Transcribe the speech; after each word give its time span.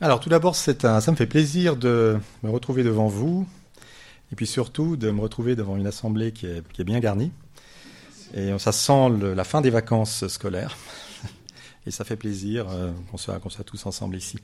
Alors 0.00 0.20
tout 0.20 0.28
d'abord, 0.28 0.54
ça 0.54 0.72
me 1.08 1.16
fait 1.16 1.26
plaisir 1.26 1.74
de 1.74 2.20
me 2.44 2.50
retrouver 2.50 2.84
devant 2.84 3.08
vous, 3.08 3.48
et 4.30 4.36
puis 4.36 4.46
surtout 4.46 4.96
de 4.96 5.10
me 5.10 5.20
retrouver 5.20 5.56
devant 5.56 5.76
une 5.76 5.88
assemblée 5.88 6.30
qui 6.30 6.46
est, 6.46 6.84
bien 6.84 7.00
garnie. 7.00 7.32
Et 8.32 8.56
ça 8.58 8.70
sent 8.70 9.08
la 9.34 9.42
fin 9.42 9.60
des 9.60 9.70
vacances 9.70 10.28
scolaires, 10.28 10.76
et 11.86 11.90
ça 11.90 12.04
fait 12.04 12.14
plaisir 12.14 12.66
euh, 12.70 12.92
qu'on 13.10 13.16
soit, 13.16 13.40
soit 13.48 13.64
tous 13.64 13.86
ensemble 13.86 14.14
ici. 14.14 14.38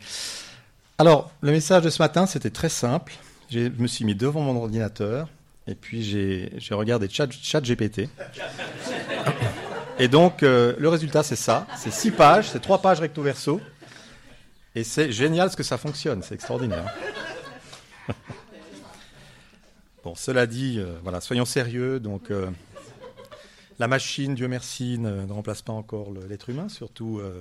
Alors, 0.98 1.30
le 1.40 1.52
message 1.52 1.84
de 1.84 1.90
ce 1.90 2.02
matin, 2.02 2.26
c'était 2.26 2.50
très 2.50 2.68
simple. 2.68 3.12
Je 3.48 3.68
me 3.78 3.86
suis 3.86 4.04
mis 4.04 4.16
devant 4.16 4.40
mon 4.40 4.56
ordinateur, 4.56 5.28
et 5.68 5.76
puis 5.76 6.02
j'ai 6.02 6.74
regardé 6.74 7.08
chat, 7.08 7.28
chat, 7.30 7.60
GPT. 7.60 8.08
Et 10.00 10.08
donc, 10.08 10.42
euh, 10.42 10.74
le 10.78 10.88
résultat, 10.88 11.22
c'est 11.22 11.36
ça. 11.36 11.68
C'est 11.76 11.92
six 11.92 12.10
pages, 12.10 12.48
c'est 12.48 12.60
trois 12.60 12.82
pages 12.82 12.98
recto 12.98 13.22
verso. 13.22 13.60
Et 14.76 14.82
c'est 14.82 15.12
génial 15.12 15.50
ce 15.50 15.56
que 15.56 15.62
ça 15.62 15.78
fonctionne, 15.78 16.22
c'est 16.22 16.34
extraordinaire. 16.34 16.92
bon, 20.04 20.14
cela 20.16 20.46
dit, 20.46 20.78
euh, 20.78 20.98
voilà, 21.02 21.20
soyons 21.20 21.44
sérieux. 21.44 22.00
Donc, 22.00 22.30
euh, 22.30 22.50
la 23.78 23.86
machine, 23.86 24.34
Dieu 24.34 24.48
merci, 24.48 24.98
ne, 24.98 25.30
remplace 25.32 25.62
pas 25.62 25.72
encore 25.72 26.12
l'être 26.28 26.50
humain, 26.50 26.68
surtout 26.68 27.20
euh, 27.20 27.40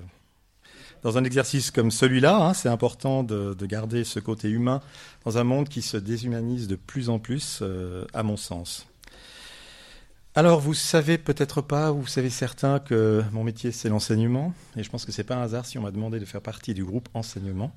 dans 1.01 1.17
un 1.17 1.23
exercice 1.23 1.71
comme 1.71 1.89
celui-là. 1.89 2.35
Hein, 2.35 2.53
c'est 2.53 2.69
important 2.69 3.23
de, 3.23 3.55
de, 3.55 3.65
garder 3.65 4.03
ce 4.03 4.19
côté 4.19 4.49
humain 4.49 4.81
dans 5.25 5.39
un 5.39 5.43
monde 5.43 5.69
qui 5.69 5.81
se 5.81 5.97
déshumanise 5.97 6.67
de 6.67 6.75
plus 6.75 7.09
en 7.09 7.17
plus, 7.17 7.63
à 8.13 8.21
mon 8.21 8.37
sens. 8.37 8.85
Alors, 10.35 10.59
vous 10.59 10.73
savez 10.73 11.19
peut-être 11.19 11.61
pas, 11.61 11.91
ou 11.91 12.01
vous 12.01 12.07
savez 12.07 12.31
certain 12.31 12.79
que 12.79 13.23
mon 13.33 13.43
métier 13.43 13.71
c'est 13.71 13.87
l'enseignement, 13.87 14.51
et 14.75 14.81
je 14.81 14.89
pense 14.89 15.05
que 15.05 15.11
c'est 15.11 15.23
pas 15.23 15.35
un 15.35 15.43
hasard 15.43 15.63
si 15.67 15.77
on 15.77 15.83
m'a 15.83 15.91
demandé 15.91 16.19
de 16.19 16.25
faire 16.25 16.41
partie 16.41 16.73
du 16.73 16.83
groupe 16.83 17.07
enseignement. 17.13 17.71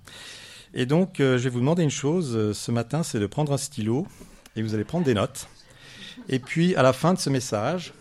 Et 0.73 0.87
donc, 0.87 1.20
euh, 1.20 1.37
je 1.37 1.45
vais 1.45 1.51
vous 1.51 1.60
demander 1.60 1.82
une 1.82 1.91
chose 1.91 2.34
euh, 2.34 2.55
ce 2.55 2.73
matin, 2.73 3.02
c'est 3.02 3.20
de 3.20 3.26
prendre 3.26 3.52
un 3.52 3.59
stylo 3.59 4.07
et 4.57 4.63
vous 4.63 4.73
allez 4.73 4.85
prendre 4.85 5.04
des 5.04 5.13
notes. 5.13 5.48
Et 6.30 6.38
puis, 6.38 6.74
à 6.76 6.82
la 6.82 6.95
fin 6.95 7.13
de 7.13 7.18
ce 7.18 7.29
message, 7.29 7.93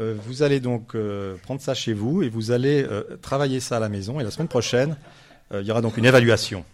euh, 0.00 0.16
vous 0.24 0.42
allez 0.42 0.58
donc 0.60 0.96
prendre 1.42 1.60
ça 1.60 1.74
chez 1.74 1.92
vous 1.92 2.22
et 2.22 2.30
vous 2.30 2.52
allez 2.52 2.86
travailler 3.20 3.60
ça 3.60 3.76
à 3.76 3.80
la 3.80 3.90
maison. 3.90 4.18
Et 4.20 4.24
la 4.24 4.30
semaine 4.30 4.48
prochaine, 4.48 4.96
il 5.52 5.66
y 5.66 5.70
aura 5.70 5.82
donc 5.82 5.98
une 5.98 6.06
évaluation. 6.06 6.64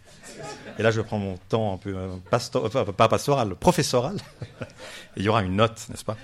Et 0.79 0.85
là, 0.85 0.93
je 0.93 1.01
prends 1.01 1.19
mon 1.19 1.37
temps 1.49 1.75
un 1.75 1.79
peu 1.79 1.95
pas 2.31 3.09
pastoral, 3.09 3.57
professoral. 3.57 4.17
et 4.61 4.65
il 5.17 5.25
y 5.25 5.29
aura 5.29 5.43
une 5.43 5.57
note, 5.57 5.85
n'est-ce 5.91 6.05
pas? 6.05 6.17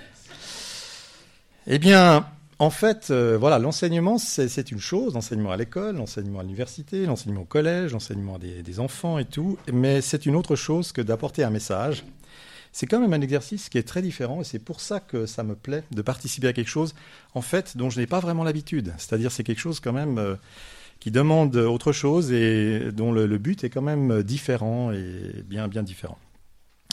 Eh 1.71 1.79
bien, 1.79 2.27
en 2.59 2.71
fait, 2.71 3.09
euh, 3.11 3.37
voilà, 3.39 3.59
l'enseignement, 3.59 4.17
c'est 4.17 4.71
une 4.73 4.81
chose, 4.81 5.13
l'enseignement 5.13 5.53
à 5.53 5.57
l'école, 5.59 5.97
l'enseignement 5.97 6.41
à 6.41 6.43
l'université, 6.43 7.05
l'enseignement 7.05 7.43
au 7.43 7.45
collège, 7.45 7.93
l'enseignement 7.93 8.39
des, 8.39 8.81
enfants 8.81 9.19
et 9.19 9.27
tout, 9.27 9.59
mais 9.71 10.01
c'est 10.01 10.25
une 10.25 10.35
autre 10.35 10.57
chose 10.57 10.93
que 10.93 11.03
d'apporter 11.03 11.45
un 11.45 11.51
message. 11.51 12.05
C'est 12.73 12.87
quand 12.87 13.01
même 13.01 13.13
un 13.13 13.21
exercice 13.21 13.69
qui 13.69 13.77
est 13.77 13.87
très 13.87 14.01
différent 14.01 14.41
et 14.41 14.45
c'est 14.45 14.59
pour 14.59 14.81
ça 14.81 14.99
que 14.99 15.27
ça 15.27 15.43
me 15.43 15.55
plaît 15.55 15.85
de 15.91 16.01
participer 16.01 16.49
à 16.49 16.55
quelque 16.55 16.71
chose, 16.71 16.95
en 17.35 17.43
fait, 17.43 17.77
dont 17.77 17.91
je 17.91 18.01
n'ai 18.01 18.07
pas 18.07 18.21
vraiment 18.21 18.45
l'habitude. 18.45 18.95
C'est-à-dire, 18.97 19.31
c'est 19.31 19.45
quelque 19.45 19.61
chose 19.61 19.79
quand 19.79 19.93
même 19.93 20.17
euh, 20.19 20.37
qui 21.01 21.11
demande 21.11 21.55
autre 21.55 21.93
chose 21.93 22.33
et 22.33 22.93
dont 22.93 23.13
le, 23.13 23.27
le 23.27 23.39
but 23.39 23.63
est 23.63 23.71
quand 23.71 23.83
même 23.83 24.23
différent 24.23 24.91
et 24.91 25.45
bien, 25.45 25.69
bien 25.69 25.83
différent. 25.83 26.19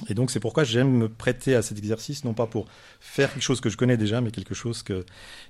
Et 0.10 0.14
donc 0.14 0.30
c'est 0.30 0.42
pourquoi 0.42 0.64
j'aime 0.66 0.92
me 0.92 1.10
prêter 1.10 1.56
à 1.56 1.62
cet 1.62 1.78
exercice, 1.78 2.26
non 2.26 2.34
pas 2.34 2.48
pour 2.48 2.68
faire 3.00 3.32
quelque 3.34 3.44
chose 3.44 3.62
que 3.62 3.70
je 3.70 3.78
connais 3.78 3.98
déjà, 3.98 4.20
mais 4.20 4.32
quelque 4.32 4.54
chose 4.54 4.84
qui 4.84 4.94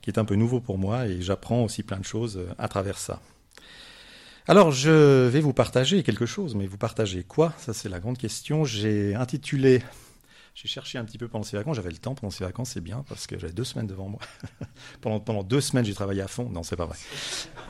est 0.08 0.18
un 0.18 0.26
peu 0.26 0.36
nouveau 0.36 0.60
pour 0.60 0.78
moi, 0.78 1.08
et 1.08 1.22
j'apprends 1.22 1.64
aussi 1.64 1.82
plein 1.82 1.98
de 1.98 2.06
choses 2.06 2.38
euh, 2.38 2.54
à 2.60 2.68
travers 2.68 2.98
ça. 2.98 3.22
Alors 4.48 4.72
je 4.72 5.28
vais 5.28 5.42
vous 5.42 5.54
partager 5.54 6.04
quelque 6.04 6.28
chose, 6.28 6.54
mais 6.54 6.68
vous 6.68 6.78
partagez 6.78 7.24
quoi? 7.24 7.54
Ça 7.58 7.74
c'est 7.74 7.90
la 7.90 8.00
grande 8.00 8.20
question. 8.20 8.64
J'ai 8.66 9.16
intitulé 9.16 9.82
j'ai 10.56 10.70
cherché 10.70 10.98
un 10.98 11.04
petit 11.04 11.18
peu 11.18 11.28
pendant 11.28 11.44
ces 11.44 11.58
vacances. 11.58 11.76
J'avais 11.76 11.92
le 11.92 11.98
temps 11.98 12.16
pendant 12.16 12.32
ces 12.32 12.46
vacances, 12.46 12.72
c'est 12.72 12.82
bien 12.82 13.04
parce 13.10 13.28
que 13.28 13.38
j'avais 13.38 13.52
deux 13.52 13.66
semaines 13.66 13.88
devant 13.88 14.08
moi. 14.08 14.22
pendant, 15.02 15.20
pendant 15.20 15.44
deux 15.44 15.60
semaines, 15.60 15.84
j'ai 15.84 15.94
travaillé 15.94 16.22
à 16.22 16.30
fond. 16.30 16.50
Non, 16.50 16.64
c'est 16.64 16.78
pas 16.78 16.86
vrai. 16.86 16.98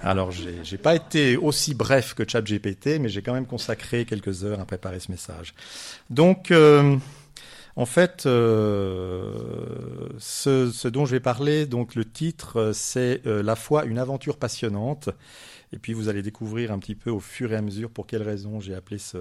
Alors, 0.03 0.29
j'ai 0.31 0.77
pas 0.77 0.95
été 0.95 1.35
aussi 1.35 1.73
bref 1.73 2.13
que 2.13 2.23
ChatGPT, 2.29 2.99
mais 2.99 3.09
j'ai 3.09 3.23
quand 3.23 3.33
même 3.33 3.47
consacré 3.47 4.05
quelques 4.05 4.43
heures 4.43 4.59
à 4.59 4.65
préparer 4.65 4.99
ce 4.99 5.09
message. 5.09 5.55
Donc, 6.11 6.51
euh, 6.51 6.95
en 7.75 7.87
fait, 7.87 8.27
euh, 8.27 10.09
ce, 10.19 10.87
dont 10.87 11.07
je 11.07 11.11
vais 11.13 11.19
parler, 11.19 11.65
donc 11.65 11.95
le 11.95 12.05
titre, 12.05 12.71
c'est 12.71 13.25
euh, 13.25 13.41
La 13.41 13.55
foi, 13.55 13.85
une 13.85 13.97
aventure 13.97 14.37
passionnante. 14.37 15.09
Et 15.73 15.79
puis 15.79 15.93
vous 15.93 16.07
allez 16.07 16.21
découvrir 16.21 16.71
un 16.71 16.77
petit 16.77 16.95
peu 16.95 17.09
au 17.09 17.19
fur 17.19 17.51
et 17.51 17.55
à 17.55 17.63
mesure 17.63 17.89
pour 17.89 18.05
quelles 18.05 18.21
raisons 18.21 18.59
j'ai 18.59 18.75
appelé 18.75 18.99
ce, 18.99 19.17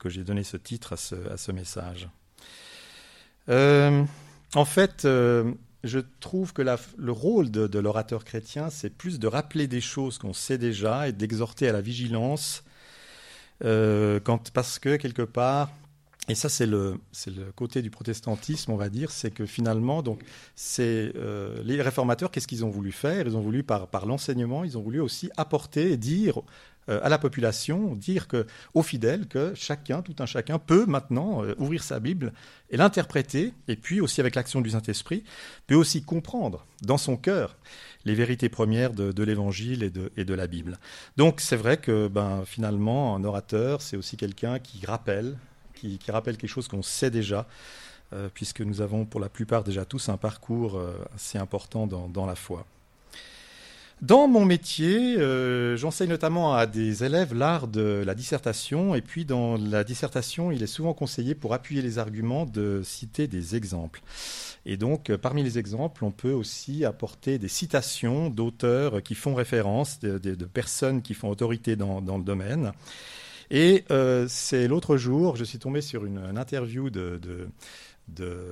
que 0.00 0.08
j'ai 0.08 0.24
donné 0.24 0.42
ce 0.44 0.56
titre 0.56 0.94
à 0.94 0.96
ce, 0.96 1.14
à 1.30 1.36
ce 1.36 1.52
message. 1.52 2.08
Euh, 3.48 4.04
en 4.54 4.64
fait, 4.64 5.04
euh, 5.04 5.52
je 5.84 6.00
trouve 6.20 6.52
que 6.52 6.62
le 6.62 7.12
rôle 7.12 7.50
de, 7.50 7.78
l'orateur 7.78 8.24
chrétien, 8.24 8.70
c'est 8.70 8.90
plus 8.90 9.18
de 9.18 9.26
rappeler 9.26 9.66
des 9.66 9.80
choses 9.80 10.18
qu'on 10.18 10.32
sait 10.32 10.58
déjà 10.58 11.08
et 11.08 11.12
d'exhorter 11.12 11.68
à 11.68 11.72
la 11.72 11.80
vigilance, 11.80 12.64
euh, 13.64 14.20
parce 14.52 14.78
que 14.78 14.96
quelque 14.96 15.22
part, 15.22 15.70
et 16.28 16.34
ça 16.34 16.48
c'est 16.48 16.66
le, 16.66 16.98
côté 17.54 17.82
du 17.82 17.90
protestantisme, 17.90 18.72
on 18.72 18.76
va 18.76 18.88
dire, 18.88 19.12
c'est 19.12 19.30
que 19.30 19.46
finalement, 19.46 20.02
donc, 20.02 20.22
c'est 20.56 21.12
les 21.64 21.80
réformateurs, 21.80 22.30
qu'est-ce 22.30 22.48
qu'ils 22.48 22.64
ont 22.64 22.70
voulu 22.70 22.92
faire? 22.92 23.26
Ils 23.26 23.36
ont 23.36 23.42
voulu, 23.42 23.62
par, 23.62 23.86
par 23.88 24.06
l'enseignement, 24.06 24.64
ils 24.64 24.76
ont 24.76 24.82
voulu 24.82 25.00
aussi 25.00 25.30
apporter 25.36 25.92
et 25.92 25.96
dire 25.96 26.42
à 26.88 27.08
la 27.08 27.18
population, 27.18 27.94
dire 27.94 28.26
aux 28.74 28.82
fidèles 28.82 29.26
que 29.26 29.52
chacun, 29.54 30.02
tout 30.02 30.14
un 30.18 30.26
chacun, 30.26 30.58
peut 30.58 30.86
maintenant 30.86 31.44
euh, 31.44 31.54
ouvrir 31.58 31.82
sa 31.82 32.00
Bible 32.00 32.32
et 32.70 32.76
l'interpréter, 32.76 33.52
et 33.68 33.76
puis 33.76 34.00
aussi 34.00 34.20
avec 34.20 34.34
l'action 34.34 34.60
du 34.60 34.70
Saint-Esprit, 34.70 35.24
peut 35.66 35.74
aussi 35.74 36.02
comprendre 36.02 36.66
dans 36.82 36.98
son 36.98 37.16
cœur 37.16 37.56
les 38.04 38.14
vérités 38.14 38.48
premières 38.48 38.92
de, 38.92 39.22
l'Évangile 39.22 39.82
et 39.82 39.90
de, 39.90 40.12
et 40.16 40.24
de, 40.24 40.34
la 40.34 40.46
Bible. 40.46 40.78
Donc 41.16 41.40
c'est 41.40 41.56
vrai 41.56 41.76
que 41.76 42.08
ben, 42.08 42.44
finalement, 42.44 43.16
un 43.16 43.24
orateur, 43.24 43.82
c'est 43.82 43.96
aussi 43.96 44.16
quelqu'un 44.16 44.58
qui 44.58 44.84
rappelle, 44.86 45.36
qui, 45.74 45.98
rappelle 46.08 46.36
quelque 46.36 46.50
chose 46.50 46.68
qu'on 46.68 46.82
sait 46.82 47.10
déjà, 47.10 47.46
euh, 48.12 48.28
puisque 48.32 48.60
nous 48.60 48.80
avons 48.80 49.04
pour 49.04 49.20
la 49.20 49.28
plupart 49.28 49.64
déjà 49.64 49.84
tous 49.84 50.08
un 50.08 50.16
parcours 50.16 50.80
assez 51.14 51.38
important 51.38 51.86
dans 51.86 52.26
la 52.26 52.36
foi. 52.36 52.64
Dans 54.02 54.28
mon 54.28 54.44
métier, 54.44 55.16
euh, 55.16 55.74
j'enseigne 55.78 56.10
notamment 56.10 56.52
à 56.54 56.66
des 56.66 57.02
élèves 57.02 57.32
l'art 57.32 57.66
de 57.66 58.02
la 58.04 58.14
dissertation, 58.14 58.94
et 58.94 59.00
puis 59.00 59.24
dans 59.24 59.56
la 59.56 59.84
dissertation, 59.84 60.52
il 60.52 60.62
est 60.62 60.66
souvent 60.66 60.92
conseillé 60.92 61.34
pour 61.34 61.54
appuyer 61.54 61.80
les 61.80 61.98
arguments 61.98 62.44
de 62.44 62.82
citer 62.84 63.26
des 63.26 63.56
exemples. 63.56 64.02
Et 64.66 64.76
donc, 64.76 65.08
euh, 65.08 65.16
parmi 65.16 65.42
les 65.42 65.58
exemples, 65.58 66.04
on 66.04 66.10
peut 66.10 66.32
aussi 66.32 66.84
apporter 66.84 67.38
des 67.38 67.48
citations 67.48 68.28
d'auteurs 68.28 69.02
qui 69.02 69.14
font 69.14 69.34
référence, 69.34 69.98
de, 70.00 70.18
personnes 70.44 71.00
qui 71.00 71.14
font 71.14 71.30
autorité 71.30 71.74
dans, 71.74 72.00
le 72.00 72.22
domaine. 72.22 72.72
Et 73.50 73.84
euh, 73.90 74.26
c'est 74.28 74.68
l'autre 74.68 74.98
jour, 74.98 75.36
je 75.36 75.44
suis 75.44 75.58
tombé 75.58 75.80
sur 75.80 76.04
une, 76.04 76.18
interview 76.36 76.90
de, 76.90 77.18
de 77.22 77.48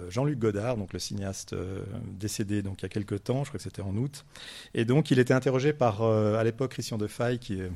Jean-Luc 0.08 0.38
Godard, 0.38 0.76
donc 0.76 0.92
le 0.92 0.98
cinéaste 0.98 1.52
euh, 1.52 1.84
décédé 2.06 2.62
donc 2.62 2.80
il 2.80 2.84
y 2.84 2.86
a 2.86 2.88
quelques 2.88 3.24
temps, 3.24 3.44
je 3.44 3.50
crois 3.50 3.58
que 3.58 3.62
c'était 3.62 3.82
en 3.82 3.96
août. 3.96 4.24
Et 4.74 4.84
donc 4.84 5.10
il 5.10 5.18
était 5.18 5.34
interrogé 5.34 5.72
par 5.72 6.02
euh, 6.02 6.36
à 6.36 6.44
l'époque 6.44 6.72
Christian 6.72 6.98
Defaille 6.98 7.38
qui 7.38 7.60
euh, 7.60 7.68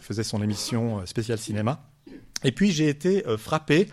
faisait 0.00 0.24
son 0.24 0.42
émission 0.42 1.04
spéciale 1.06 1.38
cinéma. 1.38 1.88
Et 2.44 2.52
puis 2.52 2.72
j'ai 2.72 2.88
été 2.88 3.24
frappé 3.38 3.88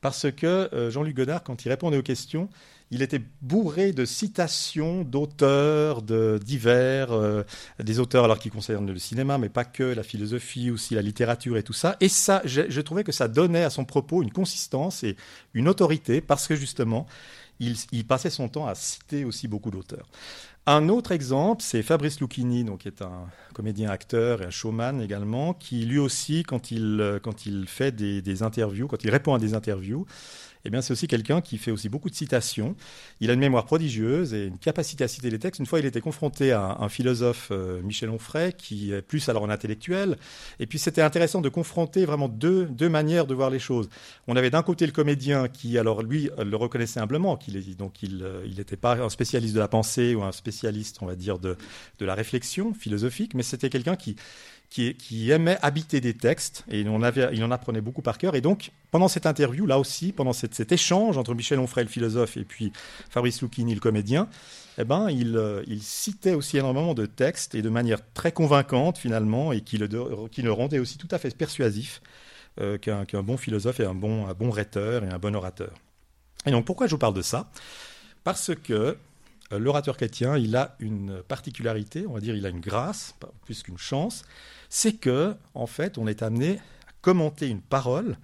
parce 0.00 0.30
que 0.30 0.88
Jean-Luc 0.90 1.16
Godard, 1.16 1.42
quand 1.42 1.64
il 1.64 1.68
répondait 1.68 1.96
aux 1.96 2.02
questions, 2.02 2.48
il 2.92 3.00
était 3.00 3.22
bourré 3.40 3.92
de 3.92 4.04
citations 4.04 5.02
d'auteurs 5.02 6.02
de 6.02 6.38
divers, 6.44 7.12
euh, 7.12 7.42
des 7.82 7.98
auteurs 7.98 8.38
qui 8.38 8.50
concernent 8.50 8.92
le 8.92 8.98
cinéma, 8.98 9.38
mais 9.38 9.48
pas 9.48 9.64
que, 9.64 9.82
la 9.82 10.02
philosophie, 10.02 10.70
aussi 10.70 10.94
la 10.94 11.00
littérature 11.00 11.56
et 11.56 11.62
tout 11.62 11.72
ça. 11.72 11.96
Et 12.00 12.10
ça, 12.10 12.42
je, 12.44 12.80
trouvais 12.82 13.02
que 13.02 13.10
ça 13.10 13.28
donnait 13.28 13.64
à 13.64 13.70
son 13.70 13.86
propos 13.86 14.22
une 14.22 14.30
consistance 14.30 15.04
et 15.04 15.16
une 15.54 15.68
autorité 15.68 16.20
parce 16.20 16.46
que 16.46 16.54
justement, 16.54 17.06
il, 17.60 18.06
passait 18.06 18.28
son 18.28 18.48
temps 18.48 18.66
à 18.66 18.74
citer 18.74 19.24
aussi 19.24 19.48
beaucoup 19.48 19.70
d'auteurs. 19.70 20.08
Un 20.66 20.90
autre 20.90 21.12
exemple, 21.12 21.62
c'est 21.62 21.82
Fabrice 21.82 22.20
Lucchini, 22.20 22.62
donc, 22.62 22.80
qui 22.80 22.88
est 22.88 23.00
un 23.00 23.26
comédien, 23.54 23.88
acteur 23.88 24.42
et 24.42 24.46
un 24.46 24.50
showman 24.50 25.00
également, 25.00 25.54
qui 25.54 25.86
lui 25.86 25.98
aussi, 25.98 26.42
quand 26.42 26.70
il, 26.70 27.20
il 27.46 27.68
fait 27.68 27.92
des 27.92 28.42
interviews, 28.42 28.86
quand 28.86 29.02
il 29.02 29.10
répond 29.10 29.34
à 29.34 29.38
des 29.38 29.54
interviews, 29.54 30.06
eh 30.64 30.70
bien, 30.70 30.80
c'est 30.80 30.92
aussi 30.92 31.08
quelqu'un 31.08 31.40
qui 31.40 31.58
fait 31.58 31.70
aussi 31.70 31.88
beaucoup 31.88 32.10
de 32.10 32.14
citations. 32.14 32.76
Il 33.20 33.30
a 33.30 33.34
une 33.34 33.40
mémoire 33.40 33.64
prodigieuse 33.64 34.32
et 34.32 34.46
une 34.46 34.58
capacité 34.58 35.04
à 35.04 35.08
citer 35.08 35.30
les 35.30 35.38
textes. 35.38 35.58
Une 35.60 35.66
fois, 35.66 35.80
il 35.80 35.86
était 35.86 36.00
confronté 36.00 36.52
à 36.52 36.76
un, 36.80 36.88
philosophe, 36.88 37.48
euh, 37.50 37.82
Michel 37.82 38.10
Onfray, 38.10 38.52
qui 38.52 38.92
est 38.92 39.02
plus 39.02 39.28
alors 39.28 39.42
en 39.42 39.50
intellectuel. 39.50 40.16
Et 40.60 40.66
puis, 40.66 40.78
c'était 40.78 41.02
intéressant 41.02 41.40
de 41.40 41.48
confronter 41.48 42.04
vraiment 42.04 42.28
deux, 42.28 42.66
deux 42.66 42.88
manières 42.88 43.26
de 43.26 43.34
voir 43.34 43.50
les 43.50 43.58
choses. 43.58 43.88
On 44.28 44.36
avait 44.36 44.50
d'un 44.50 44.62
côté 44.62 44.86
le 44.86 44.92
comédien 44.92 45.48
qui, 45.48 45.78
alors 45.78 46.02
lui, 46.02 46.30
le 46.38 46.56
reconnaissait 46.56 47.00
humblement, 47.00 47.36
qu'il 47.36 47.76
donc 47.76 48.02
il 48.02 48.24
n'était 48.56 48.74
euh, 48.74 48.78
pas 48.78 48.94
un 48.96 49.08
spécialiste 49.08 49.54
de 49.54 49.60
la 49.60 49.68
pensée 49.68 50.14
ou 50.14 50.22
un 50.22 50.32
spécialiste, 50.32 50.98
on 51.00 51.06
va 51.06 51.16
dire, 51.16 51.38
de, 51.38 51.56
de 51.98 52.04
la 52.06 52.14
réflexion 52.14 52.74
philosophique, 52.74 53.34
mais 53.34 53.42
c'était 53.42 53.70
quelqu'un 53.70 53.96
qui 53.96 54.16
qui, 54.72 55.30
aimait 55.30 55.58
habiter 55.60 56.00
des 56.00 56.14
textes 56.14 56.64
et 56.70 56.80
il 56.80 56.88
en, 56.88 57.50
apprenait 57.50 57.82
beaucoup 57.82 58.00
par 58.00 58.16
cœur. 58.16 58.34
Et 58.34 58.40
donc, 58.40 58.70
pendant 58.90 59.08
cette 59.08 59.26
interview, 59.26 59.66
là 59.66 59.78
aussi, 59.78 60.12
pendant 60.12 60.32
cet 60.32 60.72
échange 60.72 61.18
entre 61.18 61.34
Michel 61.34 61.58
Onfray, 61.58 61.84
le 61.84 61.90
philosophe, 61.90 62.38
et 62.38 62.44
puis 62.44 62.72
Fabrice 63.10 63.42
Lucchini, 63.42 63.74
le 63.74 63.80
comédien, 63.80 64.28
eh 64.78 64.84
ben, 64.84 65.10
il, 65.10 65.36
euh, 65.36 65.62
citait 65.80 66.32
aussi 66.32 66.56
énormément 66.56 66.94
de 66.94 67.04
textes 67.04 67.54
et 67.54 67.60
de 67.60 67.68
manière 67.68 68.00
très 68.14 68.32
convaincante 68.32 68.96
finalement, 68.96 69.52
et 69.52 69.60
qui 69.60 69.76
le, 69.76 70.52
rendait 70.52 70.78
aussi 70.78 70.96
tout 70.96 71.08
à 71.10 71.18
fait 71.18 71.36
persuasif 71.36 72.00
euh, 72.60 72.78
qu'un 72.78 73.22
bon 73.22 73.36
philosophe 73.36 73.80
et 73.80 73.84
un 73.84 73.94
bon, 73.94 74.26
un 74.26 74.34
bon 74.34 74.50
rhéteur 74.50 75.04
et 75.04 75.08
un 75.08 75.18
bon 75.18 75.34
orateur. 75.34 75.74
Et 76.46 76.50
donc, 76.50 76.64
pourquoi 76.64 76.86
je 76.86 76.92
vous 76.92 76.98
parle 76.98 77.14
de 77.14 77.22
ça? 77.22 77.50
Parce 78.24 78.54
que 78.54 78.72
euh, 79.52 79.58
l'orateur 79.58 79.98
chrétien, 79.98 80.38
il 80.38 80.56
a 80.56 80.76
une 80.78 81.22
particularité, 81.28 82.06
on 82.06 82.14
va 82.14 82.20
dire, 82.20 82.34
il 82.34 82.46
a 82.46 82.48
une 82.48 82.60
grâce, 82.60 83.14
plus 83.44 83.62
qu'une 83.62 83.78
chance, 83.78 84.24
c'est 84.72 84.94
que, 84.94 85.36
en 85.54 85.66
fait, 85.66 85.98
on 85.98 86.06
est 86.06 86.22
amené 86.22 86.58
à 86.88 86.92
commenter 87.02 87.48
une 87.48 87.60
parole 87.60 88.16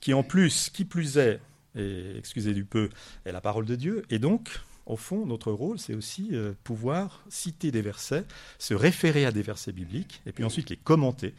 qui, 0.00 0.14
en 0.14 0.22
plus, 0.22 0.70
qui 0.70 0.84
plus 0.84 1.18
est, 1.18 1.40
et 1.76 2.16
excusez 2.16 2.54
du 2.54 2.64
peu, 2.64 2.88
est 3.24 3.32
la 3.32 3.40
parole 3.40 3.66
de 3.66 3.76
Dieu, 3.76 4.04
et 4.08 4.18
donc, 4.18 4.60
au 4.86 4.96
fond, 4.96 5.26
notre 5.26 5.52
rôle, 5.52 5.78
c'est 5.78 5.94
aussi 5.94 6.30
euh, 6.32 6.52
pouvoir 6.64 7.22
citer 7.28 7.70
des 7.70 7.82
versets, 7.82 8.24
se 8.58 8.74
référer 8.74 9.26
à 9.26 9.32
des 9.32 9.42
versets 9.42 9.72
bibliques, 9.72 10.22
et 10.26 10.32
puis 10.32 10.44
ensuite 10.44 10.70
les 10.70 10.76
commenter. 10.76 11.34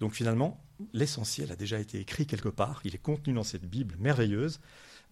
Donc 0.00 0.14
finalement, 0.14 0.60
l'essentiel 0.92 1.50
a 1.50 1.56
déjà 1.56 1.80
été 1.80 1.98
écrit 1.98 2.26
quelque 2.26 2.48
part, 2.48 2.80
il 2.84 2.94
est 2.94 3.02
contenu 3.02 3.32
dans 3.32 3.42
cette 3.42 3.64
Bible 3.64 3.96
merveilleuse, 3.98 4.60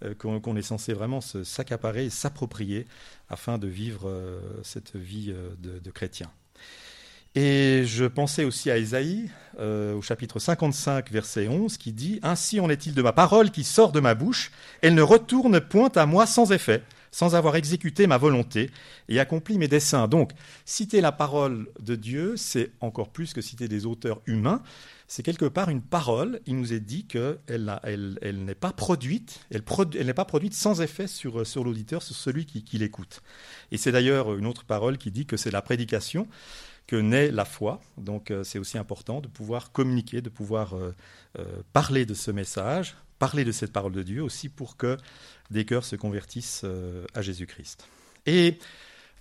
euh, 0.05 0.15
qu'on 0.15 0.57
est 0.57 0.63
censé 0.63 0.93
vraiment 0.93 1.23
s'accaparer 1.23 2.05
et 2.05 2.11
s'approprier 2.11 2.87
afin 3.31 3.57
de 3.57 3.67
vivre 3.67 4.09
euh, 4.09 4.41
cette 4.63 4.95
vie 4.95 5.31
euh, 5.31 5.55
de, 5.59 5.91
chrétien. 5.91 6.31
Et 7.39 7.85
je 7.85 8.07
pensais 8.07 8.45
aussi 8.45 8.71
à 8.71 8.79
Ésaïe, 8.79 9.31
au 9.59 10.01
chapitre 10.01 10.39
55, 10.39 11.11
verset 11.13 11.49
11, 11.49 11.77
qui 11.77 11.93
dit 11.93 12.19
Ainsi 12.23 12.61
en 12.61 12.71
est-il 12.71 12.95
de 12.95 13.03
ma 13.03 13.13
parole 13.13 13.51
qui 13.51 13.63
sort 13.63 13.93
de 13.93 14.01
ma 14.01 14.15
bouche, 14.15 14.51
elle 14.81 14.95
ne 14.95 15.03
retourne 15.03 15.61
point 15.61 15.93
à 15.97 16.07
moi 16.07 16.27
sans 16.27 16.51
effet, 16.51 16.83
sans 17.11 17.35
avoir 17.35 17.57
exécuté 17.57 18.07
ma 18.07 18.17
volonté 18.17 18.71
et 19.11 19.21
accompli 19.21 19.59
mes 19.59 19.69
desseins. 19.69 20.09
Donc, 20.09 20.33
citer 20.65 21.03
la 21.03 21.13
parole 21.13 21.69
de 21.79 21.95
Dieu, 21.95 22.39
c'est 22.39 22.71
encore 22.81 23.11
plus 23.11 23.35
que 23.35 23.43
citer 23.43 23.69
des 23.69 23.85
auteurs 23.85 24.23
humains, 24.25 24.63
c'est 25.09 25.23
quelque 25.23 25.45
part 25.45 25.69
une 25.69 25.83
parole. 25.83 26.41
Il 26.47 26.57
nous 26.57 26.73
est 26.73 26.81
dit 26.81 27.07
qu'elle 27.07 27.39
elle, 27.85 28.45
n'est 28.45 28.55
pas 28.55 28.73
produite, 28.73 29.41
elle, 29.51 29.63
n'est 30.07 30.15
pas 30.15 30.25
produite 30.25 30.55
sans 30.55 30.81
effet 30.81 31.07
sur, 31.07 31.45
l'auditeur, 31.63 32.03
sur 32.03 32.17
celui 32.17 32.47
qui, 32.47 32.79
l'écoute. 32.79 33.23
Et 33.73 33.77
c'est 33.77 33.93
d'ailleurs 33.93 34.35
une 34.35 34.47
autre 34.47 34.65
parole 34.65 34.99
qui 34.99 35.11
dit 35.11 35.27
que 35.27 35.37
c'est 35.37 35.51
la 35.51 35.63
prédication 35.63 36.27
que 36.87 36.97
naît 36.97 37.31
la 37.31 37.45
foi. 37.45 37.81
Donc 37.97 38.31
euh, 38.31 38.45
c'est 38.45 38.59
aussi 38.59 38.79
important 38.79 39.21
de 39.21 39.29
pouvoir 39.29 39.73
communiquer, 39.73 40.21
de 40.21 40.29
pouvoir 40.29 40.75
euh, 40.75 40.95
euh, 41.39 41.45
parler 41.73 42.07
de 42.07 42.15
ce 42.15 42.31
message, 42.31 42.97
parler 43.19 43.45
de 43.45 43.53
cette 43.53 43.73
parole 43.73 43.93
de 43.93 44.03
Dieu 44.03 44.23
aussi 44.23 44.49
pour 44.49 44.77
que 44.77 44.97
des 45.51 45.65
cœurs 45.65 45.85
se 45.85 45.97
convertissent 45.97 46.65
à 47.15 47.23
Jésus-Christ. 47.23 47.89
Et 48.27 48.59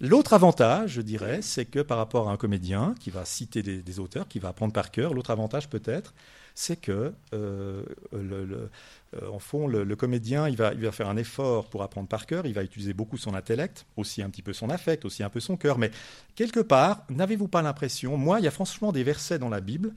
L'autre 0.01 0.33
avantage, 0.33 0.91
je 0.91 1.01
dirais, 1.01 1.41
c'est 1.41 1.63
que 1.63 1.79
par 1.79 1.97
rapport 1.97 2.29
à 2.29 2.33
un 2.33 2.37
comédien 2.37 2.95
qui 2.99 3.11
va 3.11 3.23
citer 3.23 3.63
des, 3.63 3.99
auteurs, 3.99 4.27
qui 4.27 4.39
va 4.39 4.49
apprendre 4.49 4.73
par 4.73 4.91
cœur, 4.91 5.13
l'autre 5.13 5.31
avantage 5.31 5.69
peut-être, 5.69 6.13
c'est 6.53 6.75
que, 6.75 7.13
euh, 7.33 7.83
euh, 8.13 8.67
en 9.31 9.39
fond, 9.39 9.67
le, 9.67 9.95
comédien, 9.95 10.49
il 10.49 10.57
va, 10.57 10.73
il 10.73 10.81
va, 10.81 10.91
faire 10.91 11.07
un 11.07 11.15
effort 11.15 11.69
pour 11.69 11.81
apprendre 11.81 12.09
par 12.09 12.25
cœur, 12.25 12.45
il 12.45 12.53
va 12.53 12.63
utiliser 12.63 12.93
beaucoup 12.93 13.17
son 13.17 13.35
intellect, 13.35 13.85
aussi 13.95 14.21
un 14.21 14.29
petit 14.29 14.41
peu 14.41 14.51
son 14.51 14.69
affect, 14.69 15.05
aussi 15.05 15.23
un 15.23 15.29
peu 15.29 15.39
son 15.39 15.55
cœur, 15.55 15.77
mais 15.77 15.91
quelque 16.35 16.59
part, 16.59 17.05
n'avez-vous 17.09 17.47
pas 17.47 17.61
l'impression, 17.61 18.17
moi, 18.17 18.39
il 18.39 18.43
y 18.43 18.47
a 18.47 18.51
franchement 18.51 18.91
des 18.91 19.03
versets 19.03 19.39
dans 19.39 19.49
la 19.49 19.61
Bible 19.61 19.93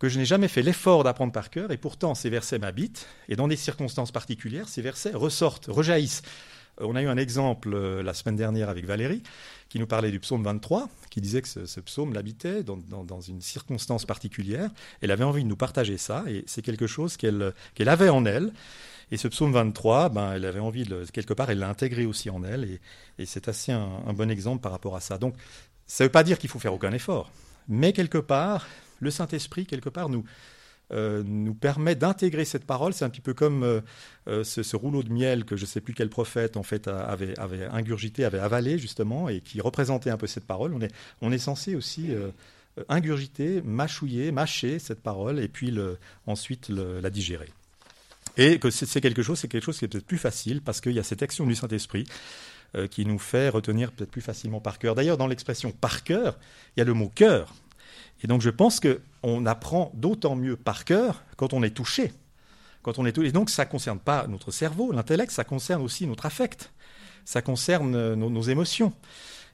que 0.00 0.08
je 0.08 0.18
n'ai 0.18 0.26
jamais 0.26 0.48
fait 0.48 0.62
l'effort 0.62 1.04
d'apprendre 1.04 1.32
par 1.32 1.50
cœur, 1.50 1.70
et 1.70 1.76
pourtant 1.76 2.16
ces 2.16 2.30
versets 2.30 2.58
m'habitent, 2.58 3.06
et 3.28 3.36
dans 3.36 3.48
des 3.48 3.56
circonstances 3.56 4.10
particulières, 4.10 4.68
ces 4.68 4.82
versets 4.82 5.12
ressortent, 5.12 5.66
rejaillissent. 5.66 6.22
On 6.80 6.94
a 6.94 7.02
eu 7.02 7.06
un 7.06 7.16
exemple 7.16 7.72
euh, 7.72 8.02
la 8.02 8.12
semaine 8.12 8.36
dernière 8.36 8.68
avec 8.68 8.84
Valérie 8.84 9.22
qui 9.68 9.78
nous 9.78 9.86
parlait 9.86 10.10
du 10.10 10.20
psaume 10.20 10.42
23, 10.42 10.88
qui 11.10 11.20
disait 11.20 11.42
que 11.42 11.48
ce, 11.48 11.80
psaume 11.80 12.12
l'habitait 12.12 12.62
dans, 12.62 13.20
une 13.20 13.40
circonstance 13.40 14.04
particulière. 14.04 14.70
Elle 15.00 15.10
avait 15.10 15.24
envie 15.24 15.42
de 15.42 15.48
nous 15.48 15.56
partager 15.56 15.96
ça, 15.96 16.24
et 16.28 16.44
c'est 16.46 16.62
quelque 16.62 16.86
chose 16.86 17.16
qu'elle 17.16 17.52
avait 17.78 18.08
en 18.08 18.24
elle. 18.26 18.52
Et 19.10 19.16
ce 19.16 19.28
psaume 19.28 19.52
23, 19.52 20.10
ben, 20.10 20.34
elle 20.34 20.44
avait 20.44 20.60
envie, 20.60 20.84
de, 20.84 21.04
quelque 21.12 21.32
part, 21.32 21.50
elle 21.50 21.58
l'a 21.58 21.68
intégré 21.68 22.06
aussi 22.06 22.30
en 22.30 22.44
elle, 22.44 22.78
et, 23.18 23.26
c'est 23.26 23.48
assez 23.48 23.72
un, 23.72 24.02
un, 24.06 24.12
bon 24.12 24.30
exemple 24.30 24.62
par 24.62 24.72
rapport 24.72 24.96
à 24.96 25.00
ça. 25.00 25.18
Donc, 25.18 25.34
ça 25.86 26.04
ne 26.04 26.08
veut 26.08 26.12
pas 26.12 26.24
dire 26.24 26.38
qu'il 26.38 26.50
faut 26.50 26.58
faire 26.58 26.74
aucun 26.74 26.92
effort, 26.92 27.30
mais 27.68 27.92
quelque 27.92 28.18
part, 28.18 28.66
le 29.00 29.10
Saint-Esprit, 29.10 29.66
quelque 29.66 29.88
part, 29.88 30.08
nous, 30.08 30.24
euh, 30.92 31.24
nous 31.26 31.54
permet 31.54 31.96
d'intégrer 31.96 32.44
cette 32.44 32.64
parole. 32.64 32.94
C'est 32.94 33.04
un 33.04 33.10
petit 33.10 33.20
peu 33.20 33.34
comme 33.34 33.64
euh, 33.64 33.80
euh, 34.28 34.44
ce, 34.44 34.76
rouleau 34.76 35.02
de 35.02 35.12
miel 35.12 35.44
que 35.44 35.56
je 35.56 35.62
ne 35.62 35.66
sais 35.66 35.80
plus 35.80 35.94
quel 35.94 36.08
prophète 36.08 36.56
en 36.56 36.62
fait 36.62 36.86
avait, 36.86 37.34
ingurgité, 37.72 38.24
avait 38.24 38.38
avalé 38.38 38.78
justement, 38.78 39.28
et 39.28 39.40
qui 39.40 39.60
représentait 39.60 40.10
un 40.10 40.16
peu 40.16 40.28
cette 40.28 40.46
parole. 40.46 40.74
On 40.74 40.80
est, 40.80 40.94
on 41.22 41.32
est 41.32 41.38
censé 41.38 41.74
aussi 41.74 42.10
ingurgiter, 42.88 43.62
mâchouiller, 43.62 44.30
mâcher 44.30 44.78
cette 44.78 45.02
parole, 45.02 45.40
et 45.40 45.48
puis 45.48 45.76
ensuite 46.26 46.68
la 46.68 47.10
digérer. 47.10 47.48
Et 48.36 48.58
que 48.58 48.70
c'est 48.70 49.00
quelque 49.00 49.22
chose, 49.22 49.38
c'est 49.38 49.48
quelque 49.48 49.64
chose 49.64 49.78
qui 49.78 49.86
est 49.86 49.88
peut-être 49.88 50.06
plus 50.06 50.18
facile 50.18 50.60
parce 50.60 50.80
qu'il 50.80 50.92
y 50.92 50.98
a 50.98 51.02
cette 51.02 51.22
action 51.22 51.46
du 51.46 51.54
Saint-Esprit 51.54 52.06
qui 52.90 53.06
nous 53.06 53.18
fait 53.18 53.48
retenir 53.48 53.92
peut-être 53.92 54.10
plus 54.10 54.20
facilement 54.20 54.60
par 54.60 54.78
cœur. 54.78 54.94
D'ailleurs, 54.94 55.16
dans 55.16 55.26
l'expression 55.26 55.72
par 55.72 56.04
cœur, 56.04 56.38
il 56.76 56.80
y 56.80 56.82
a 56.82 56.84
le 56.84 56.92
mot 56.92 57.10
cœur. 57.12 57.54
Et 58.22 58.26
donc 58.26 58.40
je 58.40 58.50
pense 58.50 58.80
qu'on 58.80 59.46
apprend 59.46 59.92
d'autant 59.94 60.36
mieux 60.36 60.56
par 60.56 60.84
cœur 60.84 61.22
quand 61.36 61.52
on 61.52 61.62
est 61.62 61.70
touché. 61.70 62.12
Quand 62.82 62.98
on 62.98 63.06
est 63.06 63.12
touché. 63.12 63.28
Et 63.28 63.32
donc 63.32 63.50
ça 63.50 63.64
ne 63.64 63.70
concerne 63.70 63.98
pas 63.98 64.26
notre 64.26 64.50
cerveau, 64.50 64.92
l'intellect, 64.92 65.30
ça 65.30 65.44
concerne 65.44 65.82
aussi 65.82 66.06
notre 66.06 66.26
affect. 66.26 66.72
Ça 67.24 67.42
concerne 67.42 67.94
euh, 67.96 68.14
nos, 68.14 68.42
émotions. 68.42 68.92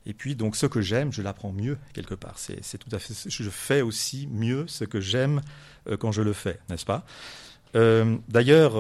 Et 0.04 0.12
puis 0.12 0.36
donc 0.36 0.56
ce 0.56 0.66
que 0.66 0.80
j'aime, 0.80 1.12
je 1.12 1.22
l'apprends 1.22 1.52
mieux 1.52 1.78
quelque 1.94 2.14
part. 2.14 2.38
C'est 2.38 2.78
tout 2.78 2.94
à 2.94 2.98
fait. 2.98 3.14
Je 3.28 3.50
fais 3.50 3.80
aussi 3.80 4.28
mieux 4.30 4.66
ce 4.68 4.84
que 4.84 5.00
j'aime 5.00 5.40
euh, 5.88 5.96
quand 5.96 6.12
je 6.12 6.22
le 6.22 6.34
fais, 6.34 6.58
n'est-ce 6.68 6.84
pas? 6.84 7.04
Euh, 7.74 8.18
D'ailleurs, 8.28 8.74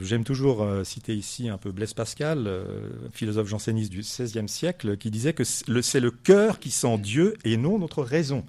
j'aime 0.00 0.22
toujours 0.22 0.64
citer 0.84 1.16
ici 1.16 1.48
un 1.48 1.58
peu 1.58 1.72
Blaise 1.72 1.94
Pascal, 1.94 2.48
philosophe 3.12 3.48
janséniste 3.48 3.90
du 3.90 4.02
XVIe 4.02 4.48
siècle, 4.48 4.96
qui 4.96 5.10
disait 5.10 5.32
que 5.32 5.42
c'est 5.42 5.98
le 5.98 6.12
cœur 6.12 6.60
qui 6.60 6.70
sent 6.70 6.98
Dieu 6.98 7.34
et 7.44 7.56
non 7.56 7.80
notre 7.80 8.04
raison. 8.04 8.44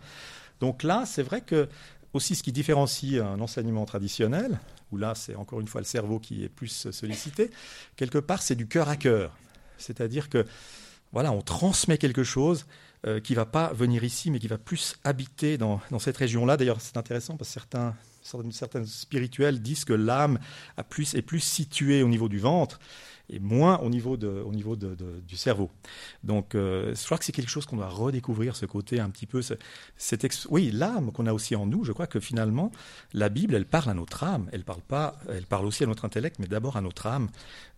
Donc 0.59 0.83
là, 0.83 1.05
c'est 1.05 1.23
vrai 1.23 1.41
que 1.41 1.67
aussi 2.13 2.35
ce 2.35 2.43
qui 2.43 2.51
différencie 2.51 3.21
un 3.21 3.39
enseignement 3.39 3.85
traditionnel, 3.85 4.59
où 4.91 4.97
là 4.97 5.13
c'est 5.15 5.35
encore 5.35 5.59
une 5.59 5.67
fois 5.67 5.81
le 5.81 5.85
cerveau 5.85 6.19
qui 6.19 6.43
est 6.43 6.49
plus 6.49 6.89
sollicité, 6.91 7.51
quelque 7.95 8.17
part 8.17 8.41
c'est 8.41 8.55
du 8.55 8.67
cœur 8.67 8.89
à 8.89 8.95
cœur. 8.95 9.35
C'est-à-dire 9.77 10.29
que 10.29 10.45
voilà, 11.11 11.31
on 11.31 11.41
transmet 11.41 11.97
quelque 11.97 12.23
chose 12.23 12.65
euh, 13.07 13.19
qui 13.19 13.33
ne 13.33 13.37
va 13.37 13.45
pas 13.45 13.73
venir 13.73 14.03
ici, 14.03 14.29
mais 14.29 14.39
qui 14.39 14.47
va 14.47 14.57
plus 14.57 14.95
habiter 15.03 15.57
dans, 15.57 15.81
cette 15.99 16.17
région-là. 16.17 16.57
D'ailleurs, 16.57 16.81
c'est 16.81 16.97
intéressant 16.97 17.37
parce 17.37 17.49
que 17.49 17.53
certains, 17.53 17.95
certains 18.51 18.85
spirituels 18.85 19.61
disent 19.61 19.85
que 19.85 19.93
l'âme 19.93 20.39
est 20.77 21.21
plus 21.21 21.39
située 21.39 22.03
au 22.03 22.07
niveau 22.07 22.29
du 22.29 22.39
ventre 22.39 22.79
et 23.29 23.39
moins 23.39 23.77
au 23.79 23.89
niveau, 23.89 24.17
de, 24.17 24.27
au 24.27 24.51
niveau 24.51 24.75
de, 24.75 24.95
du 25.27 25.37
cerveau. 25.37 25.69
Donc, 26.23 26.55
euh, 26.55 26.95
je 26.95 27.05
crois 27.05 27.17
que 27.17 27.25
c'est 27.25 27.31
quelque 27.31 27.49
chose 27.49 27.65
qu'on 27.65 27.77
doit 27.77 27.89
redécouvrir, 27.89 28.55
ce 28.55 28.65
côté 28.65 28.99
un 28.99 29.09
petit 29.09 29.25
peu. 29.25 29.41
Cette 29.97 30.47
oui, 30.49 30.71
l'âme 30.71 31.11
qu'on 31.11 31.25
a 31.25 31.33
aussi 31.33 31.55
en 31.55 31.65
nous, 31.65 31.83
je 31.83 31.91
crois 31.91 32.07
que 32.07 32.19
finalement, 32.19 32.71
la 33.13 33.29
Bible, 33.29 33.55
elle 33.55 33.65
parle 33.65 33.89
à 33.89 33.93
notre 33.93 34.23
âme. 34.23 34.49
Elle 34.51 34.63
parle, 34.63 34.81
pas, 34.81 35.19
elle 35.29 35.45
parle 35.45 35.65
aussi 35.65 35.83
à 35.83 35.87
notre 35.87 36.05
intellect, 36.05 36.37
mais 36.39 36.47
d'abord 36.47 36.77
à 36.77 36.81
notre 36.81 37.07
âme, 37.07 37.29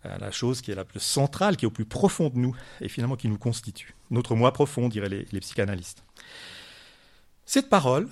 à 0.03 0.17
la 0.17 0.31
chose 0.31 0.62
qui 0.62 0.72
est 0.72 0.75
la 0.75 0.86
plus 0.86 1.00
centrale, 1.00 1.58
qui 1.58 1.65
est 1.65 1.67
au 1.67 1.72
plus 1.72 1.86
profond 1.86 2.29
de 2.29 2.38
nous, 2.38 2.55
et 2.79 2.89
finalement 2.89 3.15
qui 3.15 3.27
nous 3.27 3.38
constitue. 3.38 3.96
Notre 4.10 4.36
moi 4.36 4.51
profond, 4.53 4.89
diraient 4.89 5.10
les, 5.10 5.27
les 5.31 5.39
psychanalystes. 5.39 6.03
Cette 7.46 7.70
parole, 7.70 8.08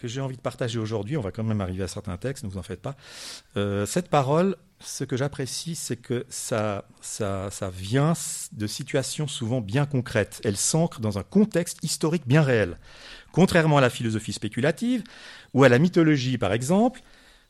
que 0.00 0.08
j'ai 0.08 0.22
envie 0.22 0.36
de 0.36 0.40
partager 0.40 0.78
aujourd'hui, 0.78 1.18
on 1.18 1.20
va 1.20 1.30
quand 1.30 1.44
même 1.44 1.60
arriver 1.60 1.84
à 1.84 1.88
certains 1.88 2.16
textes, 2.16 2.42
ne 2.42 2.48
vous 2.48 2.56
en 2.56 2.62
faites 2.62 2.80
pas. 2.80 2.96
Euh, 3.58 3.84
cette 3.84 4.08
parole, 4.08 4.56
ce 4.80 5.04
que 5.04 5.14
j'apprécie, 5.14 5.74
c'est 5.74 5.96
que 5.96 6.24
ça, 6.30 6.86
ça, 7.02 7.50
ça, 7.50 7.68
vient 7.68 8.14
de 8.52 8.66
situations 8.66 9.28
souvent 9.28 9.60
bien 9.60 9.84
concrètes. 9.84 10.40
Elle 10.42 10.56
s'ancre 10.56 11.00
dans 11.00 11.18
un 11.18 11.22
contexte 11.22 11.84
historique 11.84 12.26
bien 12.26 12.40
réel. 12.40 12.78
Contrairement 13.32 13.76
à 13.76 13.82
la 13.82 13.90
philosophie 13.90 14.32
spéculative 14.32 15.04
ou 15.52 15.64
à 15.64 15.68
la 15.68 15.78
mythologie, 15.78 16.38
par 16.38 16.54
exemple, 16.54 17.02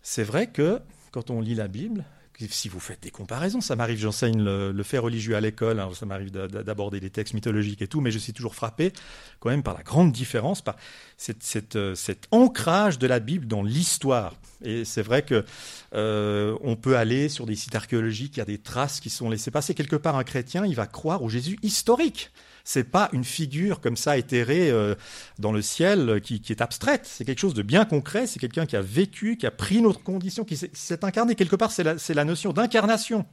c'est 0.03 0.25
vrai 0.25 0.49
que 0.49 0.81
quand 1.13 1.31
on 1.31 1.41
lit 1.41 1.55
la 1.55 1.69
Bible, 1.69 2.05
si 2.49 2.69
vous 2.69 2.81
faites 2.81 3.03
des 3.03 3.11
comparaisons, 3.11 3.61
ça 3.61 3.77
m'arrive, 3.77 3.99
j'enseigne 3.99 4.43
le, 4.43 4.83
fait 4.83 4.99
religieux 4.99 5.37
à 5.37 5.41
l'école, 5.41 5.81
hein, 5.81 5.91
ça 5.95 6.07
m'arrive 6.07 6.31
d'aborder 6.31 7.01
des 7.01 7.11
textes 7.11 7.35
mythologiques 7.35 7.83
et 7.83 7.89
tout, 7.89 8.01
mais 8.01 8.11
je 8.11 8.19
suis 8.19 8.33
toujours 8.33 8.55
frappé 8.55 8.93
quand 9.41 9.51
même 9.51 9.63
par 9.63 9.75
la 9.77 9.83
grande 9.83 10.13
différence, 10.13 10.63
par 10.63 10.77
euh, 11.75 11.95
cet 11.95 12.29
ancrage 12.31 12.99
de 12.99 13.07
la 13.07 13.21
Bible 13.21 13.47
dans 13.47 13.63
l'histoire. 13.63 14.35
Et 14.63 14.85
c'est 14.85 15.03
vrai 15.03 15.23
que 15.23 15.45
euh, 15.95 16.57
on 16.63 16.77
peut 16.77 16.97
aller 16.97 17.29
sur 17.29 17.47
des 17.47 17.57
sites 17.57 17.75
archéologiques, 17.75 18.37
il 18.37 18.41
y 18.41 18.43
a 18.43 18.47
des 18.47 18.59
traces 18.59 19.01
qui 19.01 19.11
sont 19.11 19.31
laissées 19.31 19.51
passer. 19.51 19.75
Quelque 19.75 19.97
part, 19.97 20.17
un 20.17 20.25
chrétien, 20.25 20.67
il 20.67 20.75
va 20.75 20.87
croire 20.87 21.23
au 21.23 21.29
Jésus 21.29 21.59
historique 21.63 22.31
C'est 22.65 22.85
pas 22.85 23.09
une 23.13 23.25
figure 23.25 23.81
comme 23.81 23.97
ça 23.97 24.19
éthérée 24.19 24.71
euh, 24.71 24.95
dans 25.39 25.53
le 25.53 25.63
ciel 25.63 26.21
qui, 26.23 26.43
est 26.49 26.61
abstraite. 26.61 27.03
C'est 27.05 27.25
quelque 27.25 27.39
chose 27.39 27.55
de 27.55 27.63
bien 27.63 27.85
concret. 27.85 28.27
C'est 28.27 28.39
quelqu'un 28.39 28.67
qui 28.67 28.77
a 28.77 28.83
vécu, 28.83 29.37
qui 29.37 29.47
a 29.47 29.51
pris 29.51 29.81
notre 29.81 30.03
condition, 30.03 30.45
qui 30.45 30.57
s'est 30.57 31.05
incarné. 31.05 31.35
Quelque 31.35 31.57
part, 31.57 31.73
c'est 31.73 32.15
la, 32.15 32.25
notion 32.25 32.53
d'incarnation. 32.53 33.27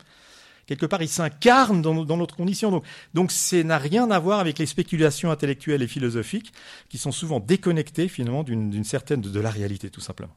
Quelque 0.66 0.86
part, 0.86 1.02
il 1.02 1.10
s'incarne 1.10 1.82
dans, 1.82 1.94
notre 1.94 2.36
condition. 2.36 2.72
Donc, 2.72 2.84
donc, 3.14 3.32
ça 3.32 3.64
n'a 3.64 3.78
rien 3.78 4.12
à 4.12 4.20
voir 4.20 4.40
avec 4.40 4.60
les 4.60 4.66
spéculations 4.66 5.32
intellectuelles 5.32 5.82
et 5.82 5.88
philosophiques 5.88 6.52
qui 6.90 6.98
sont 6.98 7.12
souvent 7.12 7.40
déconnectées 7.40 8.08
finalement 8.08 8.44
d'une 8.44 8.84
certaine 8.84 9.22
de 9.22 9.40
la 9.40 9.50
réalité, 9.50 9.90
tout 9.90 10.02
simplement. 10.02 10.36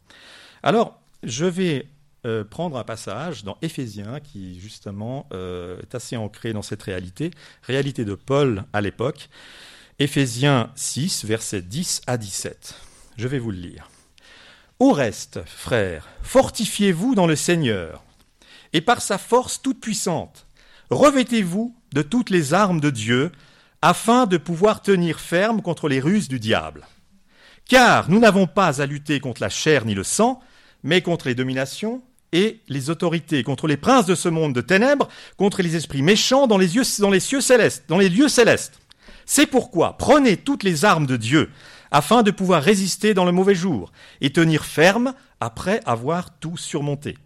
Alors, 0.63 1.01
je 1.23 1.47
vais 1.47 1.89
euh, 2.27 2.45
prendre 2.45 2.77
un 2.77 2.85
passage 2.85 3.45
dans 3.45 3.57
Éphésiens 3.63 4.21
qui 4.21 4.61
justement 4.61 5.27
euh, 5.33 5.81
est 5.81 5.95
assez 5.95 6.17
ancré 6.17 6.53
dans 6.53 6.63
cette 6.63 6.83
réalité, 6.83 7.31
réalité 7.63 8.05
de 8.05 8.15
Paul 8.15 8.65
à 8.73 8.81
l'époque. 8.81 9.31
Éphésiens 9.99 10.71
6, 10.75 11.25
versets 11.25 11.63
10 11.63 12.03
à 12.07 12.17
17. 12.17 12.75
Je 13.17 13.29
vais 13.29 13.39
vous 13.39 13.51
le 13.51 13.59
lire. 13.59 13.91
Au 14.79 14.93
reste, 14.93 15.41
frères, 15.47 16.09
fortifiez-vous 16.23 17.15
dans 17.15 17.27
le 17.27 17.37
Seigneur, 17.37 18.03
et 18.73 18.81
par 18.81 19.03
sa 19.03 19.19
force 19.19 19.61
toute 19.61 19.81
puissante, 19.81 20.47
revêtez-vous 20.91 21.75
de 21.93 22.03
toutes 22.03 22.31
les 22.31 22.55
armes 22.55 22.81
de 22.81 22.91
Dieu, 22.91 23.33
afin 23.83 24.27
de 24.27 24.37
pouvoir 24.37 24.83
tenir 24.83 25.21
ferme 25.21 25.63
contre 25.63 25.89
les 25.89 26.01
ruses 26.01 26.29
du 26.29 26.39
diable. 26.39 26.87
Car 27.67 28.11
nous 28.11 28.19
n'avons 28.19 28.47
pas 28.47 28.83
à 28.83 28.87
lutter 28.87 29.21
contre 29.21 29.41
la 29.41 29.49
chair 29.49 29.85
ni 29.85 29.95
le 29.95 30.05
sang, 30.05 30.41
mais 30.83 31.03
contre 31.03 31.29
les 31.29 31.35
dominations, 31.35 32.03
et 32.33 32.61
les 32.69 32.91
autorités, 32.91 33.43
contre 33.43 33.67
les 33.67 33.77
princes 33.77 34.07
de 34.07 34.15
ce 34.15 34.29
monde 34.29 34.55
de 34.55 34.61
ténèbres, 34.61 35.09
contre 35.37 35.63
les 35.63 35.77
esprits 35.77 36.03
méchants 36.03 36.47
dans 36.47 36.59
les, 36.59 36.69
cieux 37.21 37.41
célestes, 37.41 37.85
dans 37.89 37.99
les 37.99 38.09
lieux 38.09 38.29
célestes. 38.29 38.81
C'est 39.27 39.47
pourquoi 39.47 39.97
prenez 39.99 40.37
toutes 40.37 40.63
les 40.63 40.85
armes 40.85 41.07
de 41.07 41.17
Dieu, 41.17 41.51
afin 41.91 42.23
de 42.23 42.31
pouvoir 42.31 42.63
résister 42.63 43.15
dans 43.15 43.25
le 43.25 43.33
mauvais 43.33 43.55
jour, 43.55 43.93
et 44.21 44.31
tenir 44.31 44.65
ferme 44.65 45.15
après 45.41 45.81
avoir 45.87 46.39
tout 46.39 46.57
surmonté. 46.57 47.17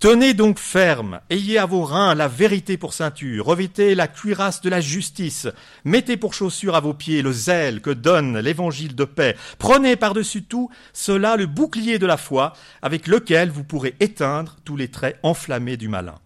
Tenez 0.00 0.32
donc 0.32 0.60
ferme, 0.60 1.20
ayez 1.28 1.58
à 1.58 1.66
vos 1.66 1.82
reins 1.82 2.14
la 2.14 2.28
vérité 2.28 2.76
pour 2.76 2.94
ceinture, 2.94 3.44
revêtez 3.44 3.96
la 3.96 4.06
cuirasse 4.06 4.60
de 4.60 4.70
la 4.70 4.80
justice, 4.80 5.48
mettez 5.84 6.16
pour 6.16 6.34
chaussure 6.34 6.76
à 6.76 6.80
vos 6.80 6.94
pieds 6.94 7.20
le 7.20 7.32
zèle 7.32 7.80
que 7.80 7.90
donne 7.90 8.38
l'évangile 8.38 8.94
de 8.94 9.04
paix, 9.04 9.36
prenez 9.58 9.96
par-dessus 9.96 10.44
tout 10.44 10.70
cela 10.92 11.34
le 11.34 11.46
bouclier 11.46 11.98
de 11.98 12.06
la 12.06 12.16
foi, 12.16 12.52
avec 12.80 13.08
lequel 13.08 13.50
vous 13.50 13.64
pourrez 13.64 13.96
éteindre 13.98 14.56
tous 14.64 14.76
les 14.76 14.86
traits 14.86 15.18
enflammés 15.24 15.76
du 15.76 15.88
malin. 15.88 16.20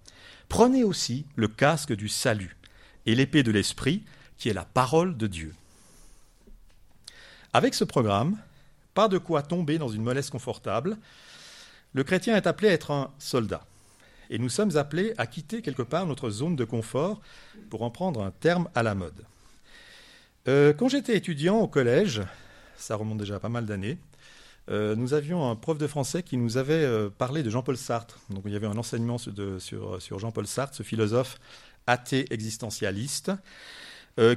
Prenez 0.51 0.85
aussi 0.85 1.25
le 1.35 1.49
casque 1.49 1.95
du 1.95 2.11
salut 2.11 2.59
et 3.07 3.15
l'épée 3.15 3.43
de 3.43 3.53
l'esprit, 3.53 4.03
qui 4.37 4.51
est 4.51 4.55
la 4.55 4.67
parole 4.67 5.17
de 5.17 5.27
Dieu. 5.27 5.55
Avec 7.55 7.73
ce 7.73 7.85
programme, 7.85 8.37
pas 8.93 9.09
de 9.09 9.17
quoi 9.17 9.41
tomber 9.41 9.79
dans 9.79 9.89
une 9.89 10.03
mollesse 10.03 10.29
confortable, 10.29 10.99
le 11.95 12.05
chrétien 12.05 12.37
est 12.37 12.47
appelé 12.47 12.69
à 12.69 12.73
être 12.73 12.91
un 12.91 13.11
soldat. 13.19 13.67
Et 14.31 14.39
nous 14.39 14.49
sommes 14.49 14.77
appelés 14.77 15.13
à 15.19 15.27
quitter 15.27 15.61
quelque 15.61 15.83
part 15.83 16.07
notre 16.07 16.31
zone 16.31 16.57
de 16.57 16.65
confort, 16.65 17.21
pour 17.69 17.83
en 17.83 17.91
prendre 17.91 18.23
un 18.23 18.31
terme 18.31 18.69
à 18.75 18.83
la 18.83 18.95
mode. 18.95 19.25
Euh, 20.49 20.73
quand 20.73 20.89
j'étais 20.89 21.17
étudiant 21.17 21.59
au 21.59 21.69
collège, 21.69 22.23
ça 22.77 22.97
remonte 22.97 23.19
déjà 23.19 23.37
à 23.37 23.39
pas 23.39 23.49
mal 23.49 23.67
d'années, 23.67 23.99
euh, 24.71 24.95
nous 24.95 25.13
avions 25.13 25.51
un 25.51 25.57
prof 25.57 25.77
de 25.77 25.87
français 25.87 26.23
qui 26.23 26.37
nous 26.37 26.57
avait 26.57 26.73
euh, 26.75 27.11
parlé 27.11 27.43
de 27.43 27.51
Jean-Paul 27.51 27.77
Sartre. 27.77 28.19
Donc 28.31 28.45
il 28.47 28.53
y 28.53 28.57
avait 28.57 28.67
un 28.67 28.79
enseignement 28.79 29.19
sur, 29.19 30.01
sur 30.01 30.19
Jean-Paul 30.19 30.47
Sartre, 30.47 30.75
ce 30.75 30.83
philosophe 30.83 31.39
athée 31.87 32.33
existentialiste, 32.33 33.33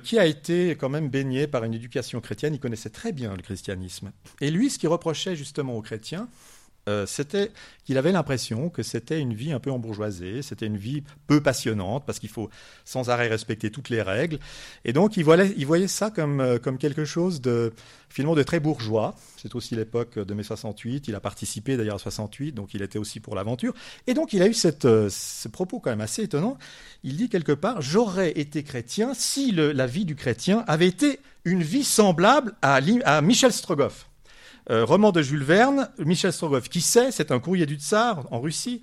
qui 0.04 0.18
a 0.18 0.26
été 0.26 0.78
quand 0.78 0.88
même 0.88 1.10
baigné 1.10 1.48
par 1.48 1.66
une 1.66 1.74
éducation 1.74 2.22
chrétienne. 2.22 2.54
Il 2.54 2.60
connaissait 2.60 2.90
très 2.90 3.12
bien 3.12 3.36
le 3.36 3.42
christianisme. 3.42 4.12
Et 4.40 4.50
lui, 4.50 4.70
ce 4.70 4.80
qu'il 4.80 4.88
reprochait 4.88 5.36
justement 5.36 5.76
aux 5.76 5.82
chrétiens, 5.82 6.30
euh, 6.88 7.06
c'était 7.08 7.52
qu'il 7.84 7.98
avait 7.98 8.12
l'impression 8.12 8.70
que 8.70 8.84
c'était 8.84 9.20
une 9.20 9.34
vie 9.34 9.52
un 9.52 9.60
peu 9.60 9.72
embourgeoisée, 9.72 10.42
c'était 10.42 10.68
une 10.68 10.78
vie 10.78 11.04
peu 11.28 11.42
passionnante, 11.42 12.06
parce 12.06 12.20
qu'il 12.20 12.30
faut 12.30 12.50
sans 12.84 13.10
arrêt 13.10 13.28
respecter 13.28 13.72
toutes 13.72 13.90
les 13.90 14.02
règles. 14.02 14.40
Et 14.86 14.94
donc, 14.94 15.18
il 15.18 15.24
voyait, 15.24 15.88
ça 15.88 16.12
comme, 16.12 16.42
euh, 16.42 16.60
comme 16.60 16.78
quelque 16.78 17.06
chose 17.06 17.42
de, 17.42 17.74
finalement, 18.10 18.36
de 18.36 18.44
très 18.44 18.60
bourgeois. 18.60 19.16
C'est 19.38 19.56
aussi 19.56 19.76
l'époque 19.76 20.20
de 20.20 20.34
mai 20.34 20.44
68. 20.44 21.08
Il 21.08 21.16
a 21.16 21.20
participé 21.20 21.78
d'ailleurs 21.78 21.96
à 21.96 22.00
68, 22.00 22.54
donc 22.54 22.74
il 22.74 22.82
était 22.82 23.00
aussi 23.00 23.20
pour 23.20 23.36
l'aventure. 23.36 23.74
Et 24.08 24.14
donc, 24.14 24.34
il 24.34 24.42
a 24.42 24.48
eu 24.48 24.54
cette, 24.54 24.86
euh, 24.86 25.10
ce 25.10 25.48
propos 25.48 25.80
quand 25.80 25.90
même 25.90 26.02
assez 26.02 26.24
étonnant. 26.24 26.58
Il 27.04 27.18
dit 27.18 27.30
quelque 27.30 27.52
part, 27.52 27.82
j'aurais 27.82 28.32
été 28.32 28.64
chrétien 28.64 29.14
si 29.14 29.52
la 29.52 29.88
vie 29.88 30.06
du 30.06 30.16
chrétien 30.16 30.64
avait 30.68 30.88
été 30.88 31.20
une 31.46 31.62
vie 31.62 31.84
semblable 31.84 32.54
à, 32.62 32.80
à 33.06 33.22
Michel 33.22 33.52
Strogoff. 33.52 34.08
Euh, 34.70 34.84
roman 34.84 35.12
de 35.12 35.22
Jules 35.22 35.44
Verne, 35.44 35.90
Michel 36.00 36.34
Strogoff, 36.34 36.70
qui 36.70 36.82
sait, 36.82 37.12
c'est 37.12 37.32
un 37.32 37.40
courrier 37.40 37.66
du 37.66 37.76
tsar 37.76 38.26
en 38.32 38.40
Russie. 38.40 38.80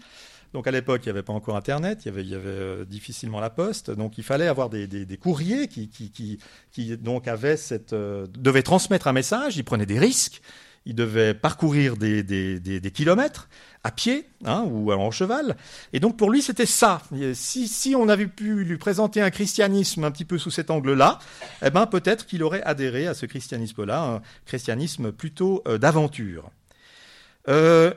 Donc 0.52 0.66
à 0.66 0.70
l'époque, 0.70 1.00
il 1.04 1.08
n'y 1.08 1.10
avait 1.10 1.22
pas 1.22 1.32
encore 1.32 1.56
Internet, 1.56 2.02
il 2.04 2.08
y 2.08 2.10
avait, 2.10 2.22
il 2.22 2.28
y 2.28 2.34
avait 2.34 2.48
euh, 2.48 2.84
difficilement 2.84 3.40
la 3.40 3.50
poste, 3.50 3.90
donc 3.90 4.18
il 4.18 4.24
fallait 4.24 4.48
avoir 4.48 4.68
des, 4.68 4.86
des, 4.86 5.06
des 5.06 5.16
courriers 5.16 5.66
qui, 5.66 5.88
qui, 5.88 6.10
qui, 6.10 6.38
qui, 6.70 6.96
donc 6.98 7.26
avaient 7.26 7.56
cette, 7.56 7.94
euh, 7.94 8.26
devaient 8.38 8.62
transmettre 8.62 9.06
un 9.06 9.12
message, 9.12 9.56
ils 9.56 9.64
prenaient 9.64 9.86
des 9.86 9.98
risques, 9.98 10.42
ils 10.86 10.94
devaient 10.94 11.34
parcourir 11.34 11.96
des, 11.96 12.92
kilomètres 12.92 13.48
à 13.84 13.90
pied 13.90 14.28
hein, 14.44 14.64
ou 14.68 14.92
en 14.92 15.10
cheval. 15.10 15.56
Et 15.92 16.00
donc 16.00 16.16
pour 16.16 16.30
lui, 16.30 16.42
c'était 16.42 16.66
ça. 16.66 17.02
Si, 17.34 17.68
si, 17.68 17.94
on 17.94 18.08
avait 18.08 18.26
pu 18.26 18.64
lui 18.64 18.78
présenter 18.78 19.20
un 19.20 19.30
christianisme 19.30 20.04
un 20.04 20.10
petit 20.10 20.24
peu 20.24 20.38
sous 20.38 20.50
cet 20.50 20.70
angle-là, 20.70 21.18
eh 21.64 21.70
ben, 21.70 21.86
peut-être 21.86 22.26
qu'il 22.26 22.42
aurait 22.42 22.62
adhéré 22.62 23.06
à 23.06 23.14
ce 23.14 23.26
christianisme-là, 23.26 24.02
un 24.02 24.22
christianisme 24.46 25.12
plutôt 25.12 25.62
euh, 25.66 25.78
d'aventure. 25.78 26.50
Euh, 27.48 27.92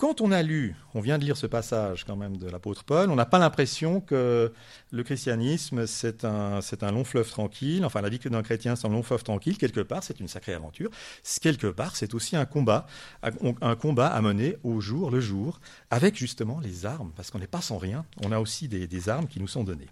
quand 0.00 0.22
on 0.22 0.32
a 0.32 0.42
lu, 0.42 0.74
on 0.94 1.00
vient 1.00 1.18
de 1.18 1.24
lire 1.26 1.36
ce 1.36 1.46
passage 1.46 2.04
quand 2.04 2.16
même 2.16 2.38
de 2.38 2.48
l'apôtre 2.48 2.84
Paul, 2.84 3.10
on 3.10 3.16
n'a 3.16 3.26
pas 3.26 3.38
l'impression 3.38 4.00
que 4.00 4.50
le 4.90 5.02
christianisme, 5.02 5.86
c'est 5.86 6.24
un, 6.24 6.62
long 6.90 7.04
fleuve 7.04 7.28
tranquille. 7.28 7.84
Enfin, 7.84 8.00
la 8.00 8.08
vie 8.08 8.18
d'un 8.18 8.42
chrétien, 8.42 8.76
c'est 8.76 8.86
un 8.86 8.90
long 8.90 9.02
fleuve 9.02 9.22
tranquille. 9.24 9.58
Quelque 9.58 9.82
part, 9.82 10.02
c'est 10.02 10.18
une 10.18 10.26
sacrée 10.26 10.54
aventure. 10.54 10.90
Quelque 11.42 11.66
part, 11.66 11.96
c'est 11.96 12.14
aussi 12.14 12.34
un 12.34 12.46
combat, 12.46 12.86
un 13.22 13.76
combat 13.76 14.06
à 14.06 14.22
mener 14.22 14.56
au 14.64 14.80
jour 14.80 15.10
le 15.10 15.20
jour, 15.20 15.60
avec 15.90 16.16
justement 16.16 16.60
les 16.60 16.86
armes, 16.86 17.12
parce 17.14 17.30
qu'on 17.30 17.38
n'est 17.38 17.46
pas 17.46 17.60
sans 17.60 17.76
rien. 17.76 18.06
On 18.24 18.32
a 18.32 18.38
aussi 18.38 18.68
des, 18.68 18.86
des 18.86 19.08
armes 19.10 19.28
qui 19.28 19.38
nous 19.38 19.48
sont 19.48 19.64
données. 19.64 19.90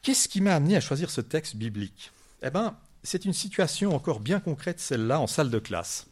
Qu'est-ce 0.00 0.28
qui 0.28 0.40
m'a 0.40 0.54
amené 0.54 0.76
à 0.76 0.80
choisir 0.80 1.10
ce 1.10 1.20
texte 1.20 1.56
biblique? 1.56 2.10
Eh 2.42 2.48
bien, 2.48 2.74
c'est 3.02 3.26
une 3.26 3.34
situation 3.34 3.94
encore 3.94 4.20
bien 4.20 4.40
concrète, 4.40 4.80
celle-là, 4.80 5.20
en 5.20 5.26
salle 5.26 5.50
de 5.50 5.58
classe. 5.58 6.06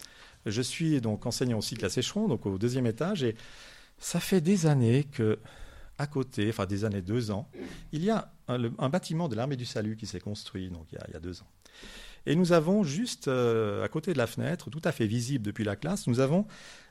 Je 0.47 0.63
suis 0.63 1.01
donc 1.01 1.27
enseignant 1.27 1.59
aussi 1.59 1.75
de 1.75 1.83
la 1.83 1.89
Sécheron, 1.89 2.29
donc 2.29 2.47
au 2.47 2.59
deuxième 2.59 2.87
étage, 2.87 3.23
et 3.23 3.35
ça 3.99 4.21
fait 4.21 4.41
des 4.41 4.67
années 4.67 5.05
que, 5.05 5.39
à 5.99 6.07
côté, 6.07 6.49
enfin 6.49 6.67
des 6.67 6.85
années, 6.85 7.03
deux 7.03 7.31
ans, 7.31 7.49
il 7.93 8.05
y 8.05 8.11
a 8.11 8.31
un, 8.49 8.89
bâtiment 8.89 9.29
de 9.29 9.37
l'armée 9.37 9.57
du 9.57 9.65
salut 9.65 9.97
qui 9.97 10.07
s'est 10.07 10.21
construit, 10.21 10.69
donc 10.69 10.87
il 10.93 10.99
y, 11.13 11.17
a, 11.17 11.21
deux 11.21 11.41
ans. 11.41 11.47
Et 12.27 12.37
nous 12.37 12.53
avons 12.53 12.85
juste 12.85 13.29
euh, 13.29 13.85
à 13.85 13.89
côté 13.89 14.13
de 14.13 14.19
la 14.19 14.27
fenêtre, 14.27 14.71
tout 14.71 14.83
à 14.85 14.93
fait 14.93 15.07
visible 15.07 15.45
depuis 15.45 15.65
la 15.65 15.77
classe, 15.77 16.07
nous 16.07 16.21
avons 16.21 16.47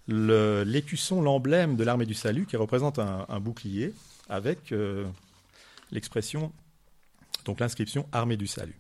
l'écusson, 0.08 1.22
l'emblème 1.22 1.76
de 1.76 1.84
l'armée 1.84 2.06
du 2.06 2.14
salut 2.14 2.46
qui 2.46 2.58
représente 2.58 3.00
un, 3.00 3.40
bouclier 3.40 3.94
avec 4.28 4.72
euh, 4.72 5.06
l'expression, 5.92 6.52
donc 7.46 7.60
l'inscription 7.60 8.08
armée 8.12 8.36
du 8.36 8.48
salut. 8.48 8.78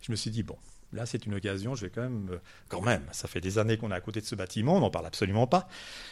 Je 0.00 0.10
me 0.10 0.16
suis 0.16 0.30
dit, 0.30 0.42
bon, 0.42 0.56
Là, 0.92 1.06
c'est 1.06 1.24
une 1.24 1.34
occasion, 1.34 1.74
je 1.74 1.86
vais 1.86 1.90
quand 1.90 2.02
même, 2.02 2.28
euh, 2.32 2.38
quand 2.68 2.82
même, 2.82 3.02
ça 3.12 3.26
fait 3.26 3.40
des 3.40 3.58
années 3.58 3.78
qu'on 3.78 3.90
est 3.90 3.94
à 3.94 4.00
côté 4.00 4.20
de 4.20 4.26
ce 4.26 4.34
bâtiment, 4.34 4.76
on 4.76 4.80
n'en 4.80 4.90
parle 4.90 5.06
absolument 5.06 5.46
pas. 5.46 5.66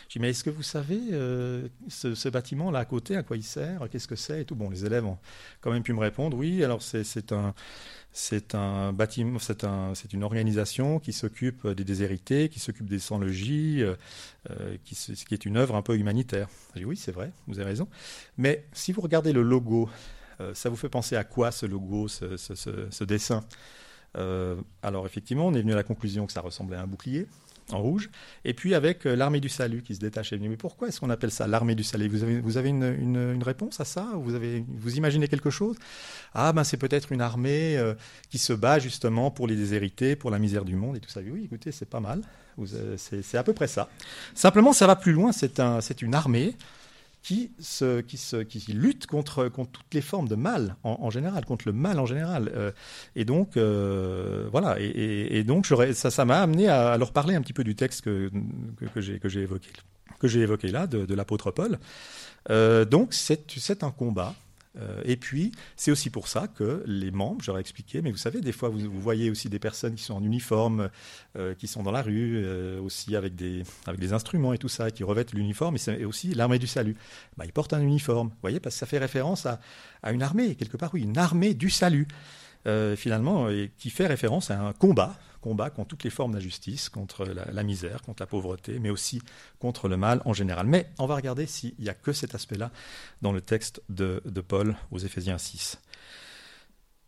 Je 0.08 0.14
dis, 0.14 0.20
mais 0.20 0.30
est-ce 0.30 0.42
que 0.42 0.48
vous 0.48 0.62
savez 0.62 1.00
euh, 1.12 1.68
ce, 1.88 2.28
bâtiment 2.30 2.70
là 2.70 2.78
à 2.78 2.84
côté, 2.86 3.14
à 3.16 3.22
quoi 3.22 3.36
il 3.36 3.42
sert, 3.42 3.88
qu'est-ce 3.90 4.08
que 4.08 4.16
c'est 4.16 4.40
et 4.40 4.44
tout? 4.46 4.54
Bon, 4.54 4.70
les 4.70 4.86
élèves 4.86 5.04
ont 5.04 5.18
quand 5.60 5.70
même 5.70 5.82
pu 5.82 5.92
me 5.92 6.00
répondre, 6.00 6.34
oui, 6.36 6.64
alors 6.64 6.80
c'est 6.80 7.32
un, 7.32 7.54
c'est 8.12 8.54
un 8.54 8.94
bâtiment, 8.94 9.38
c'est 9.38 9.64
un, 9.64 9.92
une 10.12 10.24
organisation 10.24 10.98
qui 10.98 11.12
s'occupe 11.12 11.66
des 11.66 11.84
déshérités, 11.84 12.48
qui 12.48 12.58
s'occupe 12.58 12.88
des 12.88 13.00
sans-logis, 13.00 13.82
euh, 13.82 14.76
qui, 14.84 14.94
qui, 14.94 15.34
est 15.34 15.44
une 15.44 15.58
œuvre 15.58 15.76
un 15.76 15.82
peu 15.82 15.94
humanitaire. 15.98 16.48
Je 16.74 16.80
dis, 16.80 16.84
oui, 16.86 16.96
c'est 16.96 17.12
vrai, 17.12 17.32
vous 17.46 17.58
avez 17.58 17.68
raison. 17.68 17.86
Mais 18.38 18.64
si 18.72 18.92
vous 18.92 19.02
regardez 19.02 19.34
le 19.34 19.42
logo, 19.42 19.90
ça 20.54 20.70
vous 20.70 20.76
fait 20.76 20.88
penser 20.88 21.16
à 21.16 21.24
quoi 21.24 21.50
ce 21.50 21.66
logo, 21.66 22.08
ce, 22.08 23.04
dessin? 23.04 23.44
euh, 23.44 23.79
alors 24.14 25.06
effectivement, 25.06 25.46
on 25.46 25.54
est 25.54 25.60
venu 25.60 25.72
à 25.72 25.76
la 25.76 25.82
conclusion 25.82 26.26
que 26.26 26.32
ça 26.32 26.40
ressemblait 26.40 26.76
à 26.76 26.82
un 26.82 26.86
bouclier 26.86 27.26
en 27.72 27.80
rouge, 27.80 28.10
et 28.44 28.54
puis 28.54 28.74
avec 28.74 29.06
euh, 29.06 29.14
l'armée 29.14 29.40
du 29.40 29.48
salut 29.48 29.82
qui 29.82 29.94
se 29.94 30.00
détachait. 30.00 30.38
Mais 30.38 30.56
pourquoi 30.56 30.88
est-ce 30.88 31.00
qu'on 31.00 31.10
appelle 31.10 31.30
ça 31.30 31.46
l'armée 31.46 31.74
du 31.74 31.84
salut? 31.84 32.08
Vous 32.08 32.56
avez, 32.56 32.68
une, 32.68 33.42
réponse 33.42 33.80
à 33.80 33.84
ça? 33.84 34.08
Vous, 34.14 34.34
avez, 34.34 34.64
vous 34.68 34.96
imaginez 34.96 35.28
quelque 35.28 35.50
chose? 35.50 35.76
Ah 36.34 36.52
ben 36.52 36.64
c'est 36.64 36.76
peut-être 36.76 37.12
une 37.12 37.20
armée 37.20 37.76
euh, 37.76 37.94
qui 38.28 38.38
se 38.38 38.52
bat 38.52 38.78
justement 38.78 39.30
pour 39.30 39.46
les 39.46 39.56
déshérités, 39.56 40.16
pour 40.16 40.30
la 40.30 40.38
misère 40.38 40.64
du 40.64 40.76
monde 40.76 40.96
et 40.96 41.00
tout 41.00 41.10
ça. 41.10 41.20
Oui, 41.20 41.44
écoutez, 41.44 41.72
c'est 41.72 41.88
pas 41.88 42.00
mal. 42.00 42.22
C'est 42.96 43.38
à 43.38 43.42
peu 43.42 43.54
près 43.54 43.68
ça. 43.68 43.88
Simplement, 44.34 44.72
ça 44.72 44.86
va 44.86 44.96
plus 44.96 45.12
loin. 45.12 45.32
C'est 45.32 45.60
un, 45.60 45.80
une 46.02 46.14
armée 46.14 46.56
qui, 47.22 47.52
se, 47.58 48.00
qui, 48.00 48.16
se, 48.16 48.36
qui 48.36 48.72
lutte 48.72 49.06
contre, 49.06 49.48
contre 49.48 49.70
toutes 49.70 49.94
les 49.94 50.00
formes 50.00 50.28
de 50.28 50.34
mal 50.34 50.76
en, 50.82 51.10
général, 51.10 51.44
contre 51.44 51.66
le 51.66 51.72
mal 51.72 51.98
en 51.98 52.06
général. 52.06 52.50
Euh, 52.54 52.72
et 53.14 53.24
donc, 53.24 53.56
euh, 53.56 54.48
voilà, 54.50 54.76
et, 54.80 55.44
donc 55.44 55.66
ça, 55.66 56.10
ça 56.10 56.24
m'a 56.24 56.40
amené 56.40 56.68
à, 56.68 56.96
leur 56.96 57.12
parler 57.12 57.34
un 57.34 57.42
petit 57.42 57.52
peu 57.52 57.64
du 57.64 57.74
texte 57.74 58.02
que, 58.02 58.30
que, 58.94 59.00
j'ai 59.00 59.40
évoqué, 59.42 59.70
que 60.18 60.28
j'ai 60.28 60.40
évoqué 60.40 60.68
là, 60.68 60.86
de, 60.86 61.14
l'apôtre 61.14 61.50
Paul. 61.50 61.78
Euh, 62.48 62.84
donc, 62.84 63.12
c'est 63.12 63.82
un 63.82 63.90
combat 63.90 64.34
et 65.04 65.16
puis, 65.16 65.52
c'est 65.76 65.90
aussi 65.90 66.10
pour 66.10 66.28
ça 66.28 66.46
que 66.46 66.84
les 66.86 67.10
membres, 67.10 67.42
j'aurais 67.42 67.60
expliqué, 67.60 68.02
mais 68.02 68.10
vous 68.10 68.16
savez, 68.16 68.40
des 68.40 68.52
fois, 68.52 68.68
vous, 68.68 69.00
voyez 69.00 69.30
aussi 69.30 69.48
des 69.48 69.58
personnes 69.58 69.94
qui 69.94 70.02
sont 70.02 70.14
en 70.14 70.22
uniforme, 70.22 70.90
euh, 71.36 71.54
qui 71.54 71.66
sont 71.66 71.82
dans 71.82 71.90
la 71.90 72.02
rue, 72.02 72.42
euh, 72.44 72.80
aussi 72.80 73.16
avec 73.16 73.34
des, 73.34 73.64
avec 73.86 74.00
des 74.00 74.12
instruments 74.12 74.52
et 74.52 74.58
tout 74.58 74.68
ça, 74.68 74.90
qui 74.90 75.02
revêtent 75.02 75.32
l'uniforme, 75.32 75.76
et, 75.88 76.04
aussi 76.04 76.34
l'armée 76.34 76.58
du 76.58 76.68
salut. 76.68 76.96
Bah, 77.36 77.44
ils 77.46 77.52
portent 77.52 77.72
un 77.72 77.82
uniforme, 77.82 78.28
vous 78.28 78.40
voyez, 78.42 78.60
parce 78.60 78.76
que 78.76 78.80
ça 78.80 78.86
fait 78.86 78.98
référence 78.98 79.46
à, 79.46 79.60
à 80.02 80.12
une 80.12 80.22
armée, 80.22 80.54
quelque 80.54 80.76
part, 80.76 80.90
oui, 80.94 81.02
une 81.02 81.18
armée 81.18 81.54
du 81.54 81.70
salut. 81.70 82.06
Euh, 82.66 82.94
finalement, 82.94 83.48
et 83.48 83.72
qui 83.78 83.88
fait 83.88 84.06
référence 84.06 84.50
à 84.50 84.60
un 84.60 84.74
combat, 84.74 85.18
combat 85.40 85.70
contre 85.70 85.88
toutes 85.88 86.04
les 86.04 86.10
formes 86.10 86.34
d'injustice, 86.34 86.90
contre 86.90 87.24
la, 87.24 87.62
misère, 87.62 88.02
contre 88.02 88.22
la 88.22 88.26
pauvreté, 88.26 88.78
mais 88.78 88.90
aussi 88.90 89.22
contre 89.58 89.88
le 89.88 89.96
mal 89.96 90.20
en 90.26 90.34
général. 90.34 90.66
Mais 90.66 90.90
on 90.98 91.06
va 91.06 91.16
regarder 91.16 91.46
s'il 91.46 91.72
n'y 91.78 91.88
a 91.88 91.94
que 91.94 92.12
cet 92.12 92.34
aspect-là 92.34 92.70
dans 93.22 93.32
le 93.32 93.40
texte 93.40 93.80
de, 93.88 94.22
de 94.26 94.40
Paul 94.42 94.76
aux 94.90 94.98
Éphésiens 94.98 95.38
6. 95.38 95.78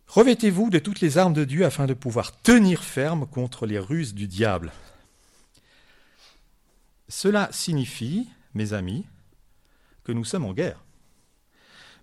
Revêtez-vous 0.06 0.70
de 0.70 0.78
toutes 0.78 1.00
les 1.00 1.18
armes 1.18 1.34
de 1.34 1.44
Dieu 1.44 1.66
afin 1.66 1.84
de 1.84 1.94
pouvoir 1.94 2.40
tenir 2.40 2.82
ferme 2.82 3.26
contre 3.26 3.66
les 3.66 3.78
ruses 3.78 4.14
du 4.14 4.28
diable. 4.28 4.72
Cela 7.08 7.50
signifie, 7.52 8.26
mes 8.54 8.72
amis, 8.72 9.04
que 10.02 10.12
nous 10.12 10.24
sommes 10.24 10.46
en 10.46 10.54
guerre. 10.54 10.82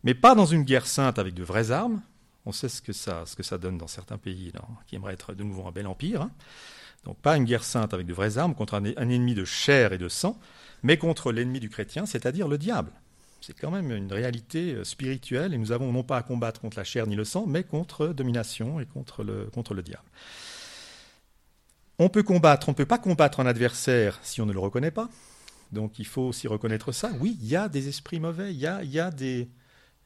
Mais 0.03 0.13
pas 0.13 0.35
dans 0.35 0.45
une 0.45 0.63
guerre 0.63 0.85
sainte 0.85 1.17
avec 1.17 1.33
de 1.33 1.43
vraies 1.43 1.71
armes, 1.71 2.03
on 2.45 2.51
sait 2.51 2.69
ce 2.69 2.81
que 2.81 2.93
ça, 2.93 3.57
donne 3.57 3.77
dans 3.77 3.87
certains 3.87 4.17
pays 4.17 4.51
qui 4.87 4.95
aimeraient 4.95 5.13
être 5.13 5.33
de 5.33 5.43
nouveau 5.43 5.67
un 5.67 5.71
bel 5.71 5.87
empire. 5.87 6.21
Hein. 6.21 6.31
Donc 7.05 7.17
pas 7.17 7.37
une 7.37 7.45
guerre 7.45 7.63
sainte 7.63 7.93
avec 7.93 8.07
de 8.07 8.13
vraies 8.13 8.37
armes 8.37 8.55
contre 8.55 8.73
un, 8.73 8.83
ennemi 8.83 9.33
de 9.33 9.45
chair 9.45 9.93
et 9.93 9.97
de 9.97 10.09
sang, 10.09 10.39
mais 10.83 10.97
contre 10.97 11.31
l'ennemi 11.31 11.59
du 11.59 11.69
chrétien, 11.69 12.05
c'est-à-dire 12.05 12.47
le 12.47 12.57
diable. 12.57 12.91
C'est 13.41 13.57
quand 13.57 13.71
même 13.71 13.91
une 13.91 14.11
réalité 14.11 14.73
euh, 14.73 14.83
spirituelle 14.83 15.53
et 15.53 15.57
nous 15.57 15.71
avons 15.71 15.93
non 15.93 16.03
pas 16.03 16.17
à 16.17 16.23
combattre 16.23 16.59
contre 16.59 16.77
la 16.77 16.83
chair 16.83 17.07
ni 17.07 17.15
le 17.15 17.23
sang, 17.23 17.45
mais 17.47 17.63
contre 17.63 18.07
domination 18.07 18.79
et 18.81 18.85
contre 18.85 19.23
le, 19.23 19.81
diable. 19.81 20.03
On 21.99 22.09
peut 22.09 22.23
combattre, 22.23 22.67
on 22.67 22.73
ne 22.73 22.77
peut 22.77 22.85
pas 22.85 22.97
combattre 22.97 23.39
un 23.39 23.45
adversaire 23.45 24.19
si 24.23 24.41
on 24.41 24.45
ne 24.45 24.53
le 24.53 24.59
reconnaît 24.59 24.91
pas. 24.91 25.09
Donc 25.71 25.99
il 25.99 26.05
faut 26.05 26.23
aussi 26.23 26.47
reconnaître 26.47 26.91
ça. 26.91 27.11
Oui, 27.19 27.37
il 27.41 27.47
y 27.47 27.55
a 27.55 27.69
des 27.69 27.87
esprits 27.87 28.19
mauvais, 28.19 28.53
il 28.53 28.59
y 28.59 28.67
a 28.67 29.11
des, 29.11 29.49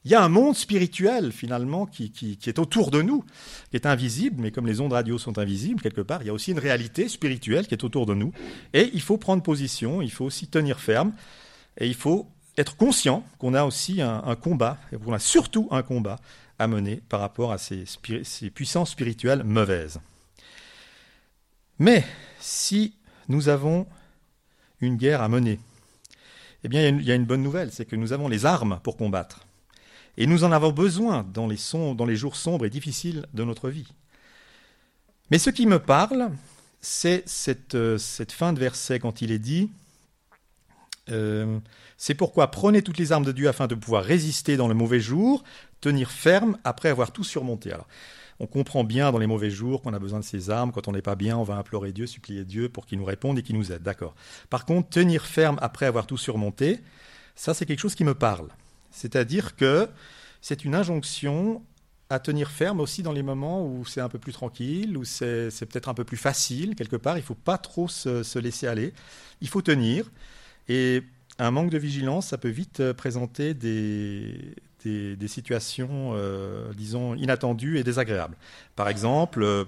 il 0.05 0.11
y 0.11 0.15
a 0.15 0.23
un 0.23 0.29
monde 0.29 0.55
spirituel 0.55 1.31
finalement 1.31 1.85
qui, 1.85 2.37
est 2.45 2.59
autour 2.59 2.91
de 2.91 3.01
nous, 3.01 3.23
qui 3.71 3.77
est 3.77 3.85
invisible, 3.85 4.41
mais 4.41 4.51
comme 4.51 4.67
les 4.67 4.81
ondes 4.81 4.91
radio 4.91 5.17
sont 5.17 5.37
invisibles 5.37 5.81
quelque 5.81 6.01
part, 6.01 6.21
il 6.21 6.27
y 6.27 6.29
a 6.29 6.33
aussi 6.33 6.51
une 6.51 6.59
réalité 6.59 7.07
spirituelle 7.07 7.67
qui 7.67 7.73
est 7.73 7.83
autour 7.83 8.05
de 8.05 8.13
nous. 8.13 8.33
Et 8.73 8.89
il 8.93 9.01
faut 9.01 9.17
prendre 9.17 9.41
position, 9.41 10.01
il 10.01 10.11
faut 10.11 10.25
aussi 10.25 10.47
tenir 10.47 10.79
ferme, 10.81 11.13
et 11.77 11.87
il 11.87 11.95
faut 11.95 12.27
être 12.57 12.75
conscient 12.75 13.23
qu'on 13.39 13.53
a 13.53 13.63
aussi 13.63 14.01
un, 14.01 14.35
combat, 14.35 14.77
et 14.91 14.97
qu'on 14.97 15.13
a 15.13 15.19
surtout 15.19 15.69
un 15.71 15.83
combat 15.83 16.19
à 16.59 16.67
mener 16.67 17.01
par 17.07 17.21
rapport 17.21 17.53
à 17.53 17.57
ces, 17.57 17.85
ces 18.23 18.49
puissances 18.49 18.91
spirituelles 18.91 19.43
mauvaises. 19.43 20.01
Mais 21.79 22.03
si 22.39 22.93
nous 23.29 23.47
avons 23.47 23.87
une 24.81 24.97
guerre 24.97 25.21
à 25.21 25.29
mener, 25.29 25.59
eh 26.65 26.67
bien 26.67 26.89
il 26.89 27.03
y 27.03 27.11
a 27.11 27.15
une 27.15 27.25
bonne 27.25 27.41
nouvelle, 27.41 27.71
c'est 27.71 27.85
que 27.85 27.95
nous 27.95 28.11
avons 28.11 28.27
les 28.27 28.45
armes 28.45 28.81
pour 28.83 28.97
combattre. 28.97 29.47
Et 30.17 30.27
nous 30.27 30.43
en 30.43 30.51
avons 30.51 30.71
besoin 30.71 31.25
dans 31.33 31.47
les, 31.47 32.15
jours 32.15 32.35
sombres 32.35 32.65
et 32.65 32.69
difficiles 32.69 33.25
de 33.33 33.43
notre 33.43 33.69
vie. 33.69 33.87
Mais 35.31 35.39
ce 35.39 35.49
qui 35.49 35.65
me 35.65 35.79
parle, 35.79 36.31
c'est 36.81 37.23
cette, 37.27 37.75
euh, 37.75 37.97
fin 38.29 38.53
de 38.53 38.59
verset 38.59 38.99
quand 38.99 39.21
il 39.21 39.31
est 39.31 39.39
dit 39.39 39.71
euh, 41.09 41.59
C'est 41.97 42.13
pourquoi 42.13 42.51
prenez 42.51 42.83
toutes 42.83 42.97
les 42.97 43.11
armes 43.11 43.25
de 43.25 43.31
Dieu 43.31 43.47
afin 43.47 43.67
de 43.67 43.75
pouvoir 43.75 44.03
résister 44.03 44.57
dans 44.57 44.67
le 44.67 44.75
mauvais 44.75 44.99
jour, 44.99 45.43
tenir 45.81 46.11
ferme 46.11 46.57
après 46.63 46.89
avoir 46.89 47.11
tout 47.11 47.23
surmonté. 47.23 47.71
Alors, 47.71 47.87
on 48.39 48.45
comprend 48.45 48.83
bien 48.83 49.11
dans 49.11 49.19
les 49.19 49.27
mauvais 49.27 49.49
jours 49.49 49.81
qu'on 49.81 49.93
a 49.93 49.99
besoin 49.99 50.19
de 50.19 50.25
ces 50.25 50.49
armes. 50.49 50.71
Quand 50.71 50.87
on 50.87 50.91
n'est 50.91 51.01
pas 51.01 51.15
bien, 51.15 51.37
on 51.37 51.43
va 51.43 51.55
implorer 51.55 51.91
Dieu, 51.91 52.05
supplier 52.05 52.45
Dieu 52.45 52.69
pour 52.69 52.85
qu'il 52.85 52.99
nous 52.99 53.05
réponde 53.05 53.39
et 53.39 53.43
qu'il 53.43 53.55
nous 53.55 53.71
aide. 53.71 53.83
D'accord. 53.83 54.15
Par 54.49 54.65
contre, 54.65 54.89
tenir 54.89 55.25
ferme 55.25 55.57
après 55.61 55.85
avoir 55.85 56.05
tout 56.05 56.17
surmonté, 56.17 56.81
ça 57.35 57.53
c'est 57.53 57.65
quelque 57.65 57.79
chose 57.79 57.95
qui 57.95 58.03
me 58.03 58.13
parle. 58.13 58.49
C'est-à-dire 58.93 59.55
que 59.55 59.89
c'est 60.41 60.63
une 60.63 60.75
injonction 60.75 61.61
à 62.09 62.19
tenir 62.19 62.51
ferme 62.51 62.79
aussi 62.79 63.01
dans 63.01 63.11
les 63.11 63.23
moments 63.23 63.65
où 63.65 63.85
c'est 63.85 64.01
un 64.01 64.09
peu 64.09 64.19
plus 64.19 64.33
tranquille, 64.33 64.97
où 64.97 65.03
c'est 65.03 65.49
peut-être 65.65 65.89
un 65.89 65.93
peu 65.93 66.03
plus 66.03 66.17
facile 66.17 66.75
quelque 66.75 66.95
part. 66.95 67.17
Il 67.17 67.21
ne 67.21 67.25
faut 67.25 67.33
pas 67.33 67.57
trop 67.57 67.87
se, 67.87 68.39
laisser 68.39 68.67
aller. 68.67 68.93
Il 69.41 69.49
faut 69.49 69.61
tenir. 69.61 70.11
Et 70.69 71.03
un 71.39 71.51
manque 71.51 71.71
de 71.71 71.77
vigilance, 71.77 72.27
ça 72.27 72.37
peut 72.37 72.49
vite 72.49 72.79
euh, 72.79 72.93
présenter 72.93 73.53
des, 73.53 74.53
situations, 75.27 76.11
euh, 76.13 76.71
disons, 76.73 77.15
inattendues 77.15 77.79
et 77.79 77.83
désagréables. 77.83 78.37
Par 78.75 78.87
exemple, 78.87 79.43
euh, 79.43 79.65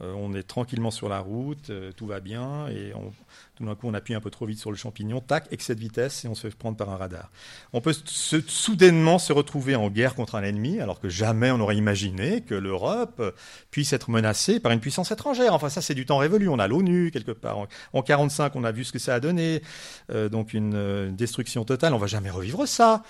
on 0.00 0.34
est 0.34 0.42
tranquillement 0.42 0.90
sur 0.90 1.08
la 1.08 1.20
route, 1.20 1.70
tout 1.96 2.06
va 2.06 2.20
bien, 2.20 2.68
et 2.68 2.92
on, 2.94 3.12
tout 3.60 3.66
d'un 3.66 3.74
coup, 3.74 3.88
on 3.88 3.94
appuie 3.94 4.14
un 4.14 4.20
peu 4.20 4.30
trop 4.30 4.46
vite 4.46 4.58
sur 4.58 4.70
le 4.70 4.76
champignon, 4.78 5.20
tac, 5.20 5.46
excès 5.50 5.74
de 5.74 5.80
vitesse 5.80 6.24
et 6.24 6.28
on 6.28 6.34
se 6.34 6.48
fait 6.48 6.56
prendre 6.56 6.78
par 6.78 6.88
un 6.88 6.96
radar. 6.96 7.30
On 7.74 7.82
peut 7.82 7.92
soudainement 7.92 9.18
se 9.18 9.34
retrouver 9.34 9.76
en 9.76 9.90
guerre 9.90 10.14
contre 10.14 10.36
un 10.36 10.42
ennemi, 10.42 10.80
alors 10.80 10.98
que 10.98 11.10
jamais 11.10 11.50
on 11.50 11.58
n'aurait 11.58 11.76
imaginé 11.76 12.40
que 12.40 12.54
l'Europe 12.54 13.22
puisse 13.70 13.92
être 13.92 14.10
menacée 14.10 14.60
par 14.60 14.72
une 14.72 14.80
puissance 14.80 15.10
étrangère. 15.10 15.52
Enfin, 15.52 15.68
ça, 15.68 15.82
c'est 15.82 15.94
du 15.94 16.06
temps 16.06 16.16
révolu. 16.16 16.48
On 16.48 16.58
a 16.58 16.68
l'ONU 16.68 17.10
quelque 17.10 17.32
part. 17.32 17.58
En, 17.58 17.66
1945, 17.92 18.56
on 18.56 18.64
a 18.64 18.72
vu 18.72 18.84
ce 18.84 18.92
que 18.92 18.98
ça 18.98 19.14
a 19.14 19.20
donné, 19.20 19.60
euh, 20.10 20.30
donc 20.30 20.54
une, 20.54 20.74
une, 20.74 21.16
destruction 21.16 21.66
totale. 21.66 21.92
On 21.92 21.98
va 21.98 22.06
jamais 22.06 22.30
revivre 22.30 22.66
ça. 22.66 23.02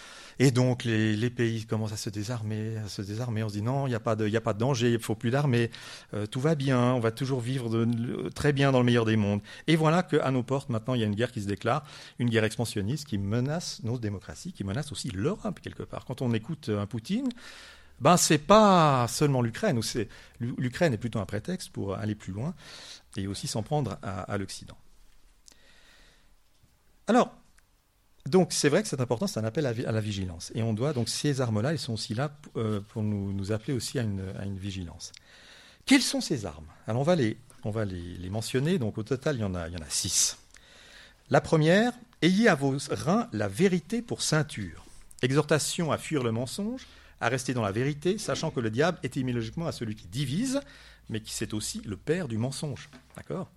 Et 0.42 0.50
donc 0.50 0.84
les, 0.84 1.28
pays 1.28 1.66
commencent 1.66 1.92
à 1.92 1.98
se 1.98 2.08
désarmer, 2.08 2.78
à 2.82 2.88
se 2.88 3.02
désarmer. 3.02 3.42
On 3.44 3.50
se 3.50 3.52
dit 3.52 3.62
non, 3.62 3.86
il 3.86 3.90
n'y 3.90 3.94
a, 3.94 4.00
pas 4.00 4.14
de, 4.16 4.58
danger, 4.58 4.92
il 4.92 4.98
faut 4.98 5.14
plus 5.14 5.30
d'armée, 5.30 5.70
euh, 6.14 6.24
tout 6.24 6.40
va 6.40 6.54
bien, 6.54 6.94
on 6.94 6.98
va 6.98 7.10
toujours 7.10 7.40
vivre 7.40 7.86
très 8.34 8.54
bien 8.54 8.72
dans 8.72 8.78
le 8.78 8.86
meilleur 8.86 9.04
des 9.04 9.16
mondes. 9.16 9.42
Et 9.66 9.76
voilà 9.76 10.02
qu'à 10.02 10.30
nos 10.30 10.39
portes, 10.42 10.68
maintenant, 10.68 10.94
il 10.94 11.00
y 11.00 11.04
a 11.04 11.06
une 11.06 11.14
guerre 11.14 11.32
qui 11.32 11.42
se 11.42 11.46
déclare, 11.46 11.84
une 12.18 12.30
guerre 12.30 12.44
expansionniste 12.44 13.06
qui 13.06 13.18
menace 13.18 13.82
nos 13.82 13.98
démocraties, 13.98 14.52
qui 14.52 14.64
menace 14.64 14.92
aussi 14.92 15.10
l'Europe 15.10 15.60
quelque 15.60 15.82
part. 15.82 16.04
Quand 16.04 16.22
on 16.22 16.32
écoute 16.32 16.68
un 16.68 16.86
Poutine, 16.86 17.28
ben 18.00 18.16
c'est 18.16 18.38
pas 18.38 19.06
seulement 19.08 19.42
l'Ukraine, 19.42 19.80
l'Ukraine 20.40 20.94
est 20.94 20.98
plutôt 20.98 21.18
un 21.18 21.26
prétexte 21.26 21.70
pour 21.70 21.94
aller 21.94 22.14
plus 22.14 22.32
loin 22.32 22.54
et 23.16 23.26
aussi 23.26 23.46
s'en 23.46 23.62
prendre 23.62 23.98
à, 24.02 24.22
à 24.22 24.38
l'Occident. 24.38 24.78
Alors, 27.06 27.34
donc 28.26 28.52
c'est 28.52 28.68
vrai 28.68 28.82
que 28.82 28.88
c'est 28.88 29.00
important, 29.00 29.26
c'est 29.26 29.40
un 29.40 29.44
appel 29.44 29.66
à, 29.66 29.72
la 29.72 30.00
vigilance. 30.00 30.52
Et 30.54 30.62
on 30.62 30.72
doit, 30.72 30.92
donc 30.92 31.08
ces 31.08 31.40
armes-là, 31.40 31.72
elles 31.72 31.78
sont 31.78 31.94
aussi 31.94 32.14
là 32.14 32.30
euh, 32.56 32.80
pour 32.80 33.02
nous, 33.02 33.52
appeler 33.52 33.72
aussi 33.72 33.98
à 33.98 34.02
une, 34.02 34.56
vigilance. 34.56 35.12
Quelles 35.86 36.02
sont 36.02 36.20
ces 36.20 36.46
armes? 36.46 36.66
Alors 36.86 37.00
on 37.00 37.04
va, 37.04 37.16
les, 37.16 37.38
on 37.64 37.70
va 37.70 37.84
les, 37.84 38.30
mentionner, 38.30 38.78
donc 38.78 38.98
au 38.98 39.02
total 39.02 39.36
il 39.36 39.40
y, 39.40 39.44
en 39.44 39.54
a, 39.54 39.68
six. 39.88 40.38
La 41.28 41.40
première, 41.40 41.92
ayez 42.22 42.48
à 42.48 42.54
vos 42.54 42.76
reins 42.90 43.28
la 43.32 43.48
vérité 43.48 44.02
pour 44.02 44.22
ceinture. 44.22 44.84
Exhortation 45.22 45.92
à 45.92 45.98
fuir 45.98 46.22
le 46.22 46.32
mensonge, 46.32 46.86
à 47.20 47.28
rester 47.28 47.54
dans 47.54 47.62
la 47.62 47.72
vérité, 47.72 48.18
sachant 48.18 48.50
que 48.50 48.60
le 48.60 48.70
diable 48.70 48.98
est 49.02 49.06
étymologiquement 49.06 49.66
à 49.66 49.72
celui 49.72 49.94
qui 49.94 50.08
divise, 50.08 50.60
mais 51.08 51.20
qui 51.20 51.32
c'est 51.32 51.54
aussi 51.54 51.82
le 51.84 51.96
père 51.96 52.28
du 52.28 52.38
mensonge. 52.38 52.88
D'accord? 53.16 53.50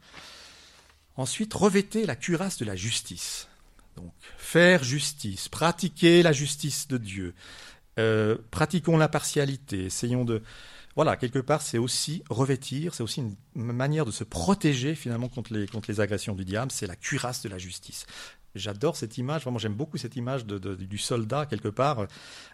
Ensuite, 1.15 1.53
revêtez 1.53 2.05
la 2.05 2.15
cuirasse 2.15 2.57
de 2.57 2.65
la 2.65 2.75
justice. 2.75 3.47
Donc, 3.95 4.11
faire 4.37 4.83
justice, 4.83 5.47
pratiquer 5.47 6.23
la 6.23 6.31
justice 6.31 6.87
de 6.87 6.97
Dieu, 6.97 7.35
euh, 7.99 8.37
pratiquons 8.51 8.97
l'impartialité, 8.97 9.85
essayons 9.85 10.25
de... 10.25 10.41
Voilà, 10.95 11.17
quelque 11.17 11.39
part, 11.39 11.62
c'est 11.62 11.79
aussi 11.79 12.23
revêtir, 12.29 12.93
c'est 12.93 13.03
aussi 13.03 13.23
une 13.56 13.63
manière 13.73 14.06
de 14.06 14.12
se 14.12 14.23
protéger 14.23 14.93
finalement 14.93 15.27
contre 15.27 15.53
les, 15.53 15.67
contre 15.67 15.89
les 15.89 15.99
agressions 15.99 16.36
du 16.36 16.45
diable, 16.45 16.71
c'est 16.71 16.86
la 16.86 16.95
cuirasse 16.95 17.41
de 17.41 17.49
la 17.49 17.58
justice. 17.58 18.06
J'adore 18.56 18.95
cette 18.95 19.17
image, 19.17 19.41
vraiment 19.41 19.58
j'aime 19.58 19.73
beaucoup 19.73 19.97
cette 19.97 20.15
image 20.15 20.45
du 20.45 20.97
soldat 20.99 21.47
quelque 21.47 21.69
part, 21.69 22.06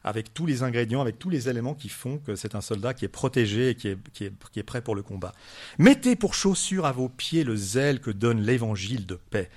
avec 0.05 0.33
tous 0.33 0.45
les 0.45 0.63
ingrédients, 0.63 1.01
avec 1.01 1.19
tous 1.19 1.29
les 1.29 1.49
éléments 1.49 1.73
qui 1.73 1.89
font 1.89 2.19
que 2.19 2.37
c'est 2.37 2.55
un 2.55 2.61
soldat 2.61 2.93
qui 2.93 3.03
est 3.03 3.09
protégé 3.09 3.71
et 3.71 3.75
qui 3.75 3.89
est, 3.89 3.97
qui, 4.13 4.23
est, 4.23 4.33
qui 4.53 4.59
est 4.59 4.63
prêt 4.63 4.81
pour 4.81 4.95
le 4.95 5.03
combat. 5.03 5.33
Mettez 5.77 6.15
pour 6.15 6.33
chaussure 6.33 6.85
à 6.85 6.93
vos 6.93 7.09
pieds 7.09 7.43
le 7.43 7.57
zèle 7.57 7.99
que 7.99 8.11
donne 8.11 8.41
l'évangile 8.41 9.05
de 9.05 9.15
paix. 9.15 9.49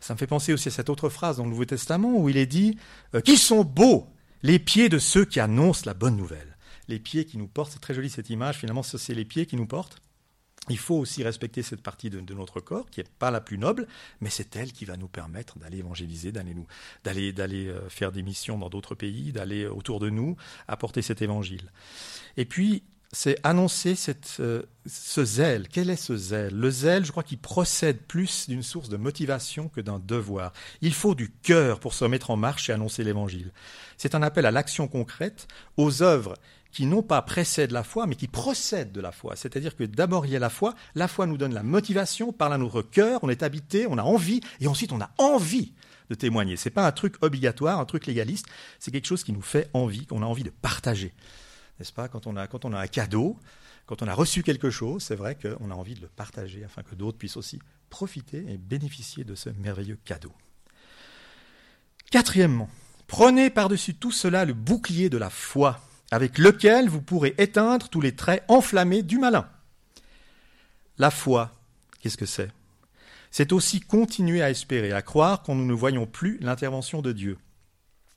Ça 0.00 0.14
me 0.14 0.18
fait 0.18 0.26
penser 0.26 0.54
aussi 0.54 0.68
à 0.68 0.70
cette 0.70 0.88
autre 0.88 1.10
phrase 1.10 1.36
dans 1.36 1.44
le 1.44 1.50
Nouveau 1.50 1.66
Testament 1.66 2.16
où 2.16 2.30
il 2.30 2.38
est 2.38 2.46
dit 2.46 2.78
euh, 3.14 3.20
Qui 3.20 3.36
sont 3.36 3.64
beaux 3.64 4.06
les 4.42 4.58
pieds 4.58 4.88
de 4.88 4.98
ceux 4.98 5.26
qui 5.26 5.40
annoncent 5.40 5.82
la 5.84 5.92
bonne 5.92 6.16
nouvelle. 6.16 6.49
Les 6.90 6.98
pieds 6.98 7.24
qui 7.24 7.38
nous 7.38 7.46
portent, 7.46 7.70
c'est 7.70 7.78
très 7.78 7.94
joli 7.94 8.10
cette 8.10 8.30
image, 8.30 8.58
finalement, 8.58 8.82
c'est 8.82 9.14
les 9.14 9.24
pieds 9.24 9.46
qui 9.46 9.54
nous 9.54 9.66
portent. 9.66 10.02
il 10.68 10.76
faut 10.76 10.96
aussi 10.96 11.22
respecter 11.22 11.62
cette 11.62 11.82
partie 11.82 12.10
de, 12.10 12.34
notre 12.34 12.58
corps 12.58 12.90
qui 12.90 12.98
n'est 12.98 13.06
pas 13.20 13.30
la 13.30 13.40
plus 13.40 13.58
noble, 13.58 13.86
mais 14.20 14.28
c'est 14.28 14.56
elle 14.56 14.72
qui 14.72 14.86
va 14.86 14.96
nous 14.96 15.06
permettre 15.06 15.56
d'aller 15.60 15.78
évangéliser, 15.78 16.32
d'aller 16.32 16.52
nous, 16.52 16.66
d'aller, 17.04 17.32
d'aller 17.32 17.68
euh, 17.68 17.88
faire 17.88 18.10
des 18.10 18.24
missions 18.24 18.58
dans 18.58 18.68
d'autres 18.68 18.96
pays, 18.96 19.30
d'aller 19.30 19.66
autour 19.66 20.00
de 20.00 20.10
nous 20.10 20.36
apporter 20.66 21.00
cet 21.00 21.22
évangile. 21.22 21.70
Et 22.36 22.44
puis 22.44 22.82
c'est 23.12 23.38
annoncer 23.42 23.96
euh, 24.38 24.62
ce 24.86 25.24
zèle. 25.24 25.68
Quel 25.68 25.90
est 25.90 25.96
ce 25.96 26.16
zèle? 26.16 26.54
Le 26.54 26.70
zèle, 26.70 27.04
je 27.04 27.10
crois 27.10 27.24
qu'il 27.24 27.38
procède 27.38 27.98
plus 27.98 28.48
d'une 28.48 28.62
source 28.62 28.88
de 28.88 28.96
motivation 28.96 29.68
que 29.68 29.80
d'un 29.80 29.98
devoir. 29.98 30.52
Il 30.80 30.94
faut 30.94 31.14
du 31.14 31.30
cœur 31.30 31.80
pour 31.80 31.94
se 31.94 32.04
mettre 32.04 32.30
en 32.30 32.36
marche 32.36 32.70
et 32.70 32.72
annoncer 32.72 33.02
l'Évangile. 33.02 33.52
C'est 33.96 34.14
un 34.14 34.22
appel 34.22 34.46
à 34.46 34.52
l'action 34.52 34.86
concrète, 34.86 35.48
aux 35.76 36.02
œuvres 36.02 36.34
qui 36.72 36.86
non 36.86 37.02
pas 37.02 37.22
précèdent 37.22 37.72
la 37.72 37.82
foi, 37.82 38.06
mais 38.06 38.14
qui 38.14 38.28
procèdent 38.28 38.92
de 38.92 39.00
la 39.00 39.12
foi. 39.12 39.36
C'est-à-dire 39.36 39.76
que 39.76 39.84
d'abord 39.84 40.26
il 40.26 40.32
y 40.32 40.36
a 40.36 40.38
la 40.38 40.50
foi, 40.50 40.74
la 40.94 41.08
foi 41.08 41.26
nous 41.26 41.36
donne 41.36 41.54
la 41.54 41.62
motivation, 41.62 42.32
parle 42.32 42.54
à 42.54 42.58
notre 42.58 42.82
cœur, 42.82 43.20
on 43.22 43.28
est 43.28 43.42
habité, 43.42 43.86
on 43.88 43.98
a 43.98 44.02
envie, 44.02 44.40
et 44.60 44.66
ensuite 44.66 44.92
on 44.92 45.00
a 45.00 45.10
envie 45.18 45.72
de 46.08 46.14
témoigner. 46.14 46.56
Ce 46.56 46.68
n'est 46.68 46.72
pas 46.72 46.86
un 46.86 46.92
truc 46.92 47.16
obligatoire, 47.22 47.80
un 47.80 47.84
truc 47.84 48.06
légaliste, 48.06 48.46
c'est 48.78 48.90
quelque 48.90 49.06
chose 49.06 49.24
qui 49.24 49.32
nous 49.32 49.42
fait 49.42 49.70
envie, 49.74 50.06
qu'on 50.06 50.22
a 50.22 50.26
envie 50.26 50.44
de 50.44 50.50
partager 50.50 51.12
n'est-ce 51.80 51.92
pas? 51.92 52.08
Quand 52.08 52.26
on, 52.26 52.36
a, 52.36 52.46
quand 52.46 52.64
on 52.64 52.72
a 52.72 52.78
un 52.78 52.86
cadeau, 52.86 53.36
quand 53.86 54.02
on 54.02 54.06
a 54.06 54.14
reçu 54.14 54.42
quelque 54.42 54.70
chose, 54.70 55.02
c'est 55.02 55.16
vrai 55.16 55.36
qu'on 55.36 55.70
a 55.70 55.74
envie 55.74 55.94
de 55.94 56.02
le 56.02 56.08
partager 56.08 56.62
afin 56.62 56.82
que 56.82 56.94
d'autres 56.94 57.18
puissent 57.18 57.38
aussi 57.38 57.58
profiter 57.88 58.44
et 58.48 58.58
bénéficier 58.58 59.24
de 59.24 59.34
ce 59.34 59.48
merveilleux 59.50 59.98
cadeau. 60.04 60.32
Quatrièmement, 62.10 62.68
prenez 63.06 63.50
par-dessus 63.50 63.94
tout 63.94 64.12
cela 64.12 64.44
le 64.44 64.52
bouclier 64.52 65.08
de 65.08 65.18
la 65.18 65.30
foi, 65.30 65.80
avec 66.10 66.38
lequel 66.38 66.88
vous 66.88 67.02
pourrez 67.02 67.34
éteindre 67.38 67.88
tous 67.88 68.00
les 68.00 68.14
traits 68.14 68.44
enflammés 68.48 69.02
du 69.02 69.18
malin. 69.18 69.48
La 70.98 71.10
foi, 71.10 71.52
qu'est-ce 72.00 72.16
que 72.16 72.26
c'est? 72.26 72.50
C'est 73.30 73.52
aussi 73.52 73.80
continuer 73.80 74.42
à 74.42 74.50
espérer, 74.50 74.92
à 74.92 75.02
croire 75.02 75.42
quand 75.42 75.54
nous 75.54 75.66
ne 75.66 75.72
voyons 75.72 76.06
plus 76.06 76.38
l'intervention 76.40 77.00
de 77.00 77.12
Dieu. 77.12 77.38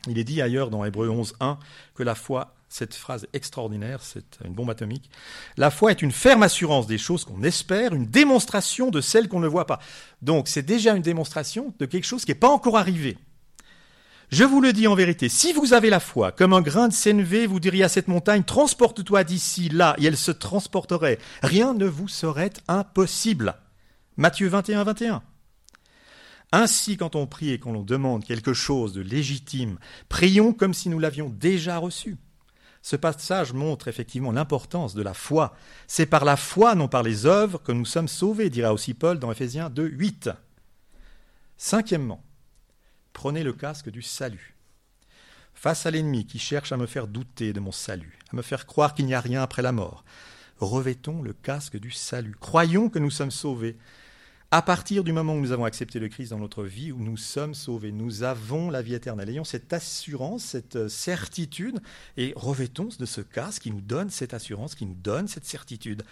Il 0.08 0.18
est 0.18 0.24
dit 0.24 0.42
ailleurs 0.42 0.70
dans 0.70 0.84
Hébreu 0.84 1.08
11.1 1.08 1.58
que 1.94 2.04
la 2.04 2.16
foi 2.16 2.56
cette 2.74 2.96
phrase 2.96 3.28
extraordinaire, 3.34 4.02
c'est 4.02 4.40
une 4.44 4.54
bombe 4.54 4.72
atomique. 4.72 5.10
La 5.58 5.70
foi 5.70 5.92
est 5.92 6.02
une 6.02 6.12
ferme 6.12 6.42
assurance 6.42 6.88
des 6.88 6.98
choses 6.98 7.24
qu'on 7.24 7.44
espère, 7.44 7.94
une 7.94 8.08
démonstration 8.08 8.90
de 8.90 9.00
celles 9.00 9.30
qu'on 9.30 9.40
ne 9.40 9.48
voit 9.48 9.68
pas. 9.68 9.80
Donc 10.24 10.48
c'est 10.48 10.64
déjà 10.64 10.96
une 10.96 11.04
démonstration 11.04 11.74
de 11.78 11.86
quelque 11.86 12.06
chose 12.06 12.26
qui 12.26 12.32
n'est 12.32 12.36
pas 12.36 12.50
encore 12.50 12.78
arrivé. 12.78 13.18
Je 14.34 14.44
vous 14.44 14.62
le 14.62 14.74
dis 14.74 14.88
en 14.88 14.96
vérité, 14.96 15.30
si 15.30 15.54
vous 15.54 15.74
avez 15.74 15.92
la 15.92 16.00
foi, 16.00 16.32
comme 16.32 16.54
un 16.54 16.62
grain 16.64 16.88
de 16.88 16.94
sénévé, 16.94 17.46
vous 17.46 17.60
diriez 17.60 17.84
à 17.84 17.88
cette 17.88 18.08
montagne, 18.08 18.44
transporte-toi 18.44 19.24
d'ici 19.24 19.70
là, 19.70 19.96
et 20.00 20.06
elle 20.06 20.18
se 20.18 20.32
transporterait. 20.32 21.20
Rien 21.44 21.76
ne 21.76 21.86
vous 21.86 22.08
serait 22.08 22.54
impossible. 22.68 23.54
Matthieu 24.18 24.48
21, 24.48 24.86
21. 24.86 25.22
Ainsi, 26.52 26.98
quand 26.98 27.16
on 27.16 27.28
prie 27.28 27.52
et 27.52 27.60
qu'on 27.60 27.84
demande 27.84 28.26
quelque 28.26 28.54
chose 28.54 28.94
de 28.94 29.02
légitime, 29.02 29.78
prions 30.10 30.52
comme 30.52 30.74
si 30.74 30.90
nous 30.90 30.98
l'avions 30.98 31.30
déjà 31.30 31.78
reçu. 31.78 32.18
Ce 32.82 32.96
passage 32.96 33.54
montre 33.54 33.88
effectivement 33.88 34.32
l'importance 34.32 34.96
de 34.96 35.04
la 35.04 35.14
foi. 35.14 35.56
C'est 35.86 36.08
par 36.08 36.26
la 36.26 36.38
foi, 36.38 36.74
non 36.74 36.88
par 36.88 37.04
les 37.04 37.28
œuvres, 37.28 37.62
que 37.62 37.72
nous 37.72 37.86
sommes 37.86 38.08
sauvés, 38.08 38.50
dira 38.50 38.74
aussi 38.74 38.96
Paul 38.96 39.20
dans 39.20 39.32
Ephésiens 39.32 39.70
2, 39.70 39.86
8. 39.86 40.32
Cinquièmement, 41.56 42.24
prenez 43.14 43.44
le 43.44 43.54
casque 43.54 43.90
du 43.90 44.02
salut. 44.02 44.56
Face 45.54 45.86
à 45.86 45.92
l'ennemi 45.92 46.26
qui 46.26 46.40
cherche 46.40 46.72
à 46.72 46.78
me 46.78 46.88
faire 46.88 47.08
douter 47.08 47.54
de 47.54 47.60
mon 47.60 47.72
salut, 47.72 48.18
à 48.32 48.36
me 48.36 48.42
faire 48.42 48.66
croire 48.66 48.94
qu'il 48.94 49.06
n'y 49.06 49.14
a 49.14 49.22
rien 49.22 49.42
après 49.42 49.62
la 49.62 49.72
mort, 49.72 50.04
revêtons 50.60 51.22
le 51.22 51.34
casque 51.34 51.78
du 51.78 51.92
salut. 51.92 52.36
Croyons 52.40 52.90
que 52.90 53.00
nous 53.00 53.12
sommes 53.12 53.32
sauvés 53.32 53.78
à 54.54 54.62
partir 54.62 55.04
du 55.04 55.14
moment 55.14 55.34
où 55.34 55.40
nous 55.40 55.52
avons 55.52 55.66
accepté 55.66 55.98
le 55.98 56.10
Christ 56.10 56.30
dans 56.30 56.38
notre 56.38 56.64
vie, 56.64 56.92
où 56.92 57.00
nous 57.00 57.18
sommes 57.18 57.56
sauvés, 57.56 57.92
nous 57.92 58.22
avons 58.22 58.70
la 58.70 58.84
vie 58.84 58.94
éternelle. 58.94 59.30
Ayons 59.30 59.44
cette 59.44 59.74
assurance, 59.74 60.44
cette 60.44 60.76
euh, 60.76 60.90
certitude, 60.90 61.80
et 62.18 62.34
revêtons 62.36 62.90
de 63.00 63.06
ce 63.08 63.22
casque 63.22 63.64
qui 63.64 63.72
nous 63.72 63.82
donne 63.82 64.12
cette 64.12 64.36
assurance, 64.36 64.76
qui 64.76 64.86
nous 64.86 64.94
donne 64.94 65.28
cette 65.28 65.46
certitude. 65.46 66.04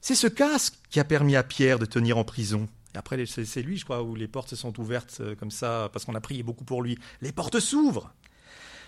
C'est 0.00 0.16
ce 0.16 0.26
casque 0.26 0.74
qui 0.90 0.98
a 0.98 1.04
permis 1.04 1.36
à 1.36 1.44
Pierre 1.44 1.78
de 1.78 1.86
tenir 1.86 2.18
en 2.18 2.24
prison. 2.24 2.68
Après, 2.98 3.24
c'est 3.26 3.62
lui, 3.62 3.78
je 3.78 3.84
crois, 3.84 4.02
où 4.02 4.16
les 4.16 4.26
portes 4.26 4.50
se 4.50 4.56
sont 4.56 4.78
ouvertes 4.80 5.18
euh, 5.20 5.36
comme 5.36 5.52
ça, 5.52 5.88
parce 5.92 6.04
qu'on 6.04 6.16
a 6.16 6.20
prié 6.20 6.42
beaucoup 6.42 6.64
pour 6.64 6.82
lui. 6.82 6.98
Les 7.22 7.30
portes 7.30 7.60
s'ouvrent. 7.60 8.12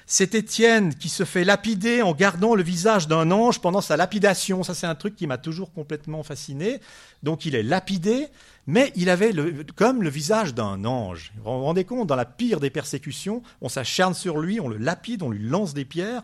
C'est 0.04 0.34
Étienne 0.34 0.96
qui 0.96 1.08
se 1.08 1.24
fait 1.24 1.44
lapider 1.44 2.02
en 2.02 2.12
gardant 2.12 2.56
le 2.56 2.64
visage 2.64 3.06
d'un 3.06 3.30
ange 3.30 3.60
pendant 3.60 3.80
sa 3.80 3.96
lapidation. 3.96 4.64
Ça, 4.64 4.74
c'est 4.74 4.88
un 4.88 4.96
truc 4.96 5.14
qui 5.14 5.28
m'a 5.28 5.38
toujours 5.38 5.72
complètement 5.72 6.24
fasciné. 6.24 6.80
Donc, 7.22 7.44
il 7.46 7.54
est 7.54 7.62
lapidé, 7.62 8.26
mais 8.66 8.92
il 8.96 9.08
avait 9.08 9.32
comme 9.76 10.02
le 10.02 10.10
visage 10.10 10.52
d'un 10.52 10.84
ange. 10.84 11.32
Vous 11.36 11.44
vous 11.44 11.62
rendez 11.62 11.84
compte, 11.84 12.08
dans 12.08 12.16
la 12.16 12.24
pire 12.24 12.58
des 12.58 12.70
persécutions, 12.70 13.44
on 13.60 13.68
s'acharne 13.68 14.14
sur 14.14 14.38
lui, 14.38 14.58
on 14.58 14.66
le 14.66 14.78
lapide, 14.78 15.22
on 15.22 15.30
lui 15.30 15.48
lance 15.48 15.72
des 15.72 15.84
pierres, 15.84 16.22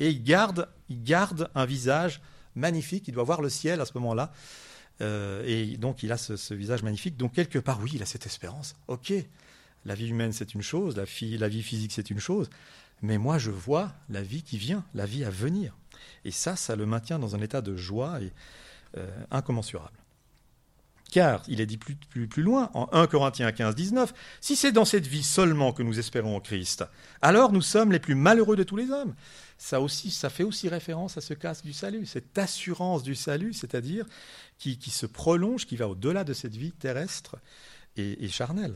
et 0.00 0.08
il 0.10 0.24
garde, 0.24 0.68
il 0.88 1.04
garde 1.04 1.48
un 1.54 1.66
visage 1.66 2.20
magnifique. 2.56 3.06
Il 3.06 3.14
doit 3.14 3.22
voir 3.22 3.40
le 3.40 3.48
ciel 3.48 3.80
à 3.80 3.86
ce 3.86 3.92
moment-là. 3.94 4.32
Euh, 5.00 5.42
et 5.46 5.76
donc, 5.76 6.02
il 6.02 6.12
a 6.12 6.16
ce, 6.16 6.54
visage 6.54 6.82
magnifique. 6.82 7.16
Donc, 7.16 7.32
quelque 7.32 7.58
part, 7.58 7.80
oui, 7.82 7.92
il 7.94 8.02
a 8.02 8.06
cette 8.06 8.26
espérance. 8.26 8.76
OK, 8.88 9.12
la 9.84 9.94
vie 9.94 10.08
humaine, 10.08 10.32
c'est 10.32 10.54
une 10.54 10.62
chose, 10.62 10.96
la, 10.96 11.04
vie 11.48 11.62
physique, 11.62 11.92
c'est 11.92 12.10
une 12.10 12.20
chose 12.20 12.50
mais 13.02 13.18
moi 13.18 13.38
je 13.38 13.50
vois 13.50 13.92
la 14.08 14.22
vie 14.22 14.42
qui 14.42 14.58
vient, 14.58 14.84
la 14.94 15.06
vie 15.06 15.24
à 15.24 15.30
venir. 15.30 15.76
Et 16.24 16.30
ça, 16.30 16.56
ça 16.56 16.76
le 16.76 16.86
maintient 16.86 17.18
dans 17.18 17.36
un 17.36 17.40
état 17.40 17.60
de 17.60 17.76
joie 17.76 18.18
euh, 18.96 19.24
incommensurable. 19.30 19.96
Car, 21.10 21.42
il 21.48 21.60
est 21.60 21.66
dit 21.66 21.78
plus, 21.78 21.94
plus, 21.94 22.28
plus 22.28 22.42
loin, 22.42 22.70
en 22.74 22.88
1 22.92 23.06
Corinthiens 23.06 23.50
15, 23.50 23.74
19, 23.74 24.12
si 24.40 24.56
c'est 24.56 24.72
dans 24.72 24.84
cette 24.84 25.06
vie 25.06 25.22
seulement 25.22 25.72
que 25.72 25.82
nous 25.82 25.98
espérons 25.98 26.36
en 26.36 26.40
Christ, 26.40 26.84
alors 27.22 27.52
nous 27.52 27.62
sommes 27.62 27.92
les 27.92 27.98
plus 27.98 28.14
malheureux 28.14 28.56
de 28.56 28.62
tous 28.62 28.76
les 28.76 28.90
hommes. 28.90 29.14
Ça, 29.56 29.80
aussi, 29.80 30.10
ça 30.10 30.28
fait 30.28 30.44
aussi 30.44 30.68
référence 30.68 31.16
à 31.16 31.20
ce 31.20 31.34
casque 31.34 31.64
du 31.64 31.72
salut, 31.72 32.04
cette 32.04 32.36
assurance 32.36 33.02
du 33.02 33.14
salut, 33.14 33.54
c'est-à-dire 33.54 34.04
qui, 34.58 34.78
qui, 34.78 34.90
se 34.90 35.06
prolonge, 35.06 35.66
qui 35.66 35.76
va 35.76 35.88
au-delà 35.88 36.24
de 36.24 36.34
cette 36.34 36.54
vie 36.54 36.72
terrestre 36.72 37.36
et, 37.96 38.28
charnelle. 38.28 38.74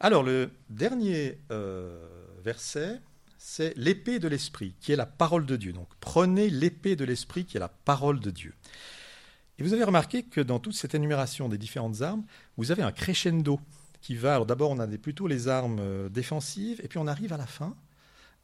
Alors, 0.00 0.22
le 0.22 0.50
dernier 0.70 1.38
euh, 1.52 2.04
verset, 2.42 3.00
c'est 3.38 3.76
l'épée 3.76 4.18
de 4.18 4.26
l'esprit, 4.26 4.74
qui 4.80 4.90
est 4.92 4.96
la 4.96 5.04
parole 5.04 5.44
de 5.44 5.56
Dieu. 5.56 5.74
Donc 5.74 5.88
prenez 6.00 6.48
l'épée 6.48 6.96
de 6.96 7.04
l'esprit, 7.04 7.44
qui 7.44 7.58
est 7.58 7.60
la 7.60 7.68
parole 7.68 8.18
de 8.18 8.30
Dieu. 8.30 8.54
Et 9.58 9.62
vous 9.62 9.72
avez 9.72 9.84
remarqué 9.84 10.22
que 10.22 10.40
dans 10.40 10.58
toute 10.58 10.74
cette 10.74 10.94
énumération 10.94 11.48
des 11.48 11.58
différentes 11.58 12.02
armes, 12.02 12.24
vous 12.56 12.72
avez 12.72 12.82
un 12.82 12.92
crescendo 12.92 13.60
qui 14.00 14.16
va. 14.16 14.34
Alors 14.34 14.46
d'abord, 14.46 14.70
on 14.70 14.78
a 14.78 14.86
plutôt 14.86 15.26
les 15.26 15.48
armes 15.48 15.78
euh, 15.80 16.08
défensives, 16.08 16.80
et 16.82 16.88
puis 16.88 16.98
on 16.98 17.06
arrive 17.06 17.32
à 17.32 17.36
la 17.36 17.46
fin 17.46 17.74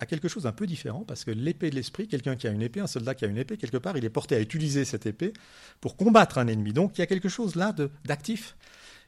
à 0.01 0.07
quelque 0.07 0.29
chose 0.29 0.45
d'un 0.45 0.53
peu 0.53 0.67
différent, 0.67 1.05
parce 1.07 1.25
que 1.25 1.31
l'épée 1.31 1.69
de 1.69 1.75
l'esprit, 1.75 2.09
quelqu'un 2.09 2.35
qui 2.35 2.49
a 2.49 2.51
une 2.51 2.63
épée, 2.63 2.81
un 2.81 2.87
soldat 2.87 3.15
qui 3.15 3.27
a 3.27 3.29
une 3.29 3.37
épée, 3.37 3.59
quelque 3.59 3.77
part, 3.77 3.99
il 3.99 4.05
est 4.05 4.11
porté 4.11 4.35
à 4.35 4.41
utiliser 4.41 4.87
cette 4.87 5.05
épée 5.05 5.35
pour 5.83 5.95
combattre 5.95 6.39
un 6.39 6.47
ennemi. 6.47 6.73
Donc 6.73 6.97
il 6.97 7.01
y 7.01 7.05
a 7.05 7.07
quelque 7.07 7.29
chose 7.29 7.55
là 7.55 7.75
d'actif. 8.07 8.57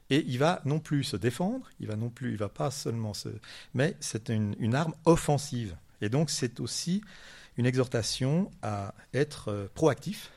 Et 0.09 0.23
il 0.27 0.37
va 0.37 0.61
non 0.65 0.79
plus 0.79 1.03
se 1.03 1.17
défendre, 1.17 1.67
il 1.79 1.87
va 1.87 1.95
non 1.95 2.09
plus, 2.09 2.31
il 2.31 2.37
va 2.37 2.49
pas 2.49 2.69
seulement 2.69 3.15
se, 3.15 3.29
mais 3.73 3.95
c'est 3.99 4.29
une, 4.29 4.75
arme 4.75 4.93
offensive. 5.05 5.75
Et 6.01 6.09
donc 6.09 6.29
c'est 6.29 6.59
aussi 6.59 7.01
une 7.57 7.65
exhortation 7.65 8.51
à 8.61 8.93
être 9.13 9.49
euh, 9.49 9.67
proactif, 9.73 10.29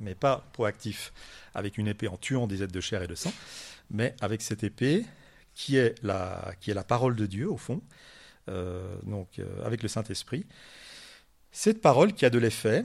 mais 0.00 0.14
pas 0.14 0.48
proactif 0.52 1.12
avec 1.54 1.78
une 1.78 1.88
épée 1.88 2.08
en 2.08 2.16
tuant 2.16 2.46
des 2.46 2.62
êtres 2.62 2.72
de 2.72 2.80
chair 2.80 3.02
et 3.02 3.06
de 3.06 3.14
sang, 3.14 3.32
mais 3.90 4.14
avec 4.20 4.42
cette 4.42 4.64
épée 4.64 5.04
qui 5.54 5.76
est 5.76 5.94
la, 6.02 6.54
qui 6.60 6.70
est 6.70 6.74
la 6.74 6.84
parole 6.84 7.16
de 7.16 7.26
Dieu 7.26 7.50
au 7.50 7.56
fond, 7.56 7.82
euh, 8.48 8.96
donc 9.04 9.38
euh, 9.38 9.64
avec 9.64 9.82
le 9.82 9.88
Saint-Esprit. 9.88 10.46
Cette 11.52 11.80
parole 11.80 12.12
qui 12.12 12.24
a 12.24 12.30
de 12.30 12.38
l'effet, 12.38 12.84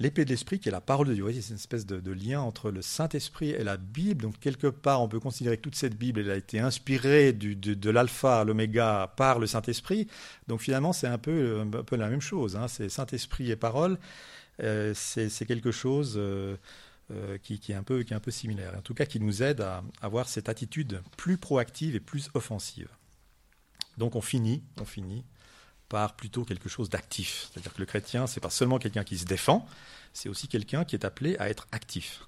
l'épée 0.00 0.24
de 0.24 0.30
l'esprit 0.30 0.58
qui 0.58 0.68
est 0.68 0.72
la 0.72 0.80
parole 0.80 1.08
de 1.08 1.14
Dieu. 1.14 1.22
Vous 1.22 1.28
voyez, 1.28 1.42
c'est 1.42 1.50
une 1.50 1.56
espèce 1.56 1.86
de, 1.86 2.12
lien 2.12 2.40
entre 2.40 2.70
le 2.70 2.82
Saint-Esprit 2.82 3.50
et 3.50 3.64
la 3.64 3.76
Bible. 3.76 4.22
Donc, 4.22 4.38
quelque 4.38 4.66
part, 4.66 5.02
on 5.02 5.08
peut 5.08 5.20
considérer 5.20 5.56
que 5.56 5.62
toute 5.62 5.74
cette 5.74 5.96
Bible, 5.96 6.20
elle 6.20 6.30
a 6.30 6.36
été 6.36 6.60
inspirée 6.60 7.32
de, 7.32 7.90
l'alpha 7.90 8.40
à 8.40 8.44
l'oméga 8.44 9.12
par 9.16 9.38
le 9.38 9.46
Saint-Esprit. 9.46 10.08
Donc, 10.46 10.60
finalement, 10.60 10.92
c'est 10.92 11.06
un 11.06 11.18
peu, 11.18 11.60
un 11.60 11.82
peu 11.82 11.96
la 11.96 12.08
même 12.08 12.20
chose. 12.20 12.56
Hein. 12.56 12.68
C'est 12.68 12.88
Saint-Esprit 12.88 13.50
et 13.50 13.56
parole. 13.56 13.98
Euh, 14.60 14.92
c'est 14.94 15.46
quelque 15.46 15.70
chose 15.70 16.14
euh, 16.16 16.56
euh, 17.10 17.38
qui, 17.38 17.60
est 17.68 17.74
un 17.74 17.82
peu, 17.82 18.00
est 18.00 18.12
un 18.12 18.20
peu 18.20 18.30
similaire. 18.30 18.74
En 18.76 18.82
tout 18.82 18.94
cas, 18.94 19.06
qui 19.06 19.20
nous 19.20 19.42
aide 19.42 19.60
à 19.60 19.82
avoir 20.02 20.28
cette 20.28 20.48
attitude 20.48 21.00
plus 21.16 21.38
proactive 21.38 21.94
et 21.94 22.00
plus 22.00 22.30
offensive. 22.34 22.88
Donc, 23.96 24.16
on 24.16 24.20
finit, 24.20 24.62
on 24.80 24.84
finit 24.84 25.24
par 25.88 26.16
plutôt 26.16 26.44
quelque 26.44 26.68
chose 26.68 26.90
d'actif. 26.90 27.48
C'est-à-dire 27.50 27.72
que 27.72 27.80
le 27.80 27.86
chrétien, 27.86 28.26
ce 28.26 28.36
n'est 28.36 28.42
pas 28.42 28.50
seulement 28.50 28.78
quelqu'un 28.78 29.04
qui 29.04 29.16
se 29.18 29.24
défend, 29.24 29.66
c'est 30.12 30.28
aussi 30.28 30.48
quelqu'un 30.48 30.84
qui 30.84 30.96
est 30.96 31.04
appelé 31.04 31.36
à 31.38 31.48
être 31.48 31.66
actif. 31.72 32.26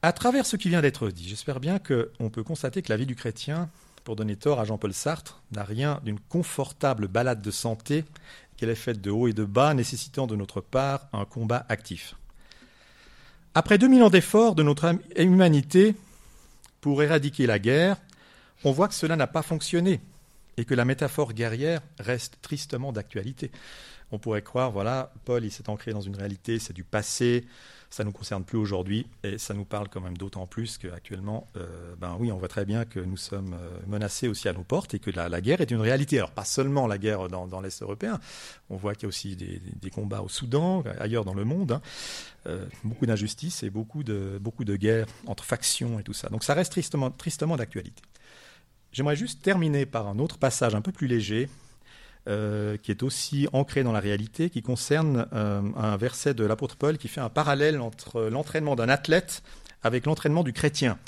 À 0.00 0.12
travers 0.12 0.46
ce 0.46 0.56
qui 0.56 0.68
vient 0.68 0.80
d'être 0.80 1.10
dit, 1.10 1.28
j'espère 1.28 1.60
bien 1.60 1.78
qu'on 1.78 2.30
peut 2.30 2.42
constater 2.42 2.82
que 2.82 2.90
la 2.90 2.96
vie 2.96 3.06
du 3.06 3.14
chrétien, 3.14 3.70
pour 4.04 4.16
donner 4.16 4.36
tort 4.36 4.58
à 4.58 4.64
Jean-Paul 4.64 4.92
Sartre, 4.92 5.42
n'a 5.52 5.64
rien 5.64 6.00
d'une 6.02 6.18
confortable 6.18 7.06
balade 7.06 7.40
de 7.40 7.50
santé 7.50 8.04
qu'elle 8.62 8.70
est 8.70 8.76
faite 8.76 9.00
de 9.00 9.10
haut 9.10 9.26
et 9.26 9.32
de 9.32 9.44
bas, 9.44 9.74
nécessitant 9.74 10.28
de 10.28 10.36
notre 10.36 10.60
part 10.60 11.08
un 11.12 11.24
combat 11.24 11.66
actif. 11.68 12.14
Après 13.56 13.76
2000 13.76 14.04
ans 14.04 14.08
d'efforts 14.08 14.54
de 14.54 14.62
notre 14.62 14.94
humanité 15.16 15.96
pour 16.80 17.02
éradiquer 17.02 17.48
la 17.48 17.58
guerre, 17.58 17.96
on 18.62 18.70
voit 18.70 18.86
que 18.86 18.94
cela 18.94 19.16
n'a 19.16 19.26
pas 19.26 19.42
fonctionné 19.42 20.00
et 20.56 20.64
que 20.64 20.74
la 20.74 20.84
métaphore 20.84 21.32
guerrière 21.32 21.80
reste 21.98 22.38
tristement 22.40 22.92
d'actualité. 22.92 23.50
On 24.12 24.20
pourrait 24.20 24.42
croire, 24.42 24.70
voilà, 24.70 25.12
Paul, 25.24 25.44
il 25.44 25.50
s'est 25.50 25.68
ancré 25.68 25.90
dans 25.90 26.00
une 26.00 26.14
réalité, 26.14 26.60
c'est 26.60 26.72
du 26.72 26.84
passé, 26.84 27.44
ça 27.92 28.04
nous 28.04 28.12
concerne 28.12 28.42
plus 28.42 28.56
aujourd'hui, 28.56 29.06
et 29.22 29.36
ça 29.36 29.52
nous 29.52 29.66
parle 29.66 29.90
quand 29.90 30.00
même 30.00 30.16
d'autant 30.16 30.46
plus 30.46 30.78
qu'actuellement, 30.78 31.46
euh, 31.58 31.94
ben 31.98 32.16
oui, 32.18 32.32
on 32.32 32.38
voit 32.38 32.48
très 32.48 32.64
bien 32.64 32.86
que 32.86 32.98
nous 32.98 33.18
sommes 33.18 33.52
euh, 33.52 33.78
menacés 33.86 34.28
aussi 34.28 34.48
à 34.48 34.54
nos 34.54 34.62
portes 34.62 34.94
et 34.94 34.98
que 34.98 35.10
la, 35.10 35.40
guerre 35.42 35.60
est 35.60 35.70
une 35.70 35.80
réalité. 35.82 36.16
Alors 36.16 36.30
pas 36.30 36.46
seulement 36.46 36.86
la 36.86 36.96
guerre 36.96 37.28
dans, 37.28 37.60
l'Est 37.60 37.82
européen, 37.82 38.18
on 38.70 38.76
voit 38.76 38.94
qu'il 38.94 39.02
y 39.02 39.06
a 39.06 39.08
aussi 39.08 39.36
des, 39.36 39.90
combats 39.90 40.22
au 40.22 40.30
Soudan, 40.30 40.82
ailleurs 41.00 41.26
dans 41.26 41.34
le 41.34 41.44
monde, 41.44 41.72
hein. 41.72 41.82
euh, 42.46 42.64
beaucoup 42.82 43.04
d'injustices 43.04 43.62
et 43.62 43.68
beaucoup 43.68 44.02
de, 44.02 44.76
guerres 44.76 45.06
entre 45.26 45.44
factions 45.44 46.00
et 46.00 46.02
tout 46.02 46.14
ça. 46.14 46.30
Donc 46.30 46.44
ça 46.44 46.54
reste 46.54 46.72
tristement 47.18 47.56
d'actualité. 47.58 48.02
J'aimerais 48.92 49.16
juste 49.16 49.42
terminer 49.42 49.84
par 49.84 50.08
un 50.08 50.18
autre 50.18 50.38
passage 50.38 50.74
un 50.74 50.80
peu 50.80 50.92
plus 50.92 51.08
léger, 51.08 51.50
euh, 52.28 52.76
qui 52.76 52.90
est 52.90 53.02
aussi 53.02 53.48
ancré 53.52 53.82
dans 53.82 53.92
la 53.92 54.00
réalité, 54.00 54.48
qui 54.48 54.62
concerne 54.62 55.26
euh, 55.32 55.60
un 55.76 55.96
verset 55.96 56.34
de 56.34 56.44
l'apôtre 56.44 56.76
Paul 56.76 56.96
qui 56.96 57.08
fait 57.08 57.20
un 57.20 57.28
parallèle 57.28 57.80
entre 57.80 58.22
l'entraînement 58.22 58.76
d'un 58.76 58.88
athlète 58.88 59.42
avec 59.82 60.06
l'entraînement 60.06 60.44
du 60.44 60.52
chrétien. 60.52 60.98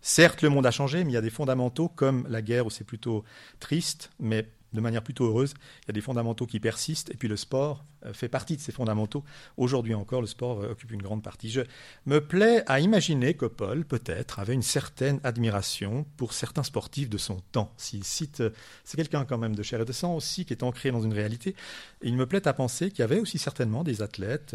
Certes, 0.00 0.42
le 0.42 0.48
monde 0.48 0.66
a 0.66 0.70
changé, 0.70 1.04
mais 1.04 1.12
il 1.12 1.14
y 1.14 1.18
a 1.18 1.20
des 1.20 1.30
fondamentaux 1.30 1.88
comme 1.88 2.26
la 2.28 2.42
guerre 2.42 2.66
où 2.66 2.70
c'est 2.70 2.84
plutôt 2.84 3.24
triste, 3.60 4.10
mais 4.18 4.48
de 4.72 4.80
manière 4.80 5.02
plutôt 5.02 5.26
heureuse. 5.26 5.54
Il 5.84 5.88
y 5.88 5.90
a 5.90 5.92
des 5.92 6.00
fondamentaux 6.00 6.46
qui 6.46 6.60
persistent, 6.60 7.10
et 7.10 7.16
puis 7.16 7.28
le 7.28 7.36
sport 7.36 7.84
euh, 8.04 8.12
fait 8.12 8.28
partie 8.28 8.56
de 8.56 8.60
ces 8.60 8.72
fondamentaux. 8.72 9.24
Aujourd'hui 9.56 9.94
encore, 9.94 10.20
le 10.20 10.26
sport 10.26 10.60
euh, 10.60 10.72
occupe 10.72 10.92
une 10.92 11.02
grande 11.02 11.22
partie. 11.22 11.50
Je 11.50 11.62
me 12.06 12.20
plais 12.20 12.62
à 12.66 12.80
imaginer 12.80 13.34
que 13.34 13.46
Paul, 13.46 13.84
peut-être, 13.84 14.38
avait 14.38 14.54
une 14.54 14.62
certaine 14.62 15.20
admiration 15.24 16.06
pour 16.16 16.32
certains 16.32 16.62
sportifs 16.62 17.08
de 17.08 17.18
son 17.18 17.40
temps. 17.52 17.72
S'il 17.76 18.04
cite, 18.04 18.40
euh, 18.40 18.50
c'est 18.84 18.96
quelqu'un 18.96 19.24
quand 19.24 19.38
même 19.38 19.56
de 19.56 19.62
chair 19.62 19.80
et 19.80 19.84
de 19.84 19.92
sang 19.92 20.14
aussi, 20.14 20.44
qui 20.44 20.52
est 20.52 20.62
ancré 20.62 20.90
dans 20.90 21.02
une 21.02 21.12
réalité. 21.12 21.54
Il 22.02 22.16
me 22.16 22.26
plaît 22.26 22.46
à 22.46 22.52
penser 22.52 22.90
qu'il 22.90 23.00
y 23.00 23.02
avait 23.02 23.18
aussi 23.18 23.38
certainement 23.38 23.84
des 23.84 24.02
athlètes 24.02 24.54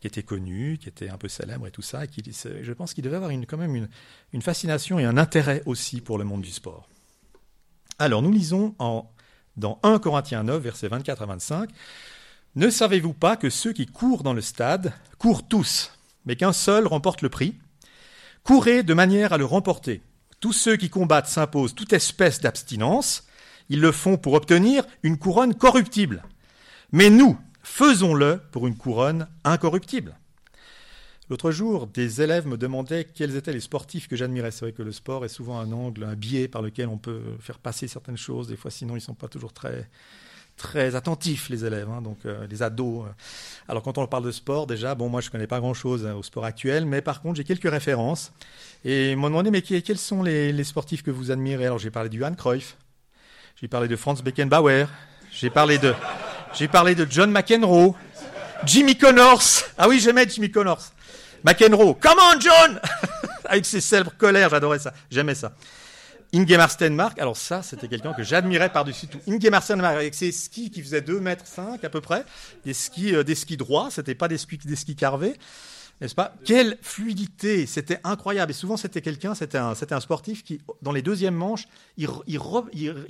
qui 0.00 0.06
étaient 0.06 0.22
connus, 0.22 0.78
qui 0.78 0.88
étaient 0.88 1.08
un 1.08 1.18
peu 1.18 1.28
célèbres 1.28 1.66
et 1.66 1.70
tout 1.70 1.82
ça, 1.82 2.04
et 2.04 2.08
qui, 2.08 2.22
je 2.24 2.72
pense 2.72 2.94
qu'il 2.94 3.04
devait 3.04 3.16
avoir 3.16 3.30
quand 3.46 3.56
même 3.56 3.88
une 4.32 4.42
fascination 4.42 4.98
et 4.98 5.04
un 5.04 5.16
intérêt 5.16 5.62
aussi 5.66 6.00
pour 6.00 6.18
le 6.18 6.24
monde 6.24 6.42
du 6.42 6.50
sport. 6.50 6.88
Alors, 7.98 8.22
nous 8.22 8.32
lisons 8.32 8.74
en 8.78 9.08
dans 9.56 9.78
1 9.82 9.98
Corinthiens 9.98 10.44
9, 10.44 10.62
versets 10.62 10.88
24 10.88 11.22
à 11.22 11.26
25. 11.26 11.70
Ne 12.54 12.70
savez-vous 12.70 13.14
pas 13.14 13.36
que 13.36 13.50
ceux 13.50 13.72
qui 13.72 13.86
courent 13.86 14.22
dans 14.22 14.34
le 14.34 14.40
stade 14.40 14.92
courent 15.18 15.46
tous, 15.46 15.92
mais 16.26 16.36
qu'un 16.36 16.52
seul 16.52 16.86
remporte 16.86 17.22
le 17.22 17.28
prix? 17.28 17.56
Courez 18.44 18.82
de 18.82 18.94
manière 18.94 19.32
à 19.32 19.38
le 19.38 19.44
remporter. 19.44 20.02
Tous 20.40 20.52
ceux 20.52 20.76
qui 20.76 20.90
combattent 20.90 21.28
s'imposent 21.28 21.74
toute 21.74 21.92
espèce 21.92 22.40
d'abstinence. 22.40 23.26
Ils 23.68 23.80
le 23.80 23.92
font 23.92 24.16
pour 24.16 24.34
obtenir 24.34 24.84
une 25.02 25.16
couronne 25.16 25.54
corruptible. 25.54 26.24
Mais 26.90 27.10
nous, 27.10 27.38
faisons-le 27.62 28.40
pour 28.50 28.66
une 28.66 28.76
couronne 28.76 29.28
incorruptible. 29.44 30.16
L'autre 31.32 31.50
jour, 31.50 31.86
des 31.86 32.20
élèves 32.20 32.46
me 32.46 32.58
demandaient 32.58 33.04
quels 33.04 33.36
étaient 33.36 33.54
les 33.54 33.60
sportifs 33.60 34.06
que 34.06 34.16
j'admirais. 34.16 34.50
C'est 34.50 34.66
vrai 34.66 34.72
que 34.72 34.82
le 34.82 34.92
sport 34.92 35.24
est 35.24 35.30
souvent 35.30 35.58
un 35.58 35.72
angle, 35.72 36.04
un 36.04 36.14
biais 36.14 36.46
par 36.46 36.60
lequel 36.60 36.88
on 36.88 36.98
peut 36.98 37.22
faire 37.40 37.58
passer 37.58 37.88
certaines 37.88 38.18
choses. 38.18 38.48
Des 38.48 38.56
fois, 38.56 38.70
sinon, 38.70 38.92
ils 38.92 38.96
ne 38.96 39.00
sont 39.00 39.14
pas 39.14 39.28
toujours 39.28 39.54
très, 39.54 39.88
très 40.58 40.94
attentifs, 40.94 41.48
les 41.48 41.64
élèves, 41.64 41.88
hein, 41.88 42.02
donc 42.02 42.18
euh, 42.26 42.46
les 42.50 42.62
ados. 42.62 43.06
Euh. 43.06 43.12
Alors, 43.66 43.82
quand 43.82 43.96
on 43.96 44.06
parle 44.06 44.26
de 44.26 44.30
sport, 44.30 44.66
déjà, 44.66 44.94
bon, 44.94 45.08
moi, 45.08 45.22
je 45.22 45.28
ne 45.28 45.32
connais 45.32 45.46
pas 45.46 45.58
grand-chose 45.58 46.04
hein, 46.04 46.12
au 46.16 46.22
sport 46.22 46.44
actuel, 46.44 46.84
mais 46.84 47.00
par 47.00 47.22
contre, 47.22 47.36
j'ai 47.36 47.44
quelques 47.44 47.70
références. 47.70 48.30
Et 48.84 49.12
ils 49.12 49.16
m'ont 49.16 49.28
demandé, 49.28 49.50
mais 49.50 49.62
quels 49.62 49.96
sont 49.96 50.22
les, 50.22 50.64
sportifs 50.64 51.02
que 51.02 51.10
vous 51.10 51.30
admirez? 51.30 51.64
Alors, 51.64 51.78
j'ai 51.78 51.90
parlé 51.90 52.10
du 52.10 52.18
Johan 52.18 52.34
Cruyff, 52.34 52.76
j'ai 53.58 53.68
parlé 53.68 53.88
de 53.88 53.96
Franz 53.96 54.22
Beckenbauer, 54.22 54.84
j'ai 55.30 55.48
parlé 55.48 55.78
de, 55.78 55.94
j'ai 56.52 56.68
parlé 56.68 56.94
de 56.94 57.06
John 57.08 57.30
McEnroe, 57.30 57.94
Jimmy 58.66 58.98
Connors. 58.98 59.62
Ah 59.78 59.88
oui, 59.88 59.98
j'aimais 59.98 60.28
Jimmy 60.28 60.50
Connors. 60.50 60.92
McEnroe, 61.44 61.94
come 62.00 62.18
on 62.18 62.40
John! 62.40 62.80
Avec 63.44 63.66
ses 63.66 63.80
célèbres 63.80 64.12
colères, 64.16 64.50
j'adorais 64.50 64.78
ça, 64.78 64.92
j'aimais 65.10 65.34
ça. 65.34 65.52
Ingemar 66.34 66.70
Stenmark, 66.70 67.18
alors 67.18 67.36
ça, 67.36 67.62
c'était 67.62 67.88
quelqu'un 67.88 68.14
que 68.14 68.22
j'admirais 68.22 68.70
par-dessus 68.70 69.06
tout. 69.06 69.20
Ingemar 69.28 69.62
Stenmark, 69.62 69.96
avec 69.96 70.14
ses 70.14 70.32
skis 70.32 70.70
qui 70.70 70.80
faisaient 70.80 71.02
2 71.02 71.20
mètres 71.20 71.46
5 71.46 71.84
à 71.84 71.90
peu 71.90 72.00
près, 72.00 72.24
des 72.64 72.72
skis, 72.72 73.14
euh, 73.14 73.22
des 73.22 73.34
skis 73.34 73.58
droits, 73.58 73.88
c'était 73.90 74.14
pas 74.14 74.28
des 74.28 74.38
skis, 74.38 74.56
des 74.56 74.76
skis 74.76 74.96
carvés 74.96 75.34
n'est-ce 76.02 76.16
pas? 76.16 76.34
Quelle 76.44 76.76
fluidité 76.82 77.64
C'était 77.64 78.00
incroyable. 78.02 78.50
Et 78.50 78.54
souvent, 78.54 78.76
c'était 78.76 79.00
quelqu'un, 79.00 79.36
c'était 79.36 79.56
un, 79.56 79.72
un, 79.72 80.00
sportif 80.00 80.42
qui, 80.42 80.60
dans 80.82 80.90
les 80.90 81.00
deuxièmes 81.00 81.36
manches, 81.36 81.68
il, 81.96 82.08
il, 82.26 82.40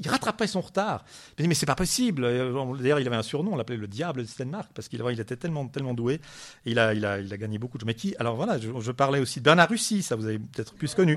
rattrapait 0.08 0.46
son 0.46 0.60
retard. 0.60 1.04
Mais, 1.38 1.46
mais 1.46 1.54
c'est 1.54 1.66
pas 1.66 1.74
possible. 1.74 2.24
Euh, 2.24 2.76
d'ailleurs, 2.78 3.00
il 3.00 3.06
avait 3.06 3.16
un 3.16 3.22
surnom, 3.22 3.54
on 3.54 3.56
l'appelait 3.56 3.78
le 3.78 3.88
diable 3.88 4.22
de 4.22 4.26
Stenmark, 4.26 4.70
parce 4.74 4.88
qu'il 4.88 5.02
il 5.10 5.20
était 5.20 5.36
tellement, 5.36 5.66
tellement 5.68 5.94
doué. 5.94 6.20
Il 6.66 6.78
a, 6.78 6.92
il, 6.92 7.04
a, 7.06 7.18
il 7.18 7.32
a 7.32 7.36
gagné 7.38 7.58
beaucoup 7.58 7.78
de. 7.78 7.86
Mais 7.86 7.94
qui 7.94 8.14
Alors 8.18 8.36
voilà, 8.36 8.58
je, 8.58 8.90
parlais 8.92 9.20
aussi 9.20 9.40
de 9.40 9.44
Bernard 9.44 9.70
Russie, 9.70 10.02
ça 10.02 10.14
vous 10.14 10.26
avez 10.26 10.38
peut-être 10.38 10.74
plus 10.74 10.94
connu. 10.94 11.16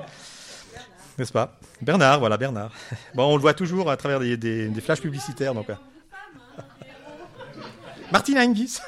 N'est-ce 1.18 1.34
pas? 1.34 1.60
Bernard, 1.82 2.20
voilà, 2.20 2.38
Bernard. 2.38 2.72
Bon, 3.16 3.26
on 3.26 3.36
le 3.36 3.42
voit 3.42 3.54
toujours 3.54 3.92
à 3.92 3.98
travers 3.98 4.22
des, 4.22 4.38
des, 4.38 4.82
flashs 4.82 5.02
publicitaires. 5.02 5.54
Donc, 5.54 5.68
Martin 8.12 8.38
Hingis. 8.38 8.80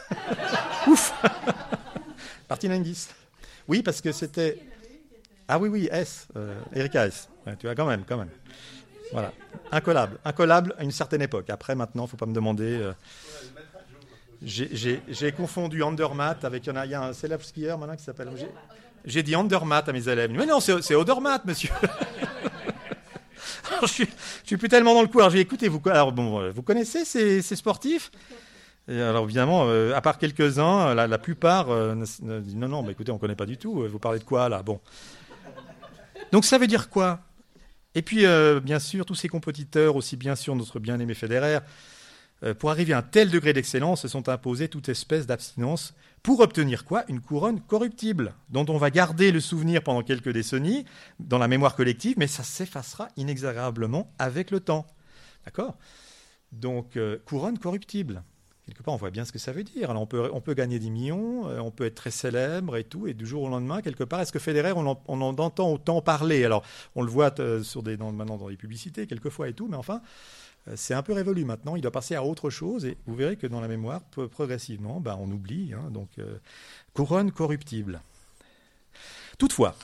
Ouf 0.87 1.13
Martin 2.49 2.71
Hingis. 2.71 3.07
Oui, 3.67 3.83
parce 3.83 4.01
que 4.01 4.11
c'était. 4.11 4.59
Ah 5.47 5.59
oui, 5.59 5.69
oui, 5.69 5.87
S, 5.91 6.27
euh, 6.35 6.59
Erika 6.73 7.07
S. 7.07 7.29
tu 7.59 7.67
vois, 7.67 7.75
quand 7.75 7.85
même, 7.85 8.03
quand 8.07 8.17
même. 8.17 8.29
Voilà. 9.11 9.31
Incollable. 9.71 10.17
Incollable 10.25 10.75
à 10.77 10.83
une 10.83 10.91
certaine 10.91 11.21
époque. 11.21 11.49
Après, 11.49 11.75
maintenant, 11.75 12.03
il 12.03 12.07
ne 12.07 12.09
faut 12.09 12.17
pas 12.17 12.25
me 12.25 12.33
demander. 12.33 12.81
Euh, 12.81 12.93
j'ai 14.41 15.31
confondu 15.35 15.81
Andermatt 15.83 16.43
avec. 16.43 16.67
Il 16.67 16.73
y, 16.73 16.93
a 16.93 17.01
un 17.01 17.13
célèbre 17.13 17.43
skieur 17.43 17.77
maintenant 17.77 17.95
qui 17.95 18.03
s'appelle. 18.03 18.29
J'ai 19.05 19.23
dit 19.23 19.35
Andermatt 19.35 19.87
à 19.87 19.93
mes 19.93 20.07
élèves. 20.07 20.31
Mais 20.31 20.45
non, 20.45 20.59
c'est 20.59 20.95
Odermatt, 20.95 21.45
monsieur. 21.45 21.71
je, 23.81 23.87
suis, 23.87 24.07
suis 24.43 24.57
plus 24.57 24.69
tellement 24.69 24.93
dans 24.93 25.01
le 25.01 25.07
coup. 25.07 25.19
Alors 25.19 25.29
j'ai 25.29 25.39
écouté, 25.39 25.69
vous, 25.69 25.81
alors, 25.85 26.11
bon, 26.11 26.51
vous 26.51 26.61
connaissez 26.61 27.05
ces 27.05 27.55
sportifs? 27.55 28.11
Alors 28.87 29.25
évidemment, 29.25 29.65
euh, 29.67 29.93
à 29.93 30.01
part 30.01 30.17
quelques-uns, 30.17 30.93
la, 30.95 31.17
plupart 31.17 31.69
euh, 31.69 31.95
disent 31.95 32.55
non, 32.55 32.69
non, 32.69 32.83
mais 32.83 32.93
écoutez, 32.93 33.11
on 33.11 33.15
ne 33.15 33.19
connaît 33.19 33.35
pas 33.35 33.45
du 33.45 33.57
tout. 33.57 33.81
Euh, 33.81 33.87
vous 33.87 33.99
parlez 33.99 34.19
de 34.19 34.23
quoi 34.23 34.47
là? 34.47 34.63
Bon. 34.63 34.79
Donc 36.31 36.45
ça 36.45 36.57
veut 36.57 36.67
dire 36.67 36.89
quoi? 36.89 37.19
Et 37.95 38.01
puis, 38.01 38.25
bien 38.61 38.77
sûr, 38.77 39.05
tous 39.05 39.15
ces 39.15 39.27
compétiteurs, 39.27 39.95
aussi 39.95 40.17
bien 40.17 40.35
sûr 40.35 40.55
notre 40.55 40.79
bien-aimé 40.79 41.15
fédéraire, 41.15 41.63
pour 42.59 42.69
arriver 42.69 42.93
à 42.93 42.99
un 42.99 43.01
tel 43.01 43.31
degré 43.31 43.53
d'excellence, 43.53 44.01
se 44.01 44.07
sont 44.07 44.29
imposés 44.29 44.67
toute 44.67 44.87
espèce 44.87 45.25
d'abstinence 45.25 45.95
pour 46.21 46.41
obtenir 46.41 46.85
quoi? 46.85 47.05
Une 47.07 47.21
couronne 47.21 47.59
corruptible, 47.59 48.35
dont 48.49 48.67
on 48.69 48.77
va 48.77 48.91
garder 48.91 49.31
le 49.31 49.39
souvenir 49.39 49.81
pendant 49.81 50.03
quelques 50.03 50.31
décennies 50.31 50.85
dans 51.19 51.39
la 51.39 51.47
mémoire 51.47 51.75
collective, 51.75 52.17
mais 52.19 52.27
ça 52.27 52.43
s'effacera 52.43 53.07
inexorablement 53.17 54.13
avec 54.19 54.51
le 54.51 54.59
temps. 54.59 54.85
D'accord? 55.45 55.75
Donc, 56.51 56.99
couronne 57.25 57.57
corruptible 57.57 58.21
quelque 58.67 58.83
part, 58.83 58.93
on 58.93 58.97
voit 58.97 59.11
bien 59.11 59.23
ce 59.23 59.31
que 59.31 59.39
ça 59.39 59.53
veut 59.53 59.63
dire. 59.63 59.89
Alors, 59.89 60.01
on 60.01 60.41
peut, 60.41 60.53
gagner 60.53 60.77
des 60.77 60.89
millions, 60.89 61.47
euh, 61.47 61.59
on 61.59 61.71
peut 61.71 61.85
être 61.85 61.95
très 61.95 62.11
célèbre 62.11 62.75
et 62.75 62.83
tout, 62.83 63.07
et 63.07 63.13
du 63.13 63.25
jour 63.25 63.43
au 63.43 63.49
lendemain, 63.49 63.81
quelque 63.81 64.03
part, 64.03 64.19
est-ce 64.19 64.33
que 64.33 64.39
Federer, 64.39 64.73
on 64.73 64.85
en, 64.85 65.21
entend 65.21 65.71
autant 65.71 66.01
parler? 66.01 66.43
Alors, 66.43 66.63
on 66.95 67.01
le 67.01 67.09
voit 67.09 67.33
euh, 67.39 67.63
sur 67.63 67.81
des, 67.81 67.95
maintenant 67.95 68.37
dans 68.37 68.49
les 68.49 68.57
publicités, 68.57 69.07
quelquefois 69.07 69.47
et 69.47 69.53
tout, 69.53 69.67
mais 69.69 69.77
enfin, 69.77 70.01
euh, 70.67 70.73
c'est 70.75 70.93
un 70.93 71.01
peu 71.01 71.13
révolu 71.13 71.45
maintenant. 71.45 71.77
Il 71.77 71.81
doit 71.81 71.91
passer 71.91 72.15
à 72.15 72.23
autre 72.23 72.49
chose, 72.49 72.83
et 72.85 72.97
vous 73.05 73.15
verrez 73.15 73.37
que 73.37 73.47
dans 73.47 73.61
la 73.61 73.69
mémoire, 73.69 74.01
progressivement, 74.31 74.99
ben, 74.99 75.17
on 75.19 75.31
oublie. 75.31 75.73
Hein, 75.73 75.89
donc, 75.91 76.09
couronne 76.93 77.31
corruptible. 77.31 78.01
Toutefois, 79.37 79.75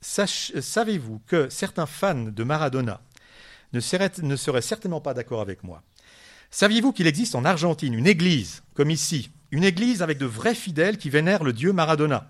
savez-vous 0.00 1.20
que 1.26 1.48
certains 1.50 1.86
fans 1.86 2.14
de 2.14 2.44
Maradona 2.44 3.00
ne 3.72 3.80
seraient 3.80 4.62
certainement 4.62 5.00
pas 5.00 5.14
d'accord 5.14 5.40
avec 5.40 5.62
moi? 5.62 5.82
Saviez-vous 6.50 6.92
qu'il 6.92 7.06
existe 7.06 7.34
en 7.34 7.44
Argentine 7.44 7.94
une 7.94 8.06
église, 8.06 8.62
comme 8.74 8.90
ici, 8.90 9.30
une 9.50 9.64
église 9.64 10.02
avec 10.02 10.18
de 10.18 10.26
vrais 10.26 10.54
fidèles 10.54 10.98
qui 10.98 11.10
vénèrent 11.10 11.44
le 11.44 11.52
dieu 11.52 11.72
Maradona? 11.72 12.28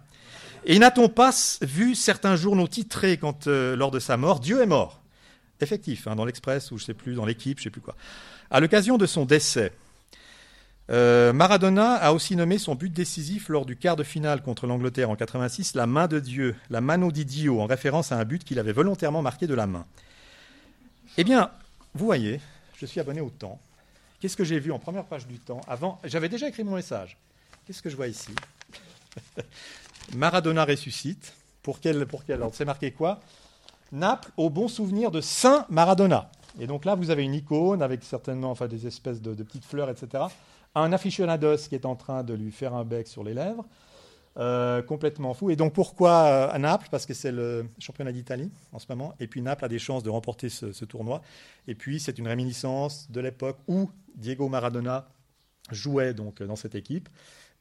Et 0.64 0.78
n'a-t-on 0.78 1.08
pas 1.08 1.30
vu 1.62 1.94
certains 1.94 2.36
journaux 2.36 2.68
titrés 2.68 3.16
quand, 3.16 3.46
euh, 3.46 3.76
lors 3.76 3.90
de 3.90 3.98
sa 3.98 4.16
mort, 4.16 4.40
Dieu 4.40 4.60
est 4.60 4.66
mort? 4.66 5.00
Effectif, 5.60 6.06
hein, 6.06 6.16
dans 6.16 6.24
l'Express 6.24 6.70
ou 6.70 6.78
je 6.78 6.84
sais 6.84 6.94
plus, 6.94 7.14
dans 7.14 7.24
l'équipe, 7.24 7.58
je 7.58 7.64
sais 7.64 7.70
plus 7.70 7.80
quoi. 7.80 7.96
À 8.50 8.60
l'occasion 8.60 8.96
de 8.98 9.06
son 9.06 9.24
décès, 9.24 9.72
euh, 10.90 11.32
Maradona 11.32 11.94
a 11.94 12.12
aussi 12.12 12.34
nommé 12.34 12.58
son 12.58 12.74
but 12.74 12.92
décisif 12.92 13.48
lors 13.48 13.66
du 13.66 13.76
quart 13.76 13.96
de 13.96 14.04
finale 14.04 14.42
contre 14.42 14.66
l'Angleterre 14.66 15.10
en 15.10 15.16
86 15.16 15.74
la 15.74 15.86
main 15.86 16.06
de 16.06 16.18
Dieu, 16.18 16.56
la 16.70 16.80
mano 16.80 17.12
di 17.12 17.24
Dio, 17.24 17.60
en 17.60 17.66
référence 17.66 18.10
à 18.10 18.16
un 18.16 18.24
but 18.24 18.42
qu'il 18.42 18.58
avait 18.58 18.72
volontairement 18.72 19.22
marqué 19.22 19.46
de 19.46 19.54
la 19.54 19.66
main. 19.66 19.84
Eh 21.18 21.24
bien, 21.24 21.50
vous 21.94 22.06
voyez, 22.06 22.40
je 22.78 22.86
suis 22.86 23.00
abonné 23.00 23.20
au 23.20 23.30
temps. 23.30 23.60
Qu'est-ce 24.20 24.36
que 24.36 24.44
j'ai 24.44 24.58
vu 24.58 24.72
en 24.72 24.78
première 24.78 25.04
page 25.04 25.26
du 25.26 25.38
temps 25.38 25.60
avant? 25.68 26.00
J'avais 26.04 26.28
déjà 26.28 26.48
écrit 26.48 26.64
mon 26.64 26.74
message. 26.74 27.16
Qu'est-ce 27.64 27.82
que 27.82 27.90
je 27.90 27.96
vois 27.96 28.08
ici? 28.08 28.32
Maradona 30.14 30.64
ressuscite. 30.64 31.34
Pour 31.62 31.80
quel, 31.80 32.02
ordre? 32.02 32.54
C'est 32.54 32.64
marqué 32.64 32.92
quoi? 32.92 33.20
Naples 33.92 34.30
au 34.36 34.48
bon 34.50 34.68
souvenir 34.68 35.10
de 35.10 35.20
Saint 35.20 35.66
Maradona. 35.68 36.30
Et 36.58 36.66
donc 36.66 36.84
là, 36.84 36.94
vous 36.94 37.10
avez 37.10 37.24
une 37.24 37.34
icône 37.34 37.82
avec 37.82 38.02
certainement 38.02 38.50
enfin, 38.50 38.66
des 38.66 38.86
espèces 38.86 39.20
de, 39.20 39.34
petites 39.42 39.64
fleurs, 39.64 39.90
etc. 39.90 40.24
Un 40.74 40.92
aficionados 40.92 41.68
qui 41.68 41.74
est 41.74 41.86
en 41.86 41.94
train 41.94 42.24
de 42.24 42.34
lui 42.34 42.50
faire 42.50 42.74
un 42.74 42.84
bec 42.84 43.06
sur 43.06 43.22
les 43.22 43.34
lèvres. 43.34 43.64
Euh, 44.38 44.82
complètement 44.82 45.34
fou. 45.34 45.50
Et 45.50 45.56
donc 45.56 45.72
pourquoi 45.72 46.26
euh, 46.26 46.50
à 46.52 46.58
Naples? 46.60 46.86
Parce 46.92 47.06
que 47.06 47.14
c'est 47.14 47.32
le 47.32 47.66
championnat 47.80 48.12
d'Italie 48.12 48.50
en 48.72 48.78
ce 48.78 48.86
moment. 48.88 49.14
Et 49.18 49.26
puis 49.26 49.42
Naples 49.42 49.64
a 49.64 49.68
des 49.68 49.80
chances 49.80 50.04
de 50.04 50.10
remporter 50.10 50.48
ce, 50.48 50.84
tournoi. 50.84 51.22
Et 51.66 51.74
puis 51.74 51.98
c'est 51.98 52.18
une 52.18 52.28
réminiscence 52.28 53.10
de 53.10 53.20
l'époque 53.20 53.58
où 53.66 53.90
Diego 54.14 54.48
Maradona 54.48 55.08
jouait 55.72 56.14
donc 56.14 56.40
dans 56.40 56.54
cette 56.54 56.76
équipe 56.76 57.08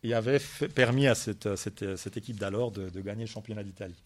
et 0.04 0.14
avait 0.14 0.40
permis 0.76 1.08
à 1.08 1.16
cette, 1.16 1.56
cette, 1.56 2.18
équipe 2.18 2.40
d'alors 2.40 2.72
de, 2.72 2.90
de, 2.90 3.02
gagner 3.02 3.24
le 3.24 3.30
championnat 3.30 3.64
d'Italie. 3.64 4.04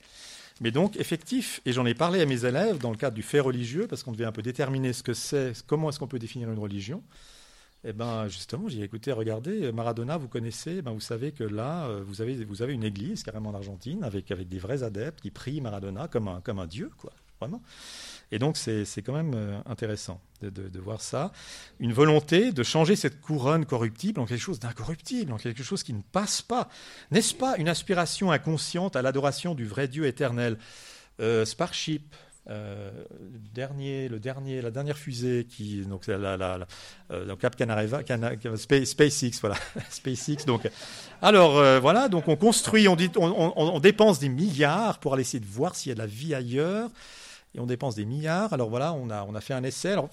Mais 0.62 0.71
donc 0.71 0.95
effectif, 0.95 1.60
et 1.65 1.73
j'en 1.73 1.86
ai 1.86 1.93
parlé 1.93 2.21
à 2.21 2.25
mes 2.25 2.45
élèves 2.45 2.77
dans 2.77 2.91
le 2.91 2.95
cadre 2.95 3.15
du 3.15 3.23
fait 3.23 3.41
religieux, 3.41 3.88
parce 3.88 4.01
qu'on 4.03 4.13
devait 4.13 4.25
un 4.25 4.31
peu 4.31 4.41
déterminer 4.41 4.93
ce 4.93 5.03
que 5.03 5.13
c'est, 5.13 5.53
comment 5.67 5.89
est-ce 5.89 5.99
qu'on 5.99 6.07
peut 6.07 6.19
définir 6.19 6.49
une 6.49 6.60
religion. 6.60 7.03
Eh 7.83 7.93
bien, 7.93 8.27
justement, 8.27 8.67
j'ai 8.67 8.83
écouté, 8.83 9.11
regardez, 9.11 9.71
Maradona, 9.71 10.17
vous 10.17 10.27
connaissez, 10.27 10.83
ben, 10.83 10.91
vous 10.91 10.99
savez 10.99 11.31
que 11.31 11.43
là, 11.43 11.87
euh, 11.87 12.03
vous 12.05 12.21
avez, 12.21 12.45
vous 12.45 12.61
avez 12.61 12.73
une 12.73 12.83
église 12.83 13.23
carrément 13.23 13.49
en 13.49 13.55
Argentine 13.55 14.03
avec, 14.03 14.29
avec 14.29 14.47
des 14.47 14.59
vrais 14.59 14.83
adeptes 14.83 15.19
qui 15.19 15.31
prient 15.31 15.61
Maradona 15.61 16.07
comme 16.07 16.27
un, 16.27 16.41
comme 16.41 16.59
un 16.59 16.67
dieu, 16.67 16.91
quoi, 16.97 17.11
vraiment. 17.39 17.63
Et 18.31 18.37
donc, 18.37 18.55
c'est 18.55 18.85
quand 19.03 19.13
même 19.13 19.33
euh, 19.33 19.59
intéressant 19.65 20.21
de, 20.41 20.49
de, 20.49 20.79
voir 20.79 21.01
ça. 21.01 21.31
Une 21.79 21.91
volonté 21.91 22.51
de 22.51 22.61
changer 22.61 22.95
cette 22.95 23.19
couronne 23.19 23.65
corruptible 23.65 24.21
en 24.21 24.27
quelque 24.27 24.41
chose 24.41 24.59
d'incorruptible, 24.59 25.33
en 25.33 25.37
quelque 25.37 25.63
chose 25.63 25.81
qui 25.81 25.93
ne 25.93 26.03
passe 26.03 26.43
pas. 26.43 26.69
N'est-ce 27.09 27.33
pas 27.33 27.57
une 27.57 27.67
aspiration 27.67 28.31
inconsciente 28.31 28.95
à 28.95 29.01
l'adoration 29.01 29.55
du 29.55 29.65
vrai 29.65 29.87
Dieu 29.87 30.05
éternel? 30.05 30.59
Euh, 31.19 31.45
Sparship, 31.45 32.15
euh, 32.51 32.91
dernier, 33.53 34.09
le 34.09 34.19
dernier, 34.19 34.61
la 34.61 34.71
dernière 34.71 34.97
fusée 34.97 35.47
qui 35.49 35.81
donc 35.81 36.07
la, 36.07 36.35
la, 36.35 36.59
euh, 37.11 37.35
Cap 37.37 37.55
Canaveral, 37.55 38.03
SpaceX, 38.85 39.39
voilà, 39.39 39.55
SpaceX. 39.89 40.45
Donc, 40.45 40.69
alors 41.21 41.57
euh, 41.57 41.79
voilà, 41.79 42.09
donc 42.09 42.27
on 42.27 42.35
construit, 42.35 42.87
on, 42.89 42.97
dit, 42.97 43.09
on, 43.15 43.53
on, 43.55 43.79
dépense 43.79 44.19
des 44.19 44.29
milliards 44.29 44.99
pour 44.99 45.13
aller 45.13 45.21
essayer 45.21 45.39
de 45.39 45.49
voir 45.49 45.75
s'il 45.75 45.89
y 45.89 45.93
a 45.93 45.95
de 45.95 45.99
la 45.99 46.07
vie 46.07 46.35
ailleurs 46.35 46.89
et 47.53 47.59
on 47.59 47.65
dépense 47.65 47.95
des 47.95 48.05
milliards. 48.05 48.53
Alors 48.53 48.69
voilà, 48.69 48.93
on 48.93 49.09
a, 49.09 49.23
on 49.23 49.35
a 49.35 49.41
fait 49.41 49.53
un 49.53 49.63
essai. 49.63 49.91
Alors, 49.91 50.09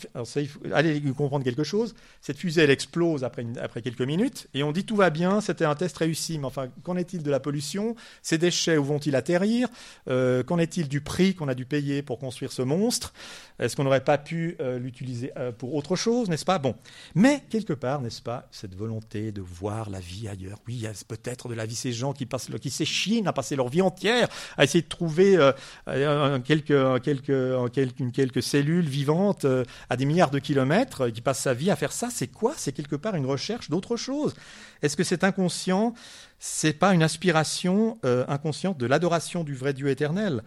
allez 0.72 1.00
comprendre 1.16 1.44
quelque 1.44 1.64
chose. 1.64 1.94
Cette 2.20 2.38
fusée, 2.38 2.62
elle 2.62 2.70
explose 2.70 3.24
après, 3.24 3.46
après 3.62 3.82
quelques 3.82 4.02
minutes 4.02 4.48
et 4.54 4.62
on 4.62 4.72
dit 4.72 4.84
tout 4.84 4.96
va 4.96 5.10
bien, 5.10 5.40
c'était 5.40 5.64
un 5.64 5.74
test 5.74 5.96
réussi. 5.96 6.38
Mais 6.38 6.46
enfin, 6.46 6.68
qu'en 6.82 6.96
est-il 6.96 7.22
de 7.22 7.30
la 7.30 7.40
pollution? 7.40 7.94
Ces 8.22 8.38
déchets, 8.38 8.76
où 8.76 8.84
vont-ils 8.84 9.14
atterrir? 9.14 9.68
Euh, 10.08 10.42
Qu'en 10.42 10.58
est-il 10.58 10.88
du 10.88 11.00
prix 11.00 11.34
qu'on 11.34 11.48
a 11.48 11.54
dû 11.54 11.64
payer 11.64 12.02
pour 12.02 12.18
construire 12.18 12.52
ce 12.52 12.62
monstre? 12.62 13.12
Est-ce 13.58 13.76
qu'on 13.76 13.84
n'aurait 13.84 14.04
pas 14.04 14.18
pu 14.18 14.56
euh, 14.60 14.78
l'utiliser 14.78 15.32
euh, 15.36 15.52
pour 15.52 15.74
autre 15.74 15.96
chose, 15.96 16.28
n'est-ce 16.28 16.44
pas? 16.44 16.58
Bon. 16.58 16.74
Mais 17.14 17.42
quelque 17.50 17.72
part, 17.72 18.00
n'est-ce 18.00 18.22
pas, 18.22 18.48
cette 18.50 18.74
volonté 18.74 19.32
de 19.32 19.40
voir 19.40 19.90
la 19.90 20.00
vie 20.00 20.28
ailleurs. 20.28 20.58
Oui, 20.66 20.74
il 20.74 20.82
y 20.82 20.86
a 20.86 20.92
peut-être 21.06 21.48
de 21.48 21.54
la 21.54 21.66
vie 21.66 21.74
ces 21.74 21.92
gens 21.92 22.12
qui, 22.12 22.26
passent, 22.26 22.50
qui 22.60 22.70
s'échinent 22.70 23.28
à 23.28 23.32
passer 23.32 23.56
leur 23.56 23.68
vie 23.68 23.82
entière 23.82 24.28
à 24.56 24.64
essayer 24.64 24.82
de 24.82 24.88
trouver 24.88 25.38
quelques, 26.44 27.02
quelques 27.02 27.27
en 27.30 27.68
quelques, 27.68 28.12
quelques 28.12 28.42
cellules 28.42 28.88
vivantes 28.88 29.44
euh, 29.44 29.64
à 29.90 29.96
des 29.96 30.04
milliards 30.04 30.30
de 30.30 30.38
kilomètres, 30.38 31.02
euh, 31.06 31.10
qui 31.10 31.20
passe 31.20 31.40
sa 31.40 31.54
vie 31.54 31.70
à 31.70 31.76
faire 31.76 31.92
ça, 31.92 32.08
c'est 32.10 32.26
quoi? 32.28 32.54
C'est 32.56 32.72
quelque 32.72 32.96
part 32.96 33.14
une 33.14 33.26
recherche 33.26 33.70
d'autre 33.70 33.96
chose. 33.96 34.34
Est-ce 34.82 34.96
que 34.96 35.04
c'est 35.04 35.24
inconscient 35.24 35.94
C'est 36.38 36.72
pas 36.72 36.94
une 36.94 37.02
aspiration 37.02 37.98
euh, 38.04 38.24
inconsciente 38.28 38.78
de 38.78 38.86
l'adoration 38.86 39.44
du 39.44 39.54
vrai 39.54 39.72
Dieu 39.72 39.88
éternel? 39.88 40.42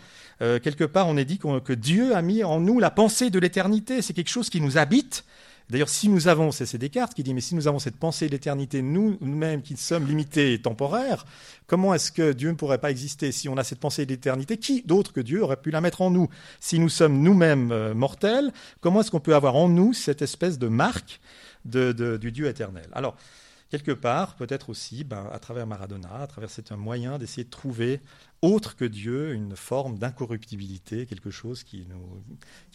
quelque 0.64 0.86
part, 0.86 1.08
on 1.08 1.18
est 1.18 1.26
dit 1.26 1.38
que 1.38 1.74
Dieu 1.74 2.16
a 2.16 2.24
mis 2.24 2.44
en 2.44 2.60
nous 2.60 2.80
la 2.80 2.90
pensée 2.90 3.30
de 3.30 3.38
l'éternité. 3.38 4.02
C'est 4.02 4.14
quelque 4.14 4.28
chose 4.28 4.50
qui 4.50 4.60
nous 4.60 4.80
habite 4.80 5.24
D'ailleurs, 5.72 5.88
si 5.88 6.10
nous 6.10 6.28
avons, 6.28 6.52
c'est 6.52 6.78
Descartes 6.78 7.14
qui 7.14 7.24
dit, 7.24 7.34
mais 7.34 7.40
si 7.40 7.56
nous 7.56 7.66
avons 7.66 7.80
cette 7.80 7.96
pensée 7.96 8.28
d'éternité, 8.28 8.82
nous, 8.82 9.18
nous-mêmes 9.22 9.62
qui 9.62 9.78
sommes 9.78 10.06
limités 10.06 10.52
et 10.52 10.62
temporaires, 10.62 11.26
comment 11.66 11.94
est-ce 11.94 12.12
que 12.12 12.34
Dieu 12.34 12.50
ne 12.50 12.56
pourrait 12.56 12.80
pas 12.80 12.92
exister 12.92 13.32
si 13.32 13.48
on 13.48 13.56
a 13.56 13.64
cette 13.64 13.80
pensée 13.80 14.06
d'éternité 14.06 14.58
Qui 14.58 14.82
d'autre 14.82 15.14
que 15.14 15.22
Dieu 15.22 15.42
aurait 15.42 15.62
pu 15.62 15.72
la 15.72 15.80
mettre 15.80 16.02
en 16.02 16.12
nous? 16.12 16.28
Si 16.60 16.78
nous 16.78 16.90
sommes 16.90 17.22
nous-mêmes 17.22 17.72
euh, 17.72 17.94
mortels, 17.94 18.52
comment 18.82 19.00
est-ce 19.00 19.12
qu'on 19.12 19.22
peut 19.22 19.34
avoir 19.34 19.56
en 19.56 19.70
nous 19.70 19.94
cette 19.94 20.22
espèce 20.22 20.60
de 20.60 20.68
marque 20.68 21.22
du 21.64 22.32
Dieu 22.34 22.48
éternel? 22.48 22.90
Alors, 22.92 23.16
quelque 23.72 23.94
part, 23.94 24.36
peut-être 24.36 24.70
aussi, 24.70 25.06
ben, 25.06 25.28
à 25.32 25.40
travers 25.40 25.66
Maradona, 25.66 26.22
à 26.22 26.28
travers 26.28 26.50
cet 26.50 26.72
moyen 26.72 27.18
d'essayer 27.18 27.46
de 27.46 27.50
trouver 27.50 28.02
autre 28.42 28.76
que 28.76 28.84
Dieu, 28.86 29.34
une 29.34 29.56
forme 29.56 29.98
d'incorruptibilité, 29.98 31.06
quelque 31.06 31.32
chose 31.32 31.64
qui 31.64 31.88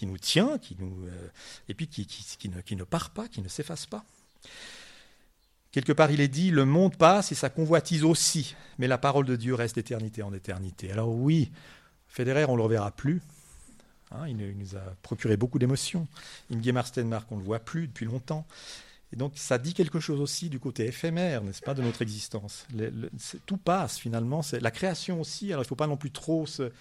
nous, 0.00 0.18
tient, 0.18 0.58
qui 0.58 0.74
nous, 0.80 1.06
euh, 1.06 1.28
et 1.68 1.74
puis 1.74 1.86
qui, 1.86 2.48
ne, 2.48 2.84
part 2.84 3.10
pas, 3.10 3.28
qui 3.28 3.42
ne 3.42 3.48
s'efface 3.48 3.84
pas. 3.84 4.04
Quelque 5.70 5.92
part, 5.92 6.10
il 6.10 6.22
est 6.22 6.28
dit, 6.28 6.50
le 6.50 6.64
monde 6.64 6.96
passe 6.96 7.30
et 7.30 7.34
sa 7.34 7.50
convoitise 7.50 8.02
aussi, 8.02 8.56
mais 8.78 8.88
la 8.88 8.96
parole 8.96 9.26
de 9.26 9.36
Dieu 9.36 9.54
reste 9.54 9.74
d'éternité 9.74 10.22
en 10.22 10.32
éternité. 10.32 10.90
Alors 10.90 11.10
oui, 11.10 11.52
Federer, 12.08 12.46
on 12.46 12.52
ne 12.52 12.56
le 12.56 12.62
reverra 12.62 12.90
plus. 12.90 13.20
Hein, 14.12 14.28
il, 14.28 14.36
nous 14.36 14.76
a 14.76 14.94
procuré 15.02 15.36
beaucoup 15.36 15.58
d'émotions. 15.58 16.08
Ingemar 16.50 16.86
Stenmark, 16.86 17.30
on 17.30 17.34
ne 17.34 17.40
le 17.40 17.46
voit 17.46 17.58
plus 17.58 17.88
depuis 17.88 18.06
longtemps. 18.06 18.46
Et 19.12 19.16
donc 19.16 19.32
ça 19.36 19.58
dit 19.58 19.74
quelque 19.74 20.00
chose 20.00 20.20
aussi 20.20 20.48
du 20.48 20.58
côté 20.58 20.86
éphémère, 20.86 21.42
n'est-ce 21.42 21.62
pas, 21.62 21.74
de 21.74 21.82
notre 21.82 22.02
existence. 22.02 22.66
tout 23.46 23.56
passe 23.56 23.98
finalement. 23.98 24.42
C'est 24.42 24.60
la 24.60 24.70
création 24.70 25.20
aussi. 25.20 25.52
Alors 25.52 25.62
il 25.62 25.66
ne 25.66 25.68
faut 25.68 25.76
pas 25.76 25.86
non 25.86 25.96
plus 25.96 26.10
trop 26.10 26.46
se, 26.46 26.72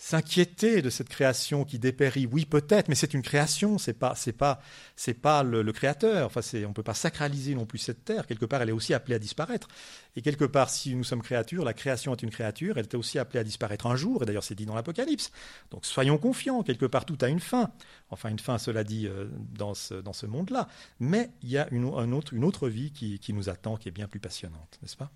s'inquiéter 0.00 0.80
de 0.80 0.88
cette 0.88 1.10
création 1.10 1.66
qui 1.66 1.78
dépérit. 1.78 2.26
Oui, 2.32 2.46
peut-être, 2.46 2.88
mais 2.88 2.94
c'est 2.94 3.12
une 3.12 3.20
création, 3.20 3.76
c'est 3.76 3.92
pas, 3.92 4.14
c'est 4.16 4.32
pas, 4.32 4.62
c'est 4.96 5.12
pas 5.12 5.42
le, 5.42 5.62
créateur. 5.72 6.24
Enfin, 6.24 6.40
c'est, 6.40 6.64
on 6.64 6.72
peut 6.72 6.82
pas 6.82 6.94
sacraliser 6.94 7.54
non 7.54 7.66
plus 7.66 7.78
cette 7.78 8.06
terre. 8.06 8.26
Quelque 8.26 8.46
part, 8.46 8.62
elle 8.62 8.70
est 8.70 8.72
aussi 8.72 8.94
appelée 8.94 9.14
à 9.14 9.18
disparaître. 9.18 9.68
Et 10.16 10.22
quelque 10.22 10.46
part, 10.46 10.70
si 10.70 10.94
nous 10.94 11.04
sommes 11.04 11.20
créatures, 11.20 11.66
la 11.66 11.74
création 11.74 12.14
est 12.14 12.22
une 12.22 12.30
créature. 12.30 12.78
Elle 12.78 12.86
est 12.86 12.94
aussi 12.94 13.18
appelée 13.18 13.40
à 13.40 13.44
disparaître 13.44 13.86
un 13.86 13.94
jour. 13.94 14.22
Et 14.22 14.26
d'ailleurs, 14.26 14.42
c'est 14.42 14.54
dit 14.54 14.64
dans 14.64 14.74
l'Apocalypse. 14.74 15.32
Donc, 15.70 15.84
soyons 15.84 16.16
confiants. 16.16 16.62
Quelque 16.62 16.86
part, 16.86 17.04
tout 17.04 17.18
a 17.20 17.28
une 17.28 17.40
fin. 17.40 17.70
Enfin, 18.08 18.30
une 18.30 18.38
fin, 18.38 18.56
cela 18.56 18.84
dit, 18.84 19.06
euh, 19.06 19.26
dans 19.52 19.74
ce, 19.74 19.92
dans 19.92 20.14
ce 20.14 20.24
monde-là. 20.24 20.66
Mais 20.98 21.28
il 21.42 21.50
y 21.50 21.58
a 21.58 21.68
une, 21.72 21.84
un 21.84 22.12
autre, 22.12 22.32
une 22.32 22.44
autre 22.44 22.70
vie 22.70 22.90
qui, 22.90 23.18
qui 23.18 23.34
nous 23.34 23.50
attend, 23.50 23.76
qui 23.76 23.90
est 23.90 23.92
bien 23.92 24.08
plus 24.08 24.20
passionnante, 24.20 24.78
n'est-ce 24.80 24.96
pas? 24.96 25.10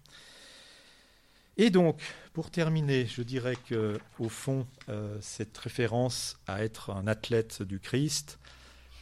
Et 1.57 1.71
donc, 1.71 2.01
pour 2.33 2.51
terminer, 2.51 3.07
je 3.07 3.23
dirais 3.23 3.57
que, 3.69 3.99
au 4.19 4.29
fond, 4.29 4.67
euh, 4.89 5.17
cette 5.21 5.57
référence 5.57 6.39
à 6.47 6.65
être 6.65 6.91
un 6.91 7.07
athlète 7.07 7.63
du 7.63 7.81
Christ, 7.81 8.39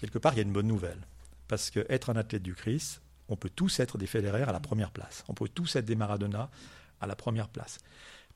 quelque 0.01 0.19
part, 0.19 0.35
il 0.35 0.37
y 0.37 0.41
a 0.41 0.45
une 0.45 0.53
bonne 0.53 0.69
nouvelle. 0.69 1.07
Parce 1.49 1.71
qu'être 1.71 2.11
un 2.11 2.17
athlète 2.17 2.43
du 2.43 2.55
Christ, 2.55 3.01
on 3.29 3.37
peut 3.37 3.51
tous 3.51 3.81
être 3.81 3.99
des 3.99 4.07
fédéraires 4.07 4.49
à 4.49 4.53
la 4.53 4.61
première 4.61 4.91
place. 4.91 5.25
On 5.29 5.35
peut 5.35 5.49
tous 5.49 5.77
être 5.77 5.85
des 5.85 5.97
Maradona 5.97 6.51
à 7.01 7.07
la 7.07 7.17
première 7.17 7.49
place. 7.49 7.79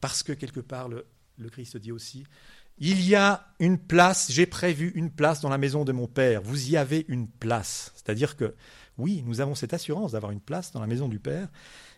Parce 0.00 0.22
que, 0.22 0.32
quelque 0.32 0.60
part, 0.60 0.88
le 0.88 1.48
Christ 1.50 1.76
dit 1.76 1.92
aussi 1.92 2.24
il 2.78 3.02
y 3.06 3.14
a 3.14 3.46
une 3.58 3.78
place, 3.78 4.30
j'ai 4.30 4.46
prévu 4.46 4.92
une 4.94 5.10
place 5.10 5.40
dans 5.40 5.48
la 5.48 5.58
maison 5.58 5.84
de 5.84 5.92
mon 5.92 6.06
Père. 6.06 6.42
Vous 6.42 6.70
y 6.70 6.76
avez 6.76 7.06
une 7.08 7.26
place. 7.26 7.92
C'est-à-dire 7.94 8.36
que, 8.36 8.54
oui, 8.98 9.22
nous 9.24 9.40
avons 9.40 9.54
cette 9.54 9.72
assurance 9.72 10.12
d'avoir 10.12 10.32
une 10.32 10.40
place 10.40 10.72
dans 10.72 10.80
la 10.80 10.86
maison 10.86 11.08
du 11.08 11.18
Père. 11.18 11.48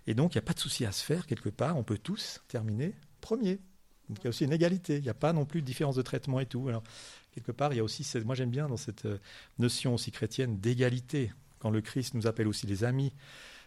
Et 0.09 0.15
donc, 0.15 0.35
il 0.35 0.39
n'y 0.39 0.43
a 0.43 0.47
pas 0.47 0.55
de 0.55 0.59
souci 0.59 0.87
à 0.87 0.91
se 0.91 1.05
faire 1.05 1.27
quelque 1.27 1.51
part. 1.51 1.77
On 1.77 1.85
peut 1.85 1.99
tous 1.99 2.41
terminer 2.49 2.95
premier. 3.21 3.61
Donc, 4.09 4.21
il 4.21 4.25
y 4.25 4.27
a 4.27 4.31
aussi 4.31 4.45
une 4.45 4.55
égalité. 4.55 4.97
Il 4.97 5.03
n'y 5.03 5.11
a 5.11 5.15
pas 5.15 5.35
non 5.35 5.45
plus 5.45 5.61
de 5.61 5.67
différence 5.67 5.97
de 5.97 6.03
traitement 6.03 6.41
et 6.41 6.47
tout. 6.47 6.67
Alors, 6.67 6.83
quelque 7.33 7.53
part, 7.53 7.75
il 7.75 7.77
y 7.77 7.81
a 7.81 7.85
aussi, 7.85 8.09
moi 8.25 8.35
j'aime 8.35 8.49
bien 8.49 8.69
dans 8.69 8.79
cette 8.79 9.05
euh, 9.05 9.19
notion 9.59 9.93
aussi 9.93 10.11
chrétienne 10.11 10.59
d'égalité. 10.61 11.31
Quand 11.59 11.69
le 11.69 11.83
Christ 11.83 12.15
nous 12.15 12.27
appelle 12.27 12.49
aussi 12.49 12.67
les 12.67 12.85
amis, 12.85 13.13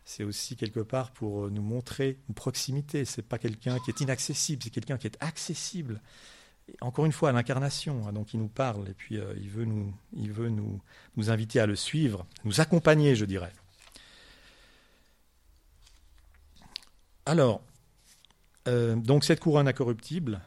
c'est 0.03 0.23
aussi 0.23 0.55
quelque 0.55 0.79
part 0.79 1.11
pour 1.11 1.45
euh, 1.45 1.49
nous 1.51 1.61
montrer 1.61 2.17
une 2.27 2.33
proximité. 2.33 3.05
C'est 3.05 3.21
pas 3.21 3.37
quelqu'un 3.37 3.77
qui 3.77 3.91
est 3.91 4.01
inaccessible, 4.01 4.63
c'est 4.63 4.71
quelqu'un 4.71 4.97
qui 4.97 5.05
est 5.05 5.17
accessible. 5.19 6.01
encore 6.81 7.05
une 7.05 7.11
fois, 7.11 7.31
l'incarnation, 7.33 8.07
hein, 8.07 8.13
donc 8.13 8.33
il 8.33 8.39
nous 8.39 8.47
parle 8.47 8.89
et 8.89 8.95
puis 8.95 9.19
euh, 9.19 9.35
il 9.37 9.49
veut, 9.49 9.65
nous, 9.65 9.93
il 10.13 10.31
veut 10.31 10.49
nous, 10.49 10.81
nous 11.17 11.29
inviter 11.29 11.59
à 11.59 11.67
le 11.67 11.75
suivre, 11.75 12.25
nous 12.45 12.61
accompagner, 12.61 13.15
je 13.15 13.25
dirais. 13.25 13.53
Alors, 17.25 17.61
euh, 18.67 18.95
donc 18.95 19.23
cette 19.23 19.39
couronne 19.39 19.67
incorruptible, 19.67 20.41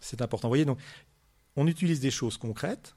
c'est 0.00 0.22
important. 0.22 0.48
Vous 0.48 0.52
voyez, 0.52 0.64
donc, 0.64 0.78
on 1.56 1.66
utilise 1.66 2.00
des 2.00 2.10
choses 2.10 2.36
concrètes 2.36 2.94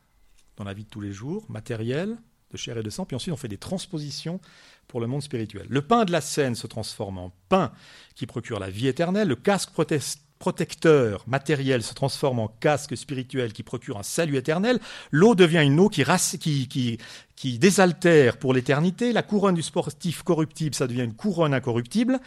dans 0.58 0.64
la 0.64 0.74
vie 0.74 0.84
de 0.84 0.90
tous 0.90 1.02
les 1.02 1.12
jours, 1.12 1.46
matérielles, 1.50 2.18
de 2.52 2.58
chair 2.58 2.78
et 2.78 2.84
de 2.84 2.90
sang, 2.90 3.06
puis 3.06 3.16
ensuite 3.16 3.34
on 3.34 3.38
fait 3.38 3.48
des 3.48 3.58
transpositions 3.58 4.40
pour 4.88 5.00
le 5.00 5.08
monde 5.08 5.24
spirituel. 5.24 5.66
Le 5.70 5.82
pain 5.82 6.06
de 6.06 6.12
la 6.12 6.22
scène 6.22 6.56
se 6.56 6.68
transforme 6.68 7.18
en 7.18 7.32
pain 7.50 7.72
qui 8.14 8.28
procure 8.28 8.60
la 8.60 8.70
vie 8.70 8.88
éternelle, 8.88 9.28
le 9.28 9.36
casque 9.36 9.72
protecteur 10.38 11.24
matériel 11.28 11.82
se 11.82 11.94
transforme 11.94 12.40
en 12.40 12.48
casque 12.48 12.98
spirituel 12.98 13.54
qui 13.54 13.64
procure 13.64 13.98
un 13.98 14.04
salut 14.04 14.38
éternel, 14.38 14.80
l'eau 15.12 15.34
devient 15.34 15.64
une 15.64 15.80
eau 15.80 15.90
qui, 15.90 16.08
désaltère 17.58 18.38
pour 18.38 18.54
l'éternité, 18.54 19.14
la 19.14 19.24
couronne 19.24 19.56
du 19.56 19.64
sportif 19.64 20.24
corruptible, 20.24 20.76
ça 20.76 20.88
devient 20.88 21.04
une 21.04 21.16
couronne 21.16 21.54
incorruptible, 21.54 22.20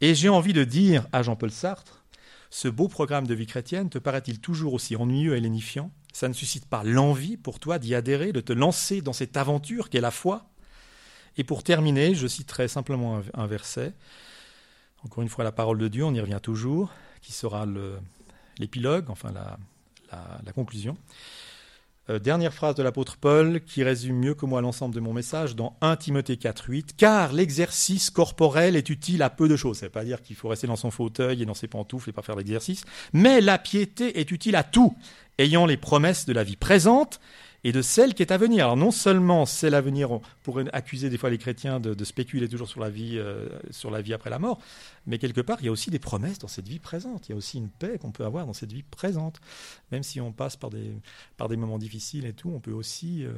et 0.00 0.14
j'ai 0.14 0.28
envie 0.28 0.52
de 0.52 0.64
dire 0.64 1.06
à 1.12 1.22
Jean-Paul 1.22 1.50
Sartre, 1.50 2.04
ce 2.50 2.68
beau 2.68 2.88
programme 2.88 3.26
de 3.26 3.34
vie 3.34 3.46
chrétienne 3.46 3.90
te 3.90 3.98
paraît-il 3.98 4.40
toujours 4.40 4.74
aussi 4.74 4.96
ennuyeux 4.96 5.36
et 5.36 5.40
lénifiant? 5.40 5.90
Ça 6.12 6.28
ne 6.28 6.32
suscite 6.32 6.66
pas 6.66 6.82
l'envie 6.82 7.36
pour 7.36 7.60
toi 7.60 7.78
d'y 7.78 7.94
adhérer, 7.94 8.32
de 8.32 8.40
te 8.40 8.52
lancer 8.52 9.02
dans 9.02 9.12
cette 9.12 9.36
aventure 9.36 9.90
qu'est 9.90 10.00
la 10.00 10.10
foi? 10.10 10.48
Et 11.36 11.44
pour 11.44 11.62
terminer, 11.62 12.14
je 12.14 12.26
citerai 12.26 12.66
simplement 12.68 13.20
un, 13.34 13.46
verset. 13.46 13.92
Encore 15.04 15.22
une 15.22 15.28
fois, 15.28 15.44
la 15.44 15.52
parole 15.52 15.78
de 15.78 15.88
Dieu, 15.88 16.04
on 16.04 16.14
y 16.14 16.20
revient 16.20 16.40
toujours, 16.42 16.90
qui 17.20 17.32
sera 17.32 17.64
l'épilogue, 18.58 19.10
enfin 19.10 19.32
la 19.32 20.52
conclusion. 20.52 20.96
Euh, 22.10 22.18
dernière 22.18 22.54
phrase 22.54 22.74
de 22.74 22.82
l'apôtre 22.82 23.18
Paul 23.18 23.60
qui 23.60 23.82
résume 23.82 24.16
mieux 24.16 24.34
que 24.34 24.46
moi 24.46 24.62
l'ensemble 24.62 24.94
de 24.94 25.00
mon 25.00 25.12
message 25.12 25.54
dans 25.54 25.76
1 25.82 25.96
Timothée 25.96 26.36
4.8. 26.36 26.90
Car 26.96 27.32
l'exercice 27.32 28.08
corporel 28.10 28.76
est 28.76 28.88
utile 28.88 29.22
à 29.22 29.30
peu 29.30 29.48
de 29.48 29.56
choses. 29.56 29.78
Ça 29.78 29.86
ne 29.86 29.88
veut 29.88 29.92
pas 29.92 30.04
dire 30.04 30.22
qu'il 30.22 30.36
faut 30.36 30.48
rester 30.48 30.66
dans 30.66 30.76
son 30.76 30.90
fauteuil 30.90 31.42
et 31.42 31.46
dans 31.46 31.54
ses 31.54 31.68
pantoufles 31.68 32.10
et 32.10 32.12
pas 32.12 32.22
faire 32.22 32.36
l'exercice. 32.36 32.84
Mais 33.12 33.40
la 33.40 33.58
piété 33.58 34.20
est 34.20 34.30
utile 34.30 34.56
à 34.56 34.62
tout, 34.62 34.96
ayant 35.38 35.66
les 35.66 35.76
promesses 35.76 36.24
de 36.24 36.32
la 36.32 36.44
vie 36.44 36.56
présente 36.56 37.20
et 37.64 37.72
de 37.72 37.82
celle 37.82 38.14
qui 38.14 38.22
est 38.22 38.32
à 38.32 38.36
venir. 38.36 38.64
Alors 38.64 38.76
non 38.76 38.90
seulement 38.90 39.46
c'est 39.46 39.70
l'avenir, 39.70 40.10
on 40.10 40.22
pourrait 40.42 40.64
accuser 40.72 41.10
des 41.10 41.18
fois 41.18 41.30
les 41.30 41.38
chrétiens 41.38 41.80
de, 41.80 42.04
spéculer 42.04 42.48
toujours 42.48 42.68
sur 42.68 42.80
la, 42.80 42.90
vie, 42.90 43.18
euh, 43.18 43.48
sur 43.70 43.90
la 43.90 44.00
vie 44.00 44.14
après 44.14 44.30
la 44.30 44.38
mort, 44.38 44.60
mais 45.06 45.18
quelque 45.18 45.40
part 45.40 45.58
il 45.60 45.66
y 45.66 45.68
a 45.68 45.72
aussi 45.72 45.90
des 45.90 45.98
promesses 45.98 46.38
dans 46.38 46.48
cette 46.48 46.68
vie 46.68 46.78
présente, 46.78 47.28
il 47.28 47.32
y 47.32 47.34
a 47.34 47.36
aussi 47.36 47.58
une 47.58 47.68
paix 47.68 47.98
qu'on 47.98 48.12
peut 48.12 48.24
avoir 48.24 48.46
dans 48.46 48.52
cette 48.52 48.72
vie 48.72 48.82
présente. 48.82 49.40
Même 49.92 50.02
si 50.02 50.20
on 50.20 50.32
passe 50.32 50.56
par 50.56 50.70
des, 50.70 51.56
moments 51.56 51.78
difficiles 51.78 52.26
et 52.26 52.32
tout, 52.32 52.50
on 52.50 52.60
peut 52.60 52.72
aussi... 52.72 53.24
Euh, 53.24 53.32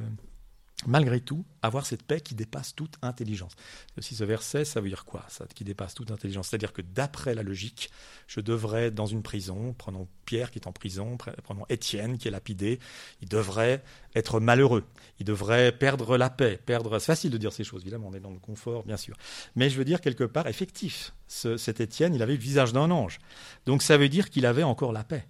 malgré 0.87 1.21
tout, 1.21 1.45
avoir 1.61 1.85
cette 1.85 2.03
paix 2.03 2.21
qui 2.21 2.35
dépasse 2.35 2.75
toute 2.75 2.95
intelligence. 3.01 3.53
Si 3.99 4.15
ce 4.15 4.23
verset, 4.23 4.65
ça 4.65 4.81
veut 4.81 4.89
dire 4.89 5.05
quoi 5.05 5.25
ça, 5.29 5.45
Qui 5.53 5.63
dépasse 5.63 5.93
toute 5.93 6.11
intelligence? 6.11 6.49
C'est-à-dire 6.49 6.73
que 6.73 6.81
d'après 6.81 7.35
la 7.35 7.43
logique, 7.43 7.91
je 8.27 8.41
devrais 8.41 8.91
dans 8.91 9.05
une 9.05 9.21
prison, 9.21 9.73
prenons 9.77 10.07
Pierre 10.25 10.51
qui 10.51 10.59
est 10.59 10.67
en 10.67 10.71
prison, 10.71 11.17
prenons 11.43 11.65
Étienne 11.69 12.17
qui 12.17 12.27
est 12.27 12.31
lapidé, 12.31 12.79
il 13.21 13.29
devrait 13.29 13.83
être 14.15 14.39
malheureux, 14.39 14.83
il 15.19 15.25
devrait 15.25 15.71
perdre 15.71 16.17
la 16.17 16.29
paix, 16.29 16.59
perdre... 16.65 16.99
C'est 16.99 17.07
facile 17.07 17.31
de 17.31 17.37
dire 17.37 17.53
ces 17.53 17.63
choses, 17.63 17.81
évidemment, 17.81 18.07
on 18.09 18.13
est 18.13 18.19
dans 18.19 18.31
le 18.31 18.39
confort, 18.39 18.83
bien 18.83 18.97
sûr. 18.97 19.15
Mais 19.55 19.69
je 19.69 19.77
veux 19.77 19.85
dire 19.85 20.01
quelque 20.01 20.23
part 20.23 20.47
effectif. 20.47 21.13
cet 21.27 21.79
Étienne, 21.79 22.15
il 22.15 22.21
avait 22.21 22.33
le 22.33 22.39
visage 22.39 22.73
d'un 22.73 22.91
ange. 22.91 23.19
Donc 23.65 23.83
ça 23.83 23.97
veut 23.97 24.09
dire 24.09 24.29
qu'il 24.29 24.45
avait 24.45 24.63
encore 24.63 24.93
la 24.93 25.03
paix. 25.03 25.27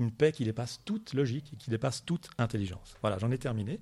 Une 0.00 0.10
paix 0.10 0.32
qui 0.32 0.44
dépasse 0.44 0.80
toute 0.84 1.14
logique 1.14 1.52
et 1.52 1.56
qui 1.56 1.70
dépasse 1.70 2.04
toute 2.04 2.28
intelligence. 2.38 2.96
Voilà, 3.00 3.18
j'en 3.18 3.30
ai 3.30 3.38
terminé. 3.38 3.80